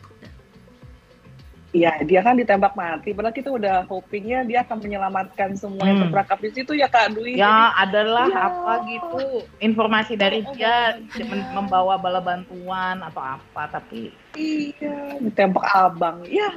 Iya, 1.69 2.01
dia 2.01 2.25
kan 2.25 2.33
ditembak 2.33 2.73
mati. 2.73 3.13
Padahal 3.13 3.37
kita 3.37 3.53
udah 3.53 3.85
hopingnya 3.85 4.41
dia 4.43 4.65
akan 4.65 4.81
menyelamatkan 4.81 5.53
semua 5.53 5.85
yang 5.85 6.01
Hmm. 6.01 6.05
terperangkap 6.09 6.39
di 6.41 6.51
situ 6.51 6.73
ya 6.73 6.89
Kak 6.89 7.13
Dwi. 7.13 7.37
ya 7.37 7.77
adalah 7.77 8.25
Ya. 8.25 8.41
apa 8.49 8.73
gitu 8.89 9.21
informasi 9.61 10.17
dari 10.17 10.41
Oh, 10.41 10.57
dia 10.57 10.97
oh, 10.97 11.27
men- 11.29 11.49
membawa 11.53 12.01
bala 12.01 12.25
bantuan 12.25 13.05
atau 13.05 13.21
apa 13.21 13.69
tapi 13.69 14.09
iya, 14.33 15.21
ditembak 15.21 15.69
abang. 15.69 16.25
Ya, 16.25 16.49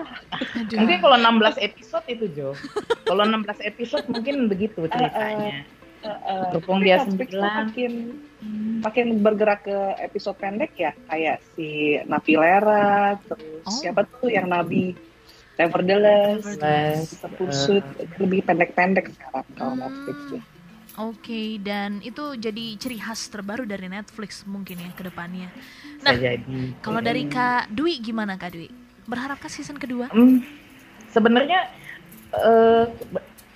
Aduh. 0.55 0.79
mungkin 0.79 0.97
kalau 0.97 1.17
16 1.19 1.59
episode 1.59 2.05
itu 2.07 2.25
Jo 2.31 2.49
kalau 3.03 3.27
16 3.27 3.59
episode 3.61 4.07
mungkin 4.07 4.47
begitu 4.47 4.87
ceritanya 4.87 5.59
uh, 5.59 5.80
Berhubung 6.01 6.79
dia 6.81 6.97
Netflix 6.99 7.29
tuh 7.29 7.37
sembilan. 7.37 7.55
makin 7.65 7.91
makin 8.81 9.07
bergerak 9.21 9.61
ke 9.63 9.77
episode 10.01 10.37
pendek 10.37 10.73
ya, 10.73 10.91
kayak 11.05 11.45
si 11.53 11.97
Navilera, 12.03 13.13
terus 13.21 13.61
Oh. 13.61 13.77
siapa 13.77 14.01
tuh 14.09 14.27
yang 14.27 14.49
Nabi 14.49 14.97
Nevertheless, 15.55 16.41
Nevertheless. 16.41 17.21
Pursuit, 17.37 17.85
lebih 18.17 18.41
pendek-pendek 18.41 19.13
sekarang 19.13 19.45
kalau 19.53 19.73
Hmm. 19.77 19.81
Netflix 19.83 20.17
ya. 20.33 20.41
Oke, 20.99 21.55
dan 21.61 22.03
itu 22.03 22.35
jadi 22.35 22.75
ciri 22.75 22.99
khas 22.99 23.29
terbaru 23.29 23.63
dari 23.63 23.87
Netflix 23.87 24.43
mungkin 24.43 24.75
ya 24.75 24.91
ke 24.91 25.07
depannya. 25.07 25.47
Nah, 26.01 26.11
jadi 26.11 26.43
Kalau 26.81 26.99
dari 26.99 27.29
Kak 27.29 27.71
Dwi 27.71 28.01
gimana 28.01 28.35
Kak 28.35 28.51
Dwi? 28.51 28.67
Berharapkah 29.07 29.47
season 29.47 29.77
kedua? 29.77 30.09
Hmm, 30.09 30.43
sebenarnya 31.07 31.69
eh, 32.33 32.85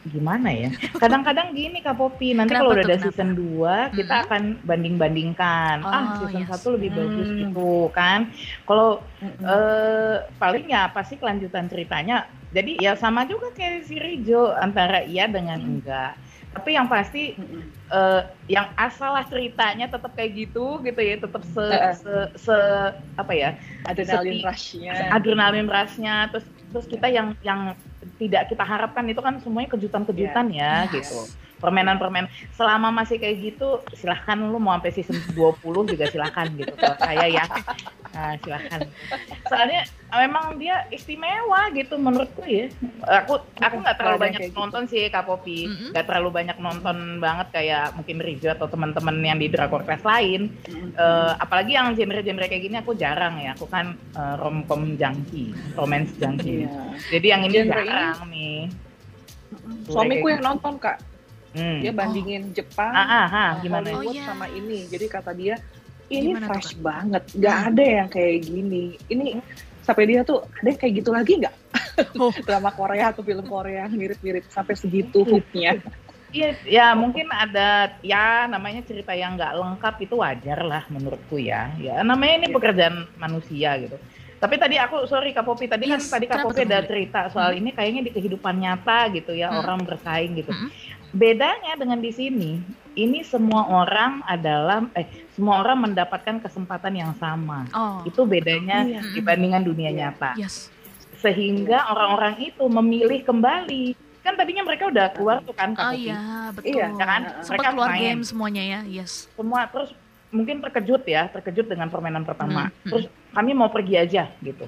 gimana 0.09 0.49
ya? 0.53 0.69
Kadang-kadang 1.01 1.53
gini 1.53 1.81
Kak 1.81 1.97
Popi, 1.97 2.37
nanti 2.37 2.53
kalau 2.53 2.73
udah 2.73 2.85
ada 2.85 2.97
season 3.01 3.33
2 3.33 3.97
kita 3.97 4.13
hmm. 4.13 4.23
akan 4.29 4.41
banding-bandingkan. 4.65 5.75
Ah, 5.81 5.87
oh, 5.87 5.93
ah, 5.93 6.05
season 6.21 6.45
yes. 6.45 6.61
1 6.63 6.75
lebih 6.77 6.89
hmm. 6.93 6.97
bagus 6.99 7.29
gitu 7.33 7.73
kan. 7.93 8.19
Kalau 8.65 9.01
hmm. 9.21 9.43
eh, 9.43 10.15
paling 10.37 10.65
ya 10.69 10.89
pasti 10.93 11.15
kelanjutan 11.17 11.69
ceritanya. 11.69 12.29
Jadi 12.55 12.79
ya 12.79 12.95
sama 12.95 13.27
juga 13.27 13.51
kayak 13.51 13.83
si 13.83 13.99
Rijo 13.99 14.55
antara 14.55 15.03
iya 15.03 15.27
dengan 15.27 15.59
hmm. 15.59 15.71
enggak 15.75 16.15
tapi 16.55 16.71
yang 16.71 16.87
pasti 16.87 17.35
mm-hmm. 17.35 17.61
uh, 17.91 18.23
yang 18.47 18.71
asalah 18.79 19.27
ceritanya 19.27 19.91
tetap 19.91 20.15
kayak 20.15 20.47
gitu 20.47 20.79
gitu 20.87 21.01
ya 21.03 21.19
tetap 21.19 21.43
se, 21.43 21.59
uh, 21.59 21.91
se, 21.91 22.13
se 22.39 22.55
apa 23.19 23.33
ya 23.35 23.59
adrenalin 23.83 24.39
rushnya 24.39 25.11
adrenalin 25.11 25.67
rushnya 25.67 26.31
terus 26.31 26.47
terus 26.71 26.87
kita 26.87 27.11
yang 27.11 27.35
yang 27.43 27.75
tidak 28.21 28.51
kita 28.51 28.63
harapkan 28.63 29.05
itu 29.09 29.21
kan 29.21 29.37
semuanya 29.41 29.69
kejutan-kejutan 29.73 30.51
yeah. 30.53 30.85
ya 30.87 30.93
yes. 30.93 30.93
gitu 30.99 31.19
permainan-permainan. 31.65 32.29
Selama 32.53 32.93
masih 32.93 33.17
kayak 33.17 33.41
gitu 33.41 33.81
silahkan 33.97 34.37
lu 34.37 34.61
mau 34.61 34.77
sampai 34.77 34.93
season 34.93 35.17
20 35.33 35.91
juga 35.97 36.05
silahkan 36.13 36.45
gitu 36.53 36.73
kalau 36.77 36.97
saya 37.01 37.25
ya. 37.25 37.45
Nah, 38.13 38.37
silahkan. 38.39 38.79
Soalnya 39.49 39.81
memang 40.13 40.55
dia 40.61 40.85
istimewa 40.93 41.73
gitu 41.73 41.97
menurutku 41.97 42.45
ya. 42.45 42.69
Aku 43.25 43.41
aku 43.57 43.75
nggak 43.81 43.97
terlalu 43.97 44.17
banyak 44.21 44.41
gitu. 44.47 44.55
nonton 44.55 44.85
sih 44.85 45.09
Kak 45.09 45.25
Popi 45.25 45.65
nggak 45.65 45.89
mm 45.89 45.91
-hmm. 45.91 46.05
terlalu 46.05 46.29
banyak 46.31 46.57
nonton 46.61 47.19
banget 47.19 47.47
kayak 47.51 47.91
mungkin 47.97 48.21
Rizzo 48.21 48.53
atau 48.53 48.69
teman-teman 48.69 49.19
yang 49.25 49.41
di 49.41 49.49
Drakor 49.49 49.83
Class 49.83 50.05
lain. 50.05 50.53
Mm 50.53 50.69
-hmm. 50.69 50.89
uh, 50.95 51.33
apalagi 51.41 51.75
yang 51.75 51.91
genre-genre 51.97 52.45
kayak 52.47 52.63
gini 52.63 52.77
aku 52.79 52.93
jarang 52.95 53.41
ya. 53.41 53.57
Aku 53.57 53.65
kan 53.67 53.97
uh, 54.15 54.37
romcom 54.39 54.95
junkie 54.95 55.51
romance 55.75 56.13
junkie. 56.21 56.69
Yeah. 56.69 56.95
jadi 57.11 57.27
yang 57.35 57.41
ini 57.49 57.55
genre 57.65 57.83
jarang 57.83 58.31
ini, 58.31 58.31
nih 58.31 58.85
suamiku 59.89 60.27
yang 60.31 60.41
nonton 60.43 60.77
kak 60.81 60.97
Hmm. 61.55 61.79
Dia 61.79 61.91
bandingin 61.95 62.51
oh. 62.51 62.53
Jepang, 62.53 62.91
ah, 62.91 63.07
ah, 63.07 63.27
ah, 63.31 63.51
gimana? 63.63 63.87
Hollywood 63.95 64.11
oh, 64.11 64.15
yeah. 64.15 64.27
sama 64.27 64.47
ini. 64.51 64.79
Jadi 64.91 65.05
kata 65.07 65.31
dia 65.31 65.55
ini 66.11 66.35
gimana 66.35 66.47
fresh 66.51 66.75
tuh? 66.75 66.83
banget, 66.83 67.23
nggak 67.31 67.55
hmm. 67.55 67.67
ada 67.71 67.83
yang 67.87 68.07
kayak 68.11 68.37
gini. 68.43 68.83
Ini 69.07 69.27
sampai 69.87 70.03
dia 70.05 70.21
tuh 70.27 70.43
ada 70.43 70.67
yang 70.67 70.79
kayak 70.79 70.93
gitu 70.99 71.09
lagi 71.15 71.33
nggak? 71.39 71.55
Oh. 72.19 72.27
Drama 72.43 72.75
Korea 72.75 73.15
atau 73.15 73.23
film 73.23 73.47
Korea 73.47 73.87
mirip-mirip 73.87 74.51
sampai 74.51 74.75
segitu 74.75 75.23
hooknya. 75.23 75.79
Iya, 76.35 76.49
ya 76.67 76.87
mungkin 76.91 77.31
ada 77.31 77.95
ya 78.03 78.51
namanya 78.51 78.83
cerita 78.83 79.15
yang 79.15 79.39
nggak 79.39 79.55
lengkap 79.55 79.95
itu 80.03 80.19
wajar 80.19 80.59
lah 80.59 80.83
menurutku 80.91 81.39
ya. 81.39 81.71
Ya 81.79 82.03
namanya 82.03 82.43
ini 82.43 82.47
iya. 82.51 82.55
pekerjaan 82.59 82.95
manusia 83.15 83.79
gitu. 83.79 83.95
Tapi 84.45 84.61
tadi 84.61 84.77
aku 84.77 85.09
sorry 85.09 85.33
Kak 85.33 85.41
Popi 85.41 85.65
tadi 85.65 85.89
kan 85.89 85.97
yes, 85.97 86.05
kan 86.05 86.21
tadi 86.21 86.25
Kak 86.29 86.45
Popi 86.45 86.69
ada 86.69 86.85
cerita 86.85 87.33
soal 87.33 87.57
hmm. 87.57 87.59
ini 87.65 87.69
kayaknya 87.73 88.01
di 88.05 88.11
kehidupan 88.13 88.61
nyata 88.61 89.09
gitu 89.09 89.33
ya 89.33 89.49
hmm. 89.49 89.57
orang 89.65 89.81
bersaing 89.89 90.37
gitu. 90.37 90.53
Hmm. 90.53 90.69
Bedanya 91.09 91.73
dengan 91.73 91.97
di 91.97 92.13
sini, 92.13 92.61
ini 92.93 93.25
semua 93.25 93.65
orang 93.65 94.21
adalah 94.29 94.85
eh 94.93 95.09
semua 95.33 95.65
orang 95.65 95.89
mendapatkan 95.89 96.45
kesempatan 96.45 96.93
yang 96.93 97.17
sama. 97.17 97.65
Oh. 97.73 98.05
Itu 98.05 98.29
bedanya 98.29 98.85
iya. 98.85 99.01
dibandingkan 99.17 99.65
dunia 99.65 99.89
nyata. 99.89 100.37
Yes. 100.37 100.69
Sehingga 101.25 101.89
orang-orang 101.89 102.45
itu 102.45 102.69
memilih 102.69 103.25
kembali. 103.25 103.97
Kan 104.21 104.37
tadinya 104.37 104.61
mereka 104.61 104.93
udah 104.93 105.09
keluar 105.09 105.41
tuh 105.41 105.57
kan 105.57 105.73
Oh 105.73 105.89
iya, 105.89 106.53
betul. 106.53 106.69
Iya, 106.69 106.93
kan? 107.01 107.21
Sempat 107.41 107.73
keluar 107.73 107.97
main. 107.97 108.01
game 108.13 108.21
semuanya 108.21 108.61
ya. 108.61 108.79
Yes. 108.85 109.25
Semua 109.33 109.65
terus 109.73 109.89
mungkin 110.33 110.61
terkejut 110.61 111.03
ya, 111.05 111.29
terkejut 111.29 111.69
dengan 111.69 111.89
permainan 111.89 112.25
pertama. 112.25 112.69
Hmm. 112.69 112.89
Terus 112.89 113.05
kami 113.33 113.51
mau 113.53 113.69
pergi 113.69 113.95
aja 113.99 114.23
gitu. 114.41 114.65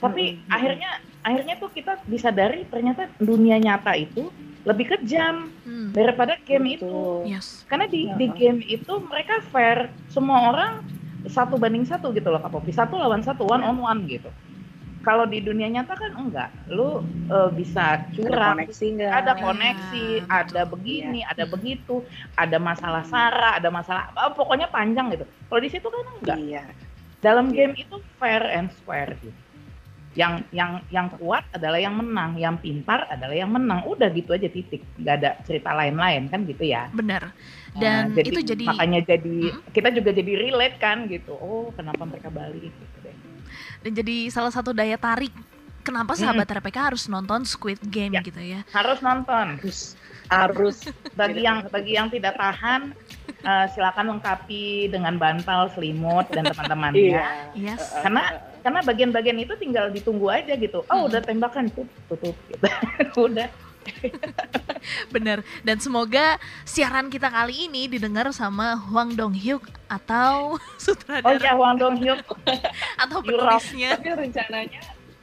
Tapi 0.00 0.40
hmm. 0.40 0.48
akhirnya 0.48 0.90
akhirnya 1.20 1.54
tuh 1.60 1.70
kita 1.70 2.00
disadari 2.08 2.64
ternyata 2.66 3.12
dunia 3.20 3.60
nyata 3.60 3.92
itu 3.92 4.32
lebih 4.64 4.96
kejam 4.96 5.52
hmm. 5.64 5.92
daripada 5.92 6.36
game 6.44 6.76
Betul. 6.76 6.76
itu. 6.76 6.96
Yes. 7.36 7.64
Karena 7.68 7.86
di 7.88 8.08
ya. 8.08 8.16
di 8.16 8.26
game 8.32 8.60
itu 8.64 8.92
mereka 9.04 9.40
fair, 9.52 9.88
semua 10.08 10.52
orang 10.52 10.72
satu 11.28 11.60
banding 11.60 11.84
satu 11.84 12.16
gitu 12.16 12.32
loh 12.32 12.40
Kak 12.40 12.52
Popi, 12.52 12.72
satu 12.72 12.96
lawan 12.96 13.20
satu, 13.20 13.44
one 13.44 13.60
on 13.60 13.76
one 13.80 14.08
gitu. 14.08 14.32
Kalau 15.00 15.24
di 15.24 15.40
dunia 15.40 15.68
nyata 15.72 15.96
kan 15.96 16.12
enggak, 16.12 16.52
lu 16.68 17.00
uh, 17.32 17.48
bisa 17.56 18.04
curang, 18.12 18.60
ada 18.60 18.68
koneksi, 18.68 18.86
enggak? 18.92 19.12
ada, 19.16 19.32
koneksi 19.32 20.04
ya. 20.04 20.24
ada 20.28 20.62
begini, 20.68 21.20
ya. 21.24 21.32
ada 21.32 21.44
begitu, 21.48 21.94
ada 22.36 22.58
masalah 22.60 23.04
sara, 23.08 23.56
ada 23.56 23.72
masalah, 23.72 24.12
oh, 24.12 24.36
pokoknya 24.36 24.68
panjang 24.68 25.08
gitu. 25.16 25.24
Kalau 25.48 25.60
di 25.64 25.70
situ 25.72 25.88
kan 25.88 26.04
enggak. 26.20 26.36
Iya. 26.36 26.64
Dalam 27.20 27.52
game 27.52 27.76
itu 27.80 27.96
fair 28.20 28.44
and 28.44 28.68
square 28.76 29.16
gitu 29.24 29.40
yang 30.18 30.42
yang 30.50 30.82
yang 30.90 31.06
kuat 31.14 31.46
adalah 31.54 31.78
yang 31.78 31.94
menang, 31.94 32.34
yang 32.34 32.58
pintar 32.58 33.06
adalah 33.06 33.34
yang 33.34 33.50
menang. 33.54 33.86
Udah 33.86 34.10
gitu 34.10 34.34
aja 34.34 34.50
titik, 34.50 34.82
nggak 34.98 35.14
ada 35.22 35.30
cerita 35.46 35.70
lain-lain 35.70 36.26
kan 36.26 36.42
gitu 36.50 36.66
ya. 36.66 36.90
Benar. 36.90 37.30
Dan 37.78 38.10
nah, 38.10 38.18
jadi, 38.18 38.28
itu 38.34 38.40
jadi 38.42 38.64
makanya 38.66 39.00
jadi 39.06 39.38
hmm? 39.54 39.70
kita 39.70 39.88
juga 39.94 40.10
jadi 40.10 40.32
relate 40.34 40.76
kan 40.82 41.06
gitu. 41.06 41.38
Oh 41.38 41.70
kenapa 41.78 42.02
mereka 42.02 42.26
balik 42.26 42.74
gitu 42.74 42.96
deh. 43.06 43.14
Dan 43.80 43.92
jadi 43.96 44.28
salah 44.28 44.52
satu 44.52 44.76
daya 44.76 45.00
tarik 45.00 45.32
kenapa 45.80 46.12
sahabat 46.12 46.44
hmm. 46.44 46.56
RPK 46.60 46.76
harus 46.92 47.08
nonton 47.08 47.48
Squid 47.48 47.80
Game 47.88 48.12
ya, 48.12 48.20
gitu 48.20 48.40
ya? 48.40 48.60
Harus 48.70 49.00
nonton. 49.00 49.56
Harus 49.60 49.96
harus 50.30 50.86
bagi 51.18 51.42
yang 51.42 51.66
bagi 51.72 51.98
yang 51.98 52.06
tidak 52.06 52.38
tahan 52.38 52.94
uh, 53.42 53.66
silakan 53.72 54.16
lengkapi 54.16 54.92
dengan 54.92 55.18
bantal, 55.18 55.72
selimut 55.74 56.28
dan 56.30 56.46
teman-temannya. 56.46 57.18
Iya. 57.18 57.26
Yes. 57.56 57.90
Karena 58.04 58.38
karena 58.60 58.80
bagian-bagian 58.84 59.38
itu 59.40 59.56
tinggal 59.56 59.88
ditunggu 59.88 60.28
aja 60.28 60.52
gitu 60.52 60.84
oh 60.84 60.96
hmm. 60.96 61.08
udah 61.08 61.20
tembakan 61.24 61.72
tuh 61.72 61.88
tutup 62.12 62.36
gitu. 62.52 62.64
udah 63.32 63.48
Bener. 65.14 65.44
Dan 65.64 65.76
semoga 65.80 66.36
siaran 66.64 67.08
kita 67.08 67.28
kali 67.28 67.68
ini 67.68 67.86
didengar 67.90 68.28
sama 68.32 68.76
Huang 68.90 69.16
Dong 69.16 69.34
Hyuk 69.36 69.64
atau 69.88 70.56
sutradara. 70.84 71.26
Oh 71.26 71.34
ya 71.36 71.52
Huang 71.56 71.76
Dong 71.76 71.96
Hyuk. 72.00 72.20
atau 73.02 73.18
penulisnya. 73.20 73.96
Tapi 73.96 74.08
rencananya 74.14 74.80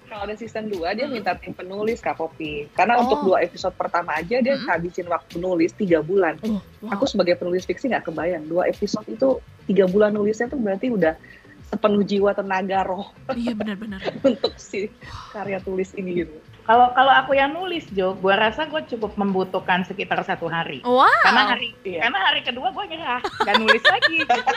kalau 0.08 0.24
ada 0.24 0.40
season 0.40 0.72
2 0.72 0.88
dia 0.96 1.06
hmm. 1.06 1.14
minta 1.20 1.36
tim 1.36 1.52
penulis 1.52 2.00
Kak 2.00 2.16
Popi. 2.16 2.72
Karena 2.72 2.96
oh. 2.96 3.04
untuk 3.04 3.28
dua 3.28 3.44
episode 3.44 3.76
pertama 3.76 4.16
aja 4.16 4.40
dia 4.40 4.56
hmm. 4.56 4.66
habisin 4.66 5.08
waktu 5.12 5.36
nulis 5.38 5.76
tiga 5.76 6.00
bulan. 6.00 6.40
Oh, 6.48 6.64
wow. 6.80 6.96
Aku 6.96 7.04
sebagai 7.06 7.36
penulis 7.36 7.68
fiksi 7.68 7.92
nggak 7.92 8.08
kebayang. 8.08 8.48
Dua 8.48 8.72
episode 8.72 9.04
itu 9.12 9.44
tiga 9.68 9.84
bulan 9.86 10.16
nulisnya 10.16 10.48
tuh 10.48 10.58
berarti 10.64 10.88
udah 10.90 11.20
sepenuh 11.68 12.04
jiwa 12.08 12.32
tenaga 12.32 12.80
roh 12.88 13.12
iya 13.36 13.52
benar-benar 13.52 14.00
untuk 14.24 14.56
si 14.56 14.88
karya 15.36 15.60
tulis 15.60 15.92
ini 16.00 16.24
gitu 16.24 16.36
kalau 16.68 16.92
kalau 16.92 17.14
aku 17.16 17.32
yang 17.32 17.56
nulis 17.56 17.88
Jo, 17.96 18.12
gue 18.20 18.34
rasa 18.36 18.68
gue 18.68 18.84
cukup 18.92 19.16
membutuhkan 19.16 19.88
sekitar 19.88 20.20
satu 20.28 20.52
hari. 20.52 20.84
Wow. 20.84 21.08
Karena 21.24 21.56
hari 21.56 21.72
iya. 21.88 22.04
karena 22.04 22.20
hari 22.20 22.42
kedua 22.44 22.76
gue 22.76 22.86
nyerah, 22.92 23.24
gak 23.24 23.56
nulis 23.56 23.84
lagi. 23.88 24.16
Gitu. 24.20 24.42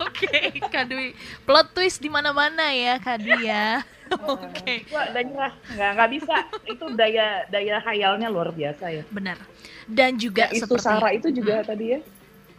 Oke, 0.00 0.28
okay, 0.28 0.46
Kadui. 0.68 1.16
Plot 1.48 1.72
twist 1.72 2.04
di 2.04 2.12
mana-mana 2.12 2.68
ya, 2.76 3.00
Kadui 3.00 3.48
ya. 3.48 3.80
Oke. 4.28 4.52
Okay. 4.60 4.76
Gue 4.84 5.00
udah 5.00 5.22
nyerah, 5.24 5.52
nggak 5.72 5.90
nggak 5.96 6.10
bisa. 6.20 6.36
Itu 6.68 6.84
daya 6.92 7.48
daya 7.48 7.80
khayalnya 7.80 8.28
luar 8.28 8.52
biasa 8.52 8.92
ya. 8.92 9.02
Benar. 9.08 9.40
Dan 9.88 10.20
juga 10.20 10.52
ya, 10.52 10.60
itu 10.60 10.76
seperti... 10.76 10.84
Sarah 10.84 11.12
itu 11.16 11.28
juga 11.32 11.64
hmm. 11.64 11.66
tadi 11.66 11.86
ya 11.96 12.00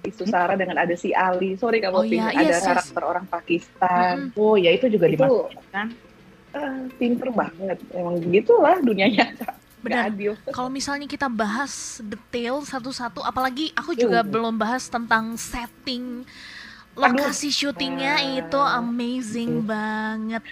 isu 0.01 0.25
Sarah 0.25 0.57
dengan 0.57 0.81
ada 0.81 0.97
si 0.97 1.13
Ali. 1.13 1.53
Sorry 1.61 1.77
kamu 1.77 1.93
oh, 1.93 2.05
iya. 2.05 2.33
ada 2.33 2.41
yes, 2.41 2.65
karakter 2.65 3.01
yes. 3.05 3.09
orang 3.13 3.25
Pakistan. 3.29 4.13
Mm 4.17 4.25
-hmm. 4.33 4.41
Oh 4.41 4.55
ya 4.57 4.71
itu 4.73 4.85
juga 4.89 5.05
dimasukin 5.05 5.61
kan. 5.69 5.87
Uh, 6.51 6.91
pinter 6.99 7.31
banget. 7.31 7.79
Emang 7.95 8.19
begitulah 8.19 8.77
dunia 8.83 9.07
nyata. 9.07 9.55
Benar. 9.81 10.13
Kalau 10.53 10.69
misalnya 10.69 11.09
kita 11.09 11.25
bahas 11.25 12.03
detail 12.05 12.61
satu-satu, 12.61 13.25
apalagi 13.25 13.73
aku 13.73 13.97
juga 13.97 14.21
uh. 14.21 14.27
belum 14.27 14.53
bahas 14.59 14.85
tentang 14.85 15.33
setting 15.39 16.21
lokasi 16.91 17.49
syutingnya 17.49 18.19
uh, 18.19 18.39
itu 18.43 18.59
amazing 18.61 19.63
uh. 19.63 19.65
banget. 19.65 20.43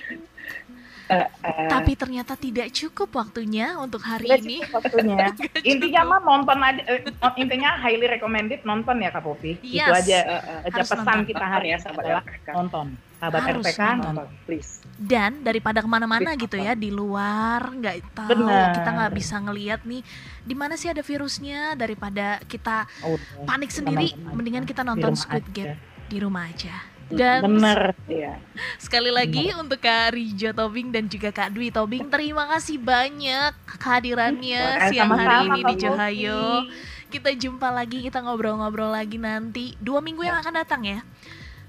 Uh, 1.09 1.25
uh, 1.41 1.69
Tapi 1.73 1.97
ternyata 1.97 2.37
tidak 2.37 2.69
cukup 2.69 3.09
waktunya 3.17 3.73
untuk 3.81 4.01
hari 4.05 4.29
tidak 4.29 4.45
ini. 4.45 4.57
waktunya. 4.69 5.33
intinya 5.73 6.01
mah 6.05 6.19
nonton 6.21 6.57
aja. 6.61 6.81
Eh, 6.85 7.01
intinya 7.41 7.73
highly 7.81 8.05
recommended 8.05 8.61
nonton 8.61 9.01
ya 9.01 9.09
Kak 9.09 9.25
Popi. 9.25 9.57
Yes. 9.65 9.89
Itu 9.89 9.93
aja, 10.05 10.19
uh, 10.37 10.67
aja 10.69 10.81
pesan 10.85 11.01
nonton. 11.01 11.19
kita 11.25 11.45
hari 11.45 11.67
ya 11.73 11.77
sahabat 11.81 12.03
adalah 12.05 12.25
nonton. 12.53 13.08
Sahabat 13.19 13.41
harus 13.51 13.65
RPK 13.67 13.81
nonton. 13.83 14.15
nonton, 14.15 14.27
please. 14.47 14.71
Dan 14.95 15.43
daripada 15.43 15.83
ke 15.83 15.89
mana-mana 15.91 16.31
gitu 16.39 16.55
ya 16.55 16.71
di 16.71 16.87
luar 16.87 17.67
nggak 17.67 17.95
tahu 18.15 18.31
Bener. 18.31 18.71
kita 18.79 18.89
nggak 18.95 19.11
bisa 19.11 19.35
ngelihat 19.43 19.81
nih 19.83 20.01
di 20.47 20.55
mana 20.55 20.79
sih 20.79 20.87
ada 20.87 21.03
virusnya 21.03 21.75
daripada 21.75 22.39
kita 22.47 22.87
oh, 23.03 23.19
panik 23.43 23.75
sendiri, 23.75 24.15
mendingan 24.31 24.63
kita 24.63 24.87
nonton 24.87 25.19
Squid 25.19 25.43
Game 25.51 25.75
di 26.07 26.17
rumah 26.23 26.47
aja. 26.47 26.73
Dan 27.09 27.41
Bener. 27.41 27.97
Ya. 28.05 28.37
Sekali 28.77 29.09
lagi 29.09 29.49
Bener. 29.49 29.61
untuk 29.65 29.81
Kak 29.81 30.13
Rijo 30.13 30.53
Tobing 30.53 30.93
dan 30.93 31.09
juga 31.09 31.33
Kak 31.33 31.51
Dwi 31.51 31.73
Tobing, 31.73 32.05
terima 32.07 32.45
kasih 32.55 32.77
banyak 32.77 33.51
kehadirannya 33.65 34.93
siang 34.93 35.11
hari 35.11 35.49
ini 35.49 35.61
di 35.65 35.75
Johayo. 35.75 36.69
Kita 37.09 37.33
jumpa 37.33 37.73
lagi, 37.73 38.05
kita 38.05 38.21
ngobrol-ngobrol 38.21 38.93
lagi 38.93 39.17
nanti 39.17 39.73
dua 39.81 39.97
minggu 39.97 40.21
yang 40.21 40.37
akan 40.37 40.53
datang 40.61 40.85
ya. 40.85 41.01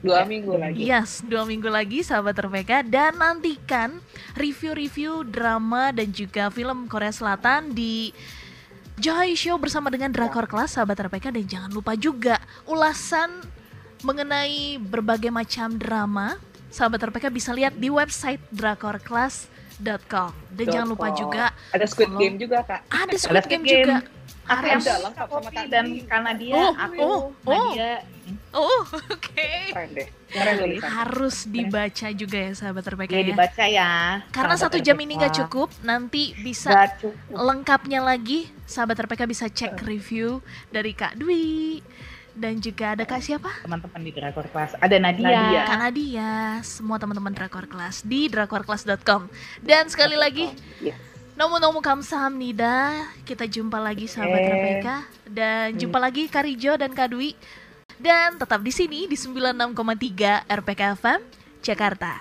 Dua 0.00 0.24
minggu 0.24 0.56
lagi. 0.56 0.80
Yes, 0.80 1.20
dua 1.20 1.44
minggu 1.44 1.68
lagi 1.68 2.00
sahabat 2.00 2.32
terpeka 2.32 2.80
dan 2.80 3.14
nantikan 3.14 4.00
review-review 4.32 5.24
drama 5.24 5.92
dan 5.92 6.08
juga 6.08 6.48
film 6.48 6.88
Korea 6.88 7.12
Selatan 7.12 7.70
di 7.70 8.08
Joy 8.96 9.32
Show 9.32 9.56
bersama 9.56 9.88
dengan 9.88 10.08
Drakor 10.08 10.44
Class 10.44 10.76
sahabat 10.76 10.96
RPK 10.98 11.32
dan 11.32 11.44
jangan 11.44 11.70
lupa 11.70 11.92
juga 11.94 12.40
ulasan 12.64 13.44
mengenai 14.00 14.76
berbagai 14.78 15.28
macam 15.28 15.76
drama 15.76 16.40
sahabat 16.68 17.12
RPK 17.12 17.28
bisa 17.28 17.52
lihat 17.52 17.76
di 17.76 17.88
website 17.88 18.40
drakorclass.com 18.50 20.32
dan 20.50 20.64
jangan 20.66 20.88
lupa 20.88 21.12
juga 21.12 21.52
ada 21.70 21.84
Squid 21.84 22.08
follow- 22.08 22.20
Game 22.20 22.36
juga 22.36 22.58
kak 22.62 22.80
ada 22.88 23.14
Squid 23.14 23.36
Ada 23.36 23.40
Game 23.42 23.64
Squid 23.64 23.76
Game. 23.76 23.84
juga 23.84 24.18
Aku 24.50 24.66
ada 24.66 24.98
lengkap 25.06 25.28
sama 25.30 25.50
Kak 25.54 25.66
dan 25.70 25.84
Dwi. 25.86 26.02
Kanadia, 26.02 26.54
Oh, 26.58 26.72
aku, 26.74 26.98
oh, 26.98 27.22
oh. 27.46 27.70
Nadia. 27.70 28.02
Oh 28.52 28.82
oke 29.14 29.50
keren 29.70 29.90
deh 29.92 30.08
keren 30.26 30.52
Iya. 30.52 30.60
tulisan 30.60 30.90
harus 30.92 31.36
dibaca 31.44 32.08
juga 32.10 32.38
ya 32.40 32.52
sahabat 32.52 32.84
RPK 32.84 33.10
Ya 33.10 33.16
ya 33.16 33.26
dibaca 33.26 33.64
ya. 33.64 33.90
karena 34.28 34.54
sahabat 34.54 34.64
satu 34.64 34.78
jam 34.78 34.94
RPK. 34.94 35.04
ini 35.04 35.12
nggak 35.16 35.34
cukup 35.40 35.68
nanti 35.82 36.22
bisa 36.36 36.70
cukup. 36.96 37.14
lengkapnya 37.30 38.00
lagi 38.00 38.46
sahabat 38.64 38.98
RPK 39.00 39.22
bisa 39.24 39.46
cek 39.46 39.80
review 39.80 40.38
dari 40.68 40.90
Kak 40.92 41.14
Dwi 41.14 41.82
dan 42.32 42.56
juga 42.56 42.94
ada 42.94 43.02
Kak 43.02 43.20
siapa? 43.20 43.50
Teman-teman 43.60 44.00
di 44.00 44.10
Drakor 44.10 44.46
Class. 44.48 44.72
Ada 44.78 44.96
Nadia. 44.96 45.28
Nadia. 45.28 45.60
Kak 45.62 45.78
Nadia, 45.82 46.32
semua 46.62 46.96
teman-teman 46.96 47.34
Drakor 47.34 47.66
Class 47.66 48.00
di 48.00 48.30
drakorclass.com. 48.30 49.26
Dan 49.60 49.90
sekali 49.90 50.14
lagi, 50.14 50.46
Yes. 50.78 50.94
nomu-nomu 51.34 51.82
kamsahamnida, 51.82 52.96
kita 53.24 53.44
jumpa 53.44 53.76
lagi 53.76 54.06
sahabat 54.06 54.40
Eh. 54.40 54.48
RPK 54.48 54.86
dan 55.28 55.66
jumpa 55.74 55.98
lagi 55.98 56.26
Kak 56.26 56.44
Rijo 56.44 56.74
dan 56.74 56.90
Kak 56.90 57.10
Dwi. 57.10 57.34
Dan 58.00 58.40
tetap 58.40 58.64
di 58.64 58.72
sini 58.72 59.04
di 59.04 59.12
96,3 59.12 60.48
RPK 60.48 60.82
FM 60.96 61.20
Jakarta. 61.60 62.12